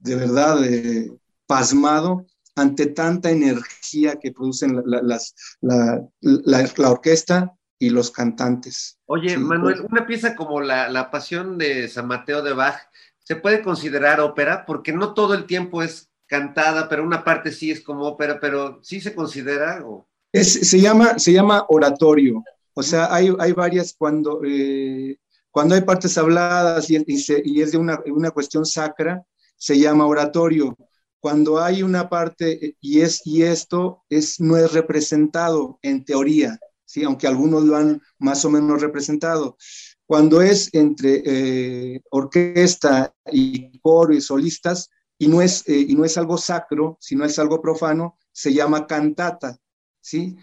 de 0.00 0.16
verdad 0.16 0.64
eh, 0.64 1.10
pasmado 1.46 2.26
ante 2.56 2.86
tanta 2.86 3.30
energía 3.30 4.16
que 4.20 4.32
producen 4.32 4.82
la, 4.86 5.02
las, 5.02 5.34
la, 5.60 6.02
la, 6.20 6.90
orquesta 6.90 7.52
y 7.78 7.90
los 7.90 8.10
cantantes. 8.10 8.98
Oye, 9.06 9.36
Manuel, 9.36 9.78
pues. 9.80 9.90
una 9.90 10.06
pieza 10.06 10.36
como 10.36 10.60
la, 10.60 10.88
la 10.88 11.10
Pasión 11.10 11.58
de 11.58 11.88
San 11.88 12.06
Mateo 12.06 12.42
de 12.42 12.52
Bach, 12.52 12.78
¿se 13.18 13.36
puede 13.36 13.62
considerar 13.62 14.20
ópera? 14.20 14.64
Porque 14.64 14.92
no 14.92 15.14
todo 15.14 15.34
el 15.34 15.46
tiempo 15.46 15.82
es 15.82 16.10
cantada, 16.26 16.88
pero 16.88 17.04
una 17.04 17.24
parte 17.24 17.52
sí 17.52 17.70
es 17.70 17.80
como 17.80 18.06
ópera, 18.06 18.38
pero 18.40 18.80
¿sí 18.82 19.00
se 19.00 19.14
considera? 19.14 19.82
O... 19.84 20.08
se, 20.32 20.80
llama, 20.80 21.18
se 21.18 21.32
llama 21.32 21.66
oratorio, 21.68 22.42
o 22.74 22.82
sea, 22.82 23.14
hay, 23.14 23.32
hay 23.38 23.52
varias 23.52 23.94
cuando, 23.96 24.40
eh, 24.44 25.16
cuando 25.50 25.76
hay 25.76 25.82
partes 25.82 26.18
habladas 26.18 26.90
y, 26.90 27.02
y, 27.06 27.62
es 27.62 27.72
de 27.72 27.78
una, 27.78 28.00
una, 28.06 28.32
cuestión 28.32 28.66
sacra, 28.66 29.24
se 29.56 29.78
llama 29.78 30.06
oratorio. 30.06 30.76
Cuando 31.20 31.62
hay 31.62 31.82
una 31.82 32.08
parte 32.08 32.66
eh, 32.66 32.76
y, 32.80 33.00
es, 33.00 33.22
y 33.24 33.44
esto 33.44 34.02
es, 34.10 34.40
no 34.40 34.56
es 34.56 34.72
representado 34.72 35.78
en 35.82 36.04
teoría, 36.04 36.58
¿sí? 36.84 37.04
aunque 37.04 37.28
algunos 37.28 37.62
lo 37.62 37.76
han 37.76 38.02
más 38.18 38.44
o 38.44 38.50
menos 38.50 38.82
representado. 38.82 39.56
Cuando 40.04 40.42
es 40.42 40.68
entre 40.74 41.22
eh, 41.24 42.02
orquesta 42.10 43.14
y 43.30 43.78
coro 43.78 44.12
y 44.12 44.20
solistas, 44.20 44.90
y 45.18 45.28
no 45.28 45.42
es, 45.42 45.66
eh, 45.68 45.86
y 45.88 45.94
no 45.94 46.04
es 46.04 46.18
algo 46.18 46.38
sacro, 46.38 46.96
sino 47.00 47.24
es 47.24 47.38
algo 47.38 47.60
profano, 47.60 48.18
se 48.32 48.52
llama 48.52 48.86
cantata. 48.86 49.58
¿sí? 50.00 50.36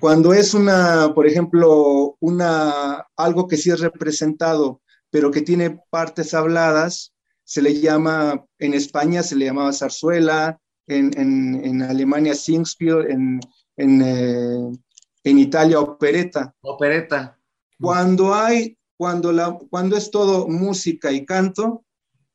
Cuando 0.00 0.32
es 0.32 0.54
una, 0.54 1.12
por 1.14 1.26
ejemplo, 1.26 2.16
una, 2.20 3.06
algo 3.16 3.48
que 3.48 3.56
sí 3.56 3.70
es 3.70 3.80
representado, 3.80 4.80
pero 5.10 5.30
que 5.30 5.42
tiene 5.42 5.80
partes 5.90 6.34
habladas, 6.34 7.12
se 7.44 7.62
le 7.62 7.80
llama, 7.80 8.44
en 8.58 8.74
España 8.74 9.22
se 9.22 9.36
le 9.36 9.46
llamaba 9.46 9.72
zarzuela, 9.72 10.58
en, 10.86 11.18
en, 11.18 11.64
en 11.64 11.82
Alemania 11.82 12.34
Singspiel, 12.34 13.10
en, 13.10 13.40
en, 13.76 14.02
eh, 14.02 14.78
en 15.24 15.38
Italia 15.38 15.80
opereta. 15.80 16.54
Opereta. 16.60 17.38
Cuando 17.80 18.34
hay, 18.34 18.78
cuando, 18.96 19.32
la, 19.32 19.58
cuando 19.70 19.96
es 19.96 20.10
todo 20.10 20.48
música 20.48 21.10
y 21.12 21.24
canto, 21.24 21.84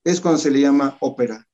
es 0.04 0.20
cuando 0.20 0.40
se 0.40 0.52
le 0.52 0.62
llama 0.62 0.98
ópera 1.00 1.48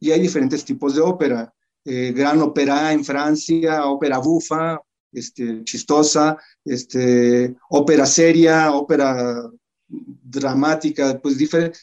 y 0.00 0.10
hay 0.10 0.20
diferentes 0.20 0.64
tipos 0.64 0.94
de 0.94 1.00
ópera. 1.00 1.52
Eh, 1.84 2.12
gran 2.12 2.40
ópera 2.40 2.92
en 2.92 3.04
Francia, 3.04 3.86
ópera 3.86 4.18
bufa, 4.18 4.80
este, 5.12 5.64
chistosa, 5.64 6.36
este, 6.64 7.54
ópera 7.70 8.06
seria, 8.06 8.72
ópera 8.72 9.42
dramática, 9.88 11.18
pues. 11.20 11.36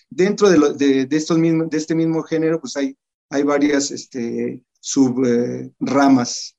Dentro 0.09 0.49
de, 0.49 1.05
de, 1.05 1.17
estos 1.17 1.37
mismos, 1.37 1.69
de 1.69 1.77
este 1.77 1.95
mismo 1.95 2.21
género, 2.23 2.59
pues 2.59 2.77
hay, 2.77 2.95
hay 3.29 3.43
varias 3.43 3.91
este, 3.91 4.61
subramas. 4.79 6.55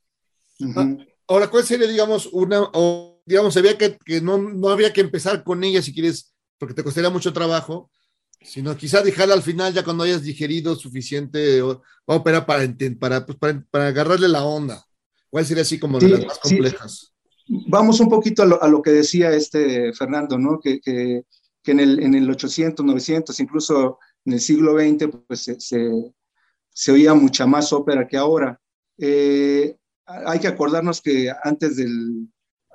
Ah, 0.74 0.96
ahora, 1.28 1.48
¿cuál 1.48 1.64
sería, 1.64 1.86
digamos, 1.86 2.26
una, 2.32 2.62
o 2.72 3.22
digamos, 3.26 3.56
había 3.56 3.76
que, 3.76 3.98
que 4.04 4.20
no, 4.20 4.38
no 4.38 4.68
había 4.68 4.92
que 4.92 5.00
empezar 5.00 5.44
con 5.44 5.62
ella 5.62 5.82
si 5.82 5.92
quieres, 5.92 6.32
porque 6.58 6.74
te 6.74 6.82
costaría 6.82 7.10
mucho 7.10 7.32
trabajo, 7.32 7.90
sino 8.40 8.76
quizá 8.76 9.02
dejarla 9.02 9.34
al 9.34 9.42
final 9.42 9.72
ya 9.72 9.84
cuando 9.84 10.04
hayas 10.04 10.22
digerido 10.22 10.76
suficiente 10.76 11.62
ópera 12.04 12.46
para, 12.46 12.68
para, 12.98 13.26
pues, 13.26 13.38
para, 13.38 13.64
para, 13.70 13.88
agarrarle 13.88 14.28
la 14.28 14.44
onda. 14.44 14.84
¿Cuál 15.28 15.44
sería 15.44 15.62
así 15.62 15.78
como 15.78 15.98
de 15.98 16.08
las 16.08 16.26
más 16.26 16.38
complejas? 16.38 17.12
Vamos 17.48 18.00
un 18.00 18.08
poquito 18.08 18.42
a 18.42 18.46
lo, 18.46 18.62
a 18.62 18.68
lo, 18.68 18.82
que 18.82 18.90
decía 18.90 19.32
este 19.32 19.92
Fernando, 19.92 20.38
¿no? 20.38 20.60
Que, 20.60 20.80
que, 20.80 21.24
que, 21.62 21.72
en, 21.72 21.80
el, 21.80 22.02
en 22.02 22.14
el 22.14 22.30
800, 22.30 22.84
900, 22.84 23.38
incluso 23.40 23.98
en 24.24 24.32
el 24.34 24.40
siglo 24.40 24.78
XX, 24.78 25.08
pues 25.26 25.42
se, 25.42 26.12
se, 26.70 26.92
oía 26.92 27.14
mucha 27.14 27.46
más 27.46 27.72
ópera 27.72 28.06
que 28.06 28.16
ahora. 28.16 28.60
Eh, 28.98 29.76
hay 30.06 30.38
que 30.38 30.48
acordarnos 30.48 31.00
que 31.00 31.30
antes, 31.42 31.76
del, 31.76 32.28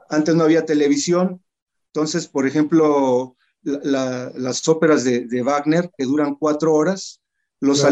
antes 0.10 0.36
no 0.36 0.44
había 0.44 0.66
televisión, 0.66 1.42
entonces, 1.88 2.28
por 2.28 2.48
ejemplo, 2.48 3.36
las 3.64 4.68
óperas 4.68 5.04
de, 5.04 5.42
Wagner, 5.44 5.92
que 5.98 6.06
duran 6.06 6.36
cuatro 6.36 6.74
horas, 6.74 7.22
los, 7.60 7.86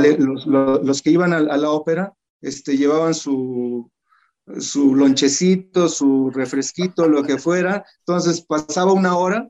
los, 0.48 1.02
que 1.02 1.12
iban 1.12 1.34
a, 1.34 1.40
la 1.40 1.70
ópera 1.70 2.14
este, 2.42 2.78
llevaban 2.78 3.14
su, 3.14 3.92
su 4.60 4.96
lonchecito, 4.96 5.88
su 5.88 6.32
refresquito, 6.32 7.08
lo 7.08 7.24
que 7.24 7.38
fuera, 7.38 7.86
entonces 8.00 8.42
pasaba 8.42 8.94
una 8.94 9.18
hora, 9.18 9.50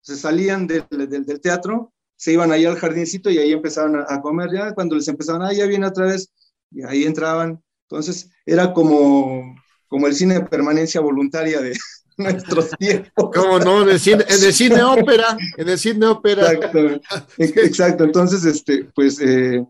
se 0.00 0.16
salían 0.16 0.66
del, 0.66 0.86
del, 0.90 1.40
teatro, 1.40 1.92
se 2.16 2.32
iban 2.32 2.52
ahí 2.52 2.64
al 2.64 2.76
jardincito 2.76 3.30
y 3.30 3.38
ahí 3.38 3.52
empezaban 3.52 3.96
a, 4.08 4.20
comer, 4.20 4.50
ya 4.52 4.74
cuando 4.74 4.94
les 4.94 5.08
empezaban, 5.08 5.42
ah, 5.42 5.52
ya 5.52 5.66
viene 5.66 5.86
otra 5.86 6.06
vez, 6.06 6.32
y 6.70 6.82
ahí 6.82 7.04
entraban, 7.04 7.62
entonces 7.88 8.30
era 8.46 8.72
como, 8.72 9.56
como 9.88 10.06
el 10.06 10.14
cine 10.14 10.34
de 10.34 10.44
permanencia 10.44 11.00
voluntaria 11.00 11.60
de, 11.60 11.76
nuestros 12.16 12.70
tiempos. 12.78 13.30
¿Cómo 13.34 13.58
no? 13.58 13.82
En 13.82 13.90
el 13.90 14.00
cine, 14.00 14.24
en 14.28 14.44
el 14.44 14.52
cine 14.52 14.82
ópera, 14.82 15.36
en 15.56 15.68
el 15.68 15.78
cine 15.78 16.06
ópera. 16.06 16.52
Exacto, 17.38 18.04
entonces, 18.04 18.44
este, 18.44 18.84
pues, 18.94 19.20
eh, 19.20 19.64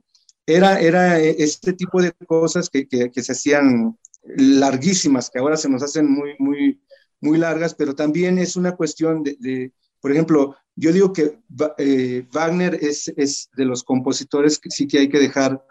era, 0.46 0.80
era 0.80 1.18
este 1.18 1.72
tipo 1.72 2.02
de 2.02 2.12
cosas 2.26 2.68
que, 2.68 2.86
que, 2.86 3.22
se 3.22 3.32
hacían 3.32 3.96
larguísimas, 4.36 5.30
que 5.30 5.38
ahora 5.38 5.56
se 5.56 5.68
nos 5.68 5.82
hacen 5.82 6.10
muy, 6.10 6.34
muy, 6.38 6.80
muy 7.20 7.38
largas, 7.38 7.74
pero 7.74 7.94
también 7.94 8.38
es 8.38 8.56
una 8.56 8.72
cuestión 8.72 9.22
de, 9.22 9.72
por 10.00 10.10
ejemplo, 10.10 10.56
yo 10.74 10.92
digo 10.92 11.12
que 11.12 11.38
eh, 11.78 12.26
Wagner 12.32 12.74
es, 12.74 13.12
es, 13.16 13.50
de 13.56 13.64
los 13.64 13.84
compositores 13.84 14.58
que 14.58 14.70
sí 14.70 14.86
que 14.88 14.98
hay 14.98 15.08
que 15.08 15.20
dejar 15.20 15.64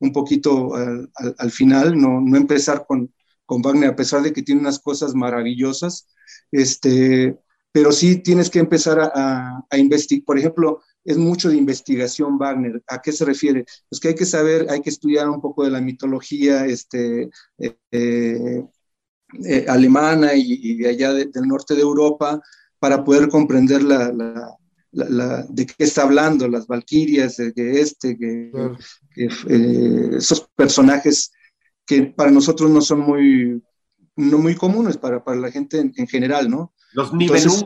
un 0.00 0.12
poquito 0.12 0.74
al, 0.74 1.10
al, 1.38 1.50
final, 1.50 1.98
no, 1.98 2.20
no 2.20 2.36
empezar 2.36 2.84
con, 2.86 3.12
con 3.46 3.62
Wagner, 3.62 3.90
a 3.90 3.96
pesar 3.96 4.22
de 4.22 4.32
que 4.32 4.42
tiene 4.42 4.60
unas 4.60 4.78
cosas 4.78 5.14
maravillosas, 5.14 6.08
este, 6.52 7.38
pero 7.72 7.92
sí 7.92 8.16
tienes 8.16 8.50
que 8.50 8.58
empezar 8.58 8.98
a, 9.14 9.64
investigar. 9.76 10.24
Por 10.24 10.38
ejemplo, 10.38 10.80
es 11.04 11.16
mucho 11.16 11.48
de 11.48 11.56
investigación 11.56 12.38
Wagner. 12.38 12.82
¿A 12.88 13.00
qué 13.00 13.12
se 13.12 13.24
refiere? 13.24 13.64
Pues 13.88 14.00
que 14.00 14.08
hay 14.08 14.14
que 14.14 14.26
saber, 14.26 14.66
hay 14.70 14.80
que 14.80 14.90
estudiar 14.90 15.28
un 15.28 15.40
poco 15.40 15.64
de 15.64 15.70
la 15.70 15.80
mitología 15.80 16.66
este, 16.66 17.30
eh, 17.58 18.64
eh, 19.44 19.66
alemana 19.68 20.34
y, 20.34 20.76
de 20.78 20.88
allá 20.88 21.12
del 21.12 21.46
norte 21.46 21.74
de 21.74 21.82
Europa 21.82 22.40
para 22.78 23.04
poder 23.04 23.28
comprender 23.28 23.82
la, 23.82 24.10
de 24.92 25.66
qué 25.66 25.84
está 25.84 26.02
hablando, 26.02 26.48
las 26.48 26.66
valquirias, 26.66 27.36
de, 27.36 27.80
este, 27.80 28.16
que, 28.16 28.50
eh, 29.16 30.10
esos 30.16 30.48
personajes 30.54 31.32
que 31.86 32.02
para 32.02 32.30
nosotros 32.30 32.70
no 32.70 32.80
son 32.80 33.00
muy, 33.00 33.62
no 34.16 34.38
muy 34.38 34.54
comunes, 34.54 34.96
para, 34.96 35.22
para 35.22 35.38
la 35.38 35.50
gente 35.50 35.78
en, 35.78 36.06
general, 36.08 36.50
¿no? 36.50 36.74
Los 36.92 37.12
niveles. 37.12 37.64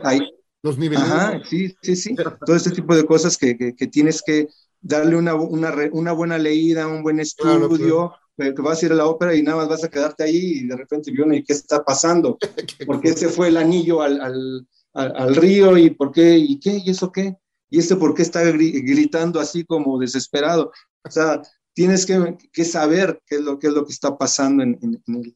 Los 0.63 0.77
niveles. 0.77 1.03
Ajá, 1.03 1.41
sí, 1.49 1.75
sí, 1.81 1.95
sí. 1.95 2.15
Todo 2.45 2.55
este 2.55 2.69
tipo 2.69 2.95
de 2.95 3.05
cosas 3.05 3.35
que, 3.35 3.57
que, 3.57 3.87
tienes 3.87 4.21
que 4.21 4.47
darle 4.79 5.15
una, 5.15 5.33
una, 5.33 5.73
una, 5.91 6.11
buena 6.11 6.37
leída, 6.37 6.87
un 6.87 7.01
buen 7.01 7.19
estudio, 7.19 8.13
que 8.37 8.61
vas 8.61 8.81
a 8.81 8.85
ir 8.85 8.91
a 8.91 8.95
la 8.95 9.07
ópera 9.07 9.35
y 9.35 9.41
nada 9.41 9.57
más 9.57 9.69
vas 9.69 9.83
a 9.83 9.89
quedarte 9.89 10.23
ahí 10.23 10.59
y 10.59 10.67
de 10.67 10.75
repente, 10.75 11.11
¿y 11.11 11.43
qué 11.43 11.53
está 11.53 11.83
pasando? 11.83 12.37
¿Por 12.85 13.01
qué 13.01 13.13
se 13.13 13.29
fue 13.29 13.47
el 13.47 13.57
anillo 13.57 14.01
al, 14.01 14.21
al, 14.21 14.67
al, 14.93 15.35
río 15.35 15.77
y 15.77 15.89
por 15.91 16.11
qué, 16.11 16.37
y 16.37 16.59
qué, 16.59 16.81
y 16.83 16.89
eso 16.89 17.11
qué? 17.11 17.35
¿Y 17.69 17.79
este 17.79 17.95
por 17.95 18.13
qué 18.13 18.21
está 18.21 18.43
gritando 18.43 19.39
así 19.39 19.63
como 19.63 19.97
desesperado? 19.97 20.71
O 21.03 21.09
sea, 21.09 21.41
tienes 21.73 22.05
que, 22.05 22.37
que, 22.51 22.65
saber 22.65 23.21
qué 23.25 23.35
es 23.35 23.41
lo, 23.41 23.59
qué 23.59 23.67
es 23.67 23.73
lo 23.73 23.85
que 23.85 23.93
está 23.93 24.17
pasando 24.17 24.63
en, 24.63 24.77
en, 24.81 25.15
el, 25.15 25.35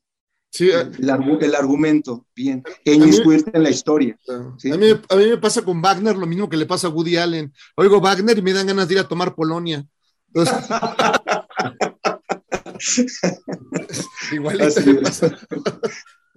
sí, 0.51 0.69
el, 0.69 0.91
el, 1.41 1.55
argumento, 1.55 2.25
bien, 2.35 2.63
en 2.83 3.03
en 3.03 3.63
la 3.63 3.69
historia. 3.69 4.17
¿sí? 4.57 4.71
A, 4.71 4.77
mí, 4.77 4.87
a, 5.09 5.15
mí, 5.15 5.27
me 5.27 5.37
pasa 5.37 5.61
con 5.61 5.81
Wagner 5.81 6.15
lo 6.15 6.27
mismo 6.27 6.49
que 6.49 6.57
le 6.57 6.65
pasa 6.65 6.87
a 6.87 6.89
Woody 6.89 7.17
Allen. 7.17 7.53
Oigo 7.75 8.01
Wagner 8.01 8.37
y 8.37 8.41
me 8.41 8.53
dan 8.53 8.67
ganas 8.67 8.87
de 8.87 8.95
ir 8.95 8.99
a 8.99 9.07
tomar 9.07 9.35
Polonia. 9.35 9.85
Igualito. 14.33 14.81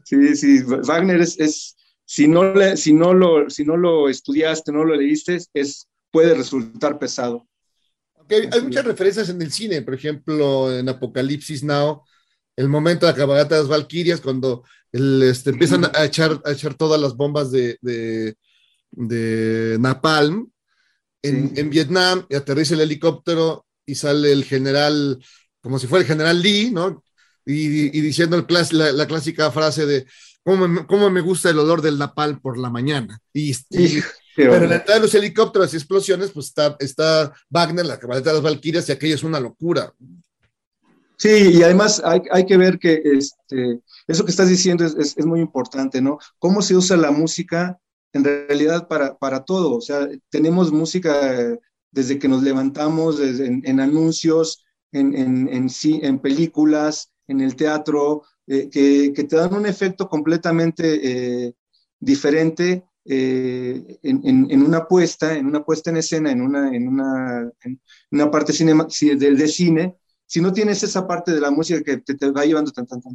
Sí, 0.04 0.36
sí, 0.36 0.62
Wagner 0.62 1.20
es, 1.20 1.76
si, 2.04 2.28
no 2.28 2.54
le, 2.54 2.76
si, 2.76 2.94
no 2.94 3.12
lo, 3.12 3.50
si 3.50 3.64
no 3.64 3.76
lo 3.76 4.08
estudiaste, 4.08 4.72
no 4.72 4.84
lo 4.84 4.94
leíste, 4.94 5.38
es, 5.52 5.88
puede 6.10 6.34
resultar 6.34 6.98
pesado. 6.98 7.47
Hay 8.30 8.62
muchas 8.62 8.84
referencias 8.84 9.28
en 9.28 9.40
el 9.42 9.52
cine, 9.52 9.82
por 9.82 9.94
ejemplo, 9.94 10.76
en 10.76 10.88
Apocalipsis 10.88 11.62
Now, 11.64 12.02
el 12.56 12.68
momento 12.68 13.06
de 13.06 13.12
la 13.12 13.18
cabalgata 13.18 13.54
de 13.54 13.60
las 13.62 13.70
Valquirias, 13.70 14.20
cuando 14.20 14.64
este, 14.92 15.50
empiezan 15.50 15.84
a 15.94 16.04
echar, 16.04 16.40
a 16.44 16.52
echar 16.52 16.74
todas 16.74 17.00
las 17.00 17.14
bombas 17.14 17.50
de, 17.50 17.78
de, 17.80 19.76
Napalm 19.78 20.50
en, 21.22 21.70
Vietnam, 21.70 22.26
y 22.28 22.34
aterriza 22.34 22.74
el 22.74 22.80
helicóptero 22.80 23.66
y 23.86 23.94
sale 23.94 24.32
el 24.32 24.44
general, 24.44 25.22
como 25.60 25.78
si 25.78 25.86
fuera 25.86 26.02
el 26.02 26.08
general 26.08 26.42
Lee, 26.42 26.70
¿no? 26.72 27.04
Y, 27.46 27.88
diciendo 28.00 28.36
el 28.36 28.46
la, 28.96 29.06
clásica 29.06 29.50
frase 29.50 29.86
de 29.86 30.06
¿cómo 30.42 30.68
me, 30.68 30.86
¿cómo 30.86 31.10
me, 31.10 31.20
gusta 31.20 31.50
el 31.50 31.58
olor 31.58 31.80
del 31.80 31.98
napalm 31.98 32.40
por 32.40 32.58
la 32.58 32.70
mañana. 32.70 33.18
Y, 33.32 33.54
pero 34.44 34.54
en 34.64 34.70
la 34.70 34.76
entrada 34.76 35.00
de 35.00 35.06
los 35.06 35.14
helicópteros 35.14 35.72
y 35.72 35.76
explosiones, 35.76 36.30
pues 36.30 36.46
está, 36.46 36.76
está 36.78 37.32
Wagner, 37.50 37.84
la 37.84 37.98
cabalgata 37.98 38.30
de 38.30 38.34
las 38.34 38.44
Valquirias, 38.44 38.88
y 38.88 38.92
aquello 38.92 39.16
es 39.16 39.24
una 39.24 39.40
locura. 39.40 39.92
Sí, 41.16 41.50
y 41.54 41.62
además 41.64 42.00
hay, 42.04 42.22
hay 42.30 42.46
que 42.46 42.56
ver 42.56 42.78
que 42.78 43.02
este, 43.04 43.80
eso 44.06 44.24
que 44.24 44.30
estás 44.30 44.48
diciendo 44.48 44.84
es, 44.84 44.94
es, 45.16 45.26
muy 45.26 45.40
importante, 45.40 46.00
¿no? 46.00 46.18
Cómo 46.38 46.62
se 46.62 46.76
usa 46.76 46.96
la 46.96 47.10
música 47.10 47.76
en 48.12 48.22
realidad 48.22 48.86
para, 48.86 49.18
para 49.18 49.44
todo. 49.44 49.74
O 49.74 49.80
sea, 49.80 50.08
tenemos 50.30 50.70
música 50.70 51.58
desde 51.90 52.20
que 52.20 52.28
nos 52.28 52.44
levantamos, 52.44 53.18
desde 53.18 53.46
en, 53.46 53.80
anuncios, 53.80 54.64
en, 54.92 55.16
en, 55.16 55.48
en, 55.48 55.68
en, 55.82 56.18
películas, 56.20 57.10
en 57.26 57.40
el 57.40 57.56
teatro, 57.56 58.22
eh, 58.46 58.68
que, 58.70 59.12
que, 59.12 59.24
te 59.24 59.34
dan 59.34 59.54
un 59.54 59.66
efecto 59.66 60.08
completamente 60.08 61.46
eh, 61.46 61.54
diferente 61.98 62.87
eh, 63.10 63.98
en, 64.02 64.62
una 64.62 64.86
puesta, 64.86 65.34
en 65.34 65.46
una 65.46 65.64
puesta 65.64 65.88
en 65.88 65.96
escena, 65.96 66.30
en 66.30 66.42
una, 66.42 66.74
en 66.74 66.86
una, 66.88 67.50
en 67.62 67.80
una 68.10 68.30
parte 68.30 68.52
cinema, 68.52 68.86
de, 69.00 69.16
de 69.16 69.48
cine, 69.48 69.96
si 70.26 70.42
no 70.42 70.52
tienes 70.52 70.82
esa 70.82 71.06
parte 71.06 71.32
de 71.32 71.40
la 71.40 71.50
música 71.50 71.82
que 71.82 71.96
te, 71.98 72.30
va 72.30 72.44
llevando 72.44 72.70
tan, 72.70 72.86
tan, 72.86 73.00
tan, 73.00 73.14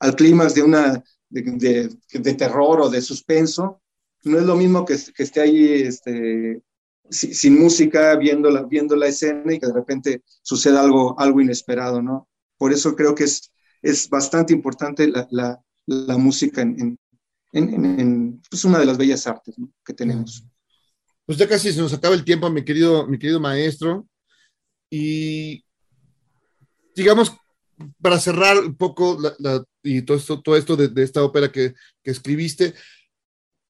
al 0.00 0.14
clímax 0.14 0.54
de 0.54 0.62
una 0.62 1.02
de, 1.30 1.88
de, 2.12 2.34
terror 2.34 2.82
o 2.82 2.90
de 2.90 3.00
suspenso, 3.00 3.80
no 4.24 4.38
es 4.38 4.44
lo 4.44 4.54
mismo 4.54 4.84
que, 4.84 4.96
que 5.14 5.22
esté 5.22 5.40
ahí 5.40 5.82
este, 5.82 6.60
sin, 7.08 7.58
música, 7.58 8.14
viendo 8.16 8.50
la, 8.50 8.64
viendo 8.64 8.96
la 8.96 9.06
escena 9.06 9.54
y 9.54 9.58
que 9.58 9.66
de 9.66 9.72
repente 9.72 10.22
suceda 10.42 10.82
algo, 10.82 11.18
algo 11.18 11.40
inesperado, 11.40 12.02
¿no? 12.02 12.28
Por 12.58 12.72
eso 12.72 12.94
creo 12.94 13.14
que 13.14 13.24
es, 13.24 13.50
es 13.80 14.10
bastante 14.10 14.52
importante 14.52 15.08
la, 15.08 15.26
la, 15.30 15.60
la 15.86 16.18
música 16.18 16.60
en, 16.60 16.78
en, 16.80 16.98
en, 17.56 18.42
pues 18.50 18.64
una 18.64 18.78
de 18.78 18.86
las 18.86 18.98
bellas 18.98 19.26
artes 19.26 19.54
que 19.84 19.94
tenemos. 19.94 20.44
Pues 21.24 21.38
ya 21.38 21.48
casi 21.48 21.72
se 21.72 21.80
nos 21.80 21.92
acaba 21.92 22.14
el 22.14 22.24
tiempo, 22.24 22.48
mi 22.50 22.64
querido, 22.64 23.06
mi 23.06 23.18
querido 23.18 23.40
maestro. 23.40 24.06
Y 24.90 25.64
digamos, 26.94 27.32
para 28.00 28.20
cerrar 28.20 28.58
un 28.58 28.76
poco 28.76 29.18
y 29.82 30.02
todo 30.02 30.16
esto, 30.16 30.40
todo 30.40 30.56
esto 30.56 30.76
de, 30.76 31.02
esta 31.02 31.22
ópera 31.22 31.50
que, 31.50 31.74
escribiste, 32.04 32.74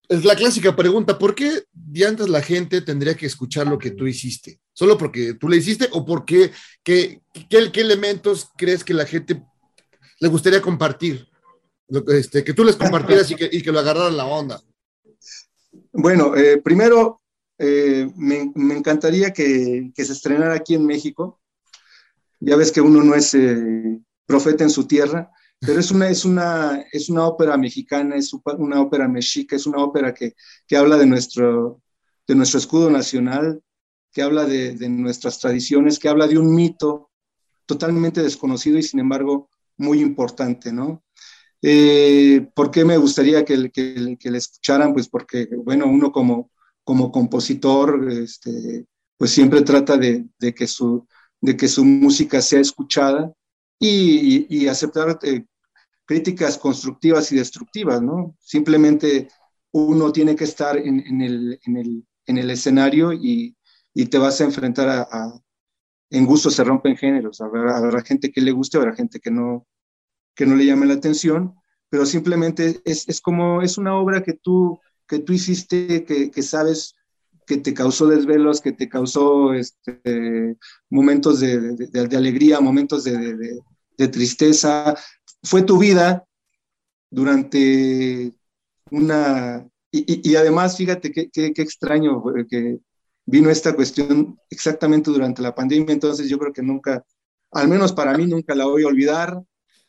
es 0.09 0.25
la 0.25 0.37
clásica 0.37 0.77
pregunta, 0.77 1.19
¿por 1.19 1.35
qué 1.35 1.65
antes 2.07 2.29
la 2.29 2.41
gente 2.41 2.81
tendría 2.81 3.17
que 3.17 3.27
escuchar 3.27 3.67
lo 3.67 3.79
que 3.79 3.91
tú 3.91 4.07
hiciste? 4.07 4.61
¿Solo 4.73 4.99
porque 4.99 5.35
tú 5.35 5.49
le 5.49 5.57
hiciste 5.57 5.89
o 5.93 6.05
porque 6.05 6.53
qué, 6.85 7.23
qué 7.49 7.81
elementos 7.81 8.51
crees 8.57 8.85
que 8.85 8.95
la 8.95 9.07
gente 9.07 9.43
le 10.21 10.29
gustaría 10.29 10.61
compartir? 10.61 11.27
Este, 11.89 12.43
que 12.43 12.53
tú 12.53 12.65
les 12.65 12.77
compartieras 12.77 13.31
y 13.31 13.37
que, 13.37 13.49
y 13.51 13.63
que 13.63 13.71
lo 13.71 13.79
agarraran 13.79 14.17
la 14.17 14.27
onda. 14.27 14.61
Bueno, 15.93 16.35
eh, 16.37 16.61
primero, 16.61 17.23
eh, 17.59 18.11
me, 18.17 18.51
me, 18.55 18.77
encantaría 18.77 19.33
que, 19.33 19.93
que, 19.95 20.05
se 20.05 20.13
estrenara 20.13 20.55
aquí 20.55 20.75
en 20.75 20.85
México. 20.85 21.41
Ya 22.41 22.57
ves 22.57 22.73
que 22.73 22.81
uno 22.81 23.03
no 23.03 23.15
es 23.15 23.35
eh, 23.35 24.01
profeta 24.27 24.65
en 24.65 24.71
su 24.71 24.87
tierra, 24.87 25.31
pero 25.61 25.79
es 25.79 25.91
una, 25.91 26.09
es 26.11 26.25
una, 26.25 26.85
es 26.93 27.09
una 27.09 27.27
ópera 27.27 27.57
mexicana, 27.57 28.17
es 28.17 28.33
una 28.33 28.81
ópera 28.81 29.09
mexica, 29.09 29.57
es 29.57 29.67
una 29.67 29.79
ópera 29.79 30.13
que, 30.13 30.35
que 30.67 30.77
habla 30.77 30.97
de 30.97 31.07
nuestro, 31.07 31.81
de 32.27 32.35
nuestro 32.35 32.59
escudo 32.59 32.91
nacional, 32.91 33.63
que 34.13 34.23
habla 34.23 34.45
de, 34.45 34.75
de, 34.75 34.89
nuestras 34.89 35.39
tradiciones, 35.39 35.99
que 35.99 36.09
habla 36.09 36.27
de 36.27 36.39
un 36.39 36.55
mito 36.55 37.11
totalmente 37.65 38.23
desconocido 38.23 38.79
y 38.79 38.83
sin 38.83 39.01
embargo 39.01 39.49
muy 39.77 40.01
importante, 40.01 40.73
¿no? 40.73 41.06
Eh, 41.69 42.49
¿Por 42.55 42.71
qué 42.71 42.85
me 42.85 42.97
gustaría 42.97 43.45
que, 43.45 43.57
le 43.57 44.39
escucharan? 44.39 44.93
Pues 44.93 45.09
porque, 45.09 45.49
bueno, 45.65 45.89
uno 45.89 46.13
como, 46.13 46.53
como 46.85 47.11
compositor, 47.11 48.09
este, 48.09 48.87
pues 49.17 49.33
siempre 49.33 49.63
trata 49.63 49.97
de, 49.97 50.29
que 50.55 50.69
su, 50.69 51.09
de 51.41 51.57
que 51.57 51.67
su 51.67 51.85
música 51.85 52.41
sea 52.41 52.61
escuchada 52.61 53.33
y, 53.81 54.69
aceptar 54.69 55.19
eh, 55.23 55.45
críticas 56.05 56.57
constructivas 56.57 57.33
y 57.33 57.37
destructivas, 57.37 58.01
¿no? 58.01 58.37
Simplemente 58.39 59.29
uno 59.73 60.13
tiene 60.13 60.37
que 60.37 60.45
estar 60.45 60.77
en, 60.77 61.01
en, 61.01 61.21
el, 61.21 61.61
en, 61.67 61.77
el, 61.79 62.07
en 62.27 62.39
el, 62.39 62.51
escenario 62.51 63.13
y, 63.13 63.57
y, 63.93 64.07
te 64.07 64.19
vas 64.19 64.41
a 64.41 64.45
enfrentar 64.45 64.89
a, 64.89 65.03
a 65.11 65.41
en 66.11 66.27
gusto 66.27 66.49
se 66.49 66.63
rompen 66.63 66.97
géneros, 66.97 67.41
habrá, 67.41 67.77
habrá, 67.77 68.03
gente 68.03 68.31
que 68.31 68.41
le 68.41 68.53
guste, 68.53 68.79
habrá 68.79 68.95
gente 68.95 69.19
que 69.19 69.33
no, 69.33 69.67
que 70.37 70.47
no 70.47 70.55
le 70.55 70.67
llame 70.67 70.87
la 70.87 70.95
atención, 70.95 71.57
pero 71.89 72.07
simplemente 72.07 72.81
es, 72.85 73.09
es 73.09 73.21
como, 73.21 73.63
es 73.63 73.79
una 73.79 73.97
obra 73.97 74.23
que 74.23 74.35
tú, 74.35 74.79
que 75.09 75.19
tú 75.19 75.33
hiciste, 75.33 76.05
que, 76.05 76.31
que 76.31 76.43
sabes 76.43 76.95
que 77.47 77.57
te 77.57 77.73
causó 77.73 78.07
desvelos, 78.07 78.61
que 78.61 78.73
te 78.73 78.89
causó 78.89 79.55
este, 79.55 80.57
momentos 80.91 81.41
de, 81.41 81.75
de, 81.77 82.17
alegría, 82.17 82.61
momentos 82.61 83.05
de, 83.05 83.63
de, 83.97 84.09
tristeza. 84.09 84.97
Fue 85.43 85.63
tu 85.63 85.79
vida 85.79 86.27
durante 87.11 88.35
una... 88.91 89.67
Y, 89.93 90.29
y, 90.29 90.37
además, 90.37 90.77
fíjate 90.77 91.11
qué, 91.13 91.31
qué, 91.31 91.53
qué 91.55 91.63
extraño 91.63 92.23
que 92.51 92.81
vino 93.25 93.49
esta 93.49 93.75
cuestión 93.75 94.39
exactamente 94.51 95.11
durante 95.11 95.41
la 95.41 95.55
pandemia, 95.55 95.93
entonces 95.93 96.29
yo 96.29 96.39
creo 96.39 96.53
que 96.53 96.63
nunca, 96.63 97.05
al 97.53 97.69
menos 97.69 97.93
para 97.93 98.17
mí, 98.19 98.27
nunca 98.27 98.55
la 98.55 98.67
voy 98.67 98.83
a 98.83 98.89
olvidar. 98.89 99.43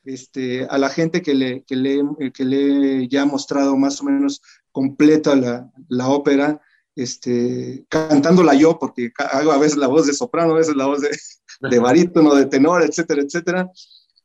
Este, 0.08 0.66
a 0.70 0.78
la 0.78 0.90
gente 0.90 1.22
que 1.22 1.36
le, 1.36 1.64
que 1.64 1.76
le, 1.76 2.02
que 2.34 2.46
le 2.46 3.10
ya 3.10 3.24
ha 3.24 3.26
mostrado 3.26 3.76
más 3.76 4.00
o 4.00 4.06
menos 4.06 4.42
completa 4.72 5.36
la, 5.36 5.70
la 5.90 6.08
ópera, 6.08 6.62
este, 6.96 7.86
cantándola 7.90 8.54
yo, 8.54 8.80
porque 8.80 9.12
hago 9.18 9.52
a 9.52 9.58
veces 9.58 9.78
la 9.78 9.88
voz 9.88 10.08
de 10.08 10.14
soprano, 10.14 10.54
a 10.54 10.58
veces 10.58 10.78
la 10.78 10.86
voz 10.86 11.02
de, 11.02 11.10
de 11.70 11.80
barítono, 11.80 12.36
de 12.36 12.46
tenor, 12.46 12.84
etcétera, 12.84 13.22
etcétera. 13.22 13.70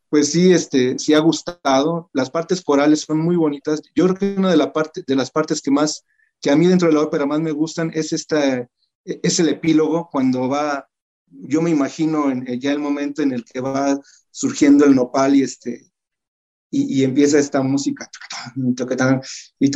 Pues 0.09 0.31
sí, 0.31 0.53
este, 0.53 1.01
sí 1.01 1.15
ha 1.15 1.19
gustado. 1.19 2.11
Las 2.13 2.31
partes 2.31 2.63
corales 2.63 3.01
son 3.01 3.19
muy 3.19 3.35
bonitas. 3.35 3.83
Yo 3.97 4.05
creo 4.05 4.17
que 4.17 4.39
una 4.39 4.53
de, 4.53 4.57
la 4.57 4.73
parte, 4.73 5.03
de 5.05 5.17
las 5.17 5.33
partes 5.33 5.61
que 5.61 5.73
más, 5.73 6.05
que 6.41 6.51
a 6.51 6.57
mí 6.57 6.69
dentro 6.69 6.87
de 6.87 6.95
la 6.95 7.01
ópera 7.01 7.27
más 7.27 7.41
me 7.41 7.51
gustan 7.51 7.91
es 7.93 8.13
esta, 8.13 8.69
es 9.05 9.41
el 9.41 9.49
epílogo, 9.49 10.09
cuando 10.13 10.49
va, 10.49 10.89
yo 11.27 11.61
me 11.61 11.71
imagino 11.71 12.31
en, 12.31 12.45
ya 12.61 12.71
el 12.71 12.79
momento 12.79 13.21
en 13.23 13.33
el 13.33 13.45
que 13.45 13.61
va 13.61 13.99
surgiendo 14.33 14.85
el 14.85 14.97
nopal 14.97 15.37
y 15.37 15.43
este, 15.43 15.93
y, 16.75 17.05
empieza 17.05 17.39
esta 17.39 17.63
música 17.63 18.11
y, 19.61 19.69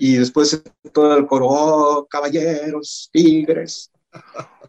y, 0.00 0.16
después 0.16 0.62
todo 0.92 1.16
el 1.16 1.26
coro, 1.26 1.46
oh, 1.48 2.06
caballeros, 2.08 3.10
tigres, 3.12 3.90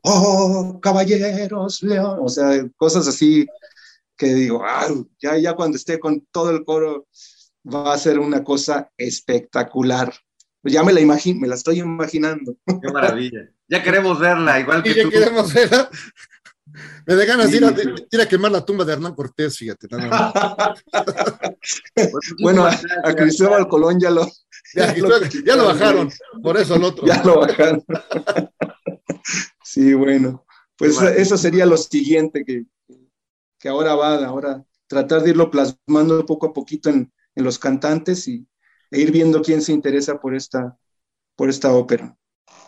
oh, 0.02 0.80
caballeros, 0.82 1.84
león, 1.84 2.18
o 2.22 2.28
sea, 2.28 2.68
cosas 2.76 3.08
así 3.08 3.46
que 4.18 4.34
digo, 4.34 4.64
ya, 5.22 5.38
ya 5.38 5.54
cuando 5.54 5.78
esté 5.78 6.00
con 6.00 6.26
todo 6.32 6.50
el 6.50 6.66
coro 6.66 7.08
va 7.66 7.94
a 7.94 7.98
ser 7.98 8.20
una 8.20 8.44
cosa 8.44 8.92
espectacular. 8.98 10.14
Ya 10.64 10.84
me 10.84 10.94
la 10.94 11.02
imagino, 11.02 11.42
me 11.42 11.48
la 11.48 11.56
estoy 11.56 11.80
imaginando. 11.80 12.56
Qué 12.66 12.92
maravilla. 12.92 13.50
Ya 13.68 13.84
queremos 13.84 14.20
verla, 14.20 14.60
igual 14.60 14.82
que 14.82 14.96
ya 14.96 15.10
queremos 15.10 15.54
verla. 15.54 15.90
Me 17.06 17.16
da 17.16 17.26
ganas 17.26 17.52
de 17.52 17.58
ir, 17.58 18.22
a, 18.22 18.28
quemar 18.28 18.52
la 18.52 18.66
tumba 18.66 18.84
de 18.84 18.94
Hernán 18.94 19.14
Cortés, 19.14 19.58
fíjate. 19.58 19.88
bueno, 22.42 22.66
a, 22.66 23.16
Cristóbal 23.16 23.68
Colón 23.68 24.00
ya 24.00 24.10
lo, 24.10 24.30
ya, 24.74 24.96
lo, 25.56 25.66
bajaron, 25.66 26.12
por 26.42 26.58
eso 26.58 26.76
el 26.76 26.84
otro. 26.84 27.06
Ya 27.06 27.24
lo 27.24 27.42
bajaron. 27.42 27.84
sí, 29.64 29.94
bueno, 29.94 30.46
pues 30.76 31.00
eso 31.02 31.38
sería 31.38 31.66
lo 31.66 31.78
siguiente 31.78 32.44
que, 32.44 32.66
que 33.60 33.70
ahora 33.70 33.96
va, 33.96 34.26
ahora 34.26 34.64
tratar 34.88 35.22
de 35.22 35.32
irlo 35.32 35.52
plasmando 35.52 36.26
poco 36.26 36.48
a 36.48 36.54
poquito 36.54 36.90
en, 36.90 37.12
en 37.36 37.44
los 37.44 37.60
cantantes 37.60 38.28
y, 38.28 38.48
e 38.94 39.00
ir 39.00 39.12
viendo 39.12 39.42
quién 39.42 39.62
se 39.62 39.74
interesa 39.74 40.20
por 40.20 40.36
esta, 40.36 40.78
por 41.36 41.50
esta 41.50 41.74
ópera. 41.74 42.16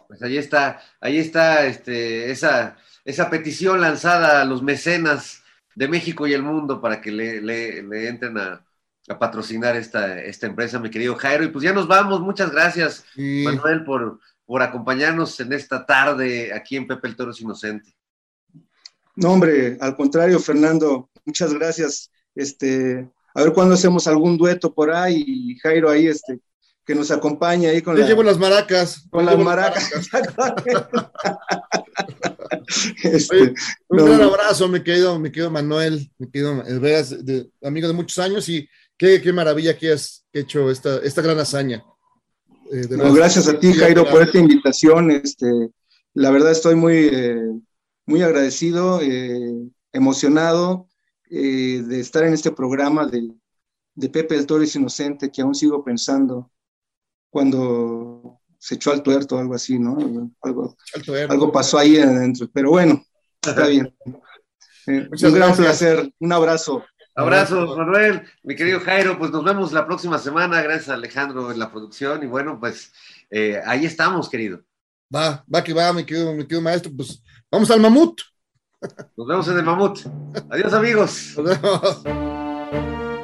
Pues 0.08 0.22
ahí 0.24 0.38
está, 0.38 0.82
ahí 0.99 1.18
está 1.18 1.66
este, 1.66 2.32
esa 2.32 2.78
esa 3.06 3.30
petición 3.30 3.80
lanzada 3.80 4.41
a 4.41 4.45
los 4.45 4.64
mecenas 4.64 5.43
de 5.76 5.88
México 5.88 6.26
y 6.26 6.34
el 6.34 6.41
mundo 6.41 6.82
para 6.82 6.99
que 7.01 7.12
le, 7.12 7.41
le, 7.41 7.84
le 7.84 8.08
entren 8.08 8.38
a, 8.38 8.66
a, 9.08 9.20
patrocinar 9.20 9.76
esta, 9.76 10.20
esta 10.22 10.47
empresa, 10.47 10.80
mi 10.80 10.89
querido 10.89 11.16
Jairo. 11.16 11.43
Y 11.43 11.49
pues 11.49 11.64
ya 11.64 11.72
nos 11.72 11.88
vamos. 11.88 12.20
Muchas 12.22 12.51
gracias, 12.51 13.06
sí. 13.14 13.43
Manuel, 13.45 13.84
por, 13.84 14.20
por 14.45 14.64
acompañarnos 14.64 15.39
en 15.39 15.53
esta 15.53 15.86
tarde 15.86 16.53
aquí 16.53 16.78
en 16.78 16.88
Pepe 16.88 17.08
el 17.08 17.16
Toro 17.16 17.32
es 17.32 17.41
Inocente. 17.41 17.95
No, 19.16 19.32
hombre, 19.32 19.78
al 19.80 19.95
contrario, 19.95 20.39
Fernando, 20.39 21.10
muchas 21.24 21.53
gracias. 21.53 22.12
Este, 22.34 23.10
a 23.34 23.41
ver 23.41 23.53
cuándo 23.53 23.76
hacemos 23.76 24.08
algún 24.08 24.38
dueto 24.38 24.74
por 24.74 24.91
ahí 24.91 25.24
y 25.28 25.60
Jairo 25.60 25.89
ahí, 25.89 26.08
este, 26.08 26.39
que 26.86 26.95
nos 26.95 27.12
acompañe 27.12 27.68
ahí 27.68 27.82
con 27.82 27.95
Yo 27.95 28.01
la, 28.01 28.08
llevo 28.08 28.24
las 28.24 28.38
maracas. 28.38 29.08
con 29.10 29.26
las 29.26 29.38
maracas. 29.38 29.91
este, 33.03 33.35
Oye, 33.35 33.53
un 33.89 33.97
no, 33.97 34.05
gran 34.05 34.21
abrazo, 34.21 34.67
mi 34.67 34.81
querido, 34.81 35.19
mi 35.19 35.31
querido 35.31 35.51
Manuel, 35.51 36.11
mi 36.17 36.29
querido 36.29 36.63
amigo 37.63 37.87
de 37.87 37.93
muchos 37.93 38.19
años, 38.19 38.47
y 38.49 38.67
qué, 38.97 39.21
qué 39.21 39.33
maravilla 39.33 39.77
que 39.77 39.91
has 39.91 40.25
hecho 40.33 40.69
esta, 40.69 40.97
esta 40.99 41.21
gran 41.21 41.39
hazaña. 41.39 41.83
Eh, 42.71 42.87
no, 42.89 43.13
gracias 43.13 43.47
a 43.47 43.59
ti, 43.59 43.73
Jairo, 43.73 44.09
por 44.09 44.23
esta 44.23 44.39
invitación. 44.39 45.11
Este, 45.11 45.47
la 46.13 46.31
verdad 46.31 46.51
estoy 46.51 46.75
muy, 46.75 47.09
eh, 47.11 47.51
muy 48.05 48.21
agradecido, 48.21 49.01
eh, 49.01 49.69
emocionado 49.93 50.87
de 51.29 51.99
estar 51.99 52.23
en 52.23 52.33
este 52.33 52.51
programa 52.51 53.07
de, 53.07 53.29
de 53.95 54.09
Pepe 54.09 54.35
el 54.35 54.45
Toro 54.45 54.63
es 54.63 54.75
Inocente, 54.75 55.31
que 55.31 55.41
aún 55.41 55.55
sigo 55.55 55.83
pensando 55.83 56.51
cuando 57.29 58.39
se 58.66 58.76
echó 58.76 58.91
al 58.91 59.03
tuerto 59.03 59.36
o 59.36 59.39
algo 59.39 59.53
así, 59.53 59.78
¿no? 59.78 59.95
Algo, 60.41 60.76
algo 61.30 61.51
pasó 61.51 61.78
ahí 61.78 61.99
adentro, 61.99 62.49
pero 62.51 62.72
bueno, 62.72 62.99
está 63.39 63.68
bien. 63.68 63.95
Eh, 64.88 65.07
un 65.11 65.34
gran 65.34 65.55
gracias. 65.55 65.57
placer, 65.57 66.11
un 66.20 66.34
abrazo. 66.34 66.84
Abrazos, 67.13 67.78
Manuel, 67.78 68.24
mi 68.41 68.55
querido 68.55 68.80
Jairo, 68.80 69.20
pues 69.20 69.30
nos 69.30 69.43
vemos 69.43 69.72
la 69.72 69.86
próxima 69.86 70.18
semana, 70.18 70.63
gracias 70.63 70.89
a 70.89 70.95
Alejandro 70.95 71.51
en 71.51 71.59
la 71.59 71.72
producción, 71.72 72.24
y 72.24 72.26
bueno, 72.26 72.59
pues 72.59 72.91
eh, 73.30 73.61
ahí 73.68 73.86
estamos, 73.86 74.30
querido. 74.30 74.61
Va, 75.16 75.45
va 75.53 75.63
que 75.63 75.72
va, 75.72 75.93
mi 75.93 76.03
querido, 76.03 76.34
mi 76.34 76.41
querido 76.41 76.61
maestro, 76.61 76.91
pues 76.97 77.22
vamos 77.51 77.70
al 77.70 77.82
mamut. 77.82 78.20
Nos 79.16 79.28
vemos 79.28 79.47
en 79.47 79.57
el 79.57 79.63
mamut. 79.63 79.99
Adiós, 80.49 80.74
amigos. 80.74 81.36
Nos 81.38 81.61
vemos. 81.61 83.14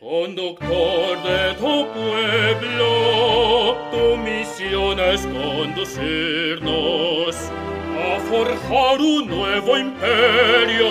Conductor 0.00 1.22
de 1.22 1.52
tu 1.58 1.86
pueblo, 1.92 3.76
tu 3.90 4.16
misión 4.16 4.98
es 4.98 5.26
conducirnos 5.26 6.72
a 7.94 8.18
forjar 8.20 8.98
un 8.98 9.28
nuevo 9.28 9.76
imperio. 9.76 10.88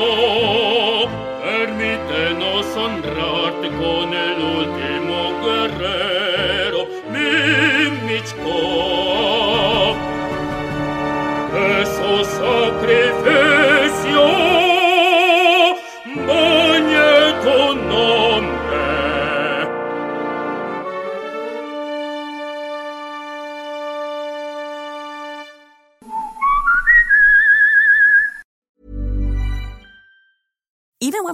Permítenos 1.42 2.78
honrarte 2.78 3.70
con 3.70 4.14
el 4.14 4.38
último 4.40 5.34
guerrero, 5.44 6.82
Mimichko. 7.12 8.58
Eso 11.82 12.24
sacrificio 12.24 13.09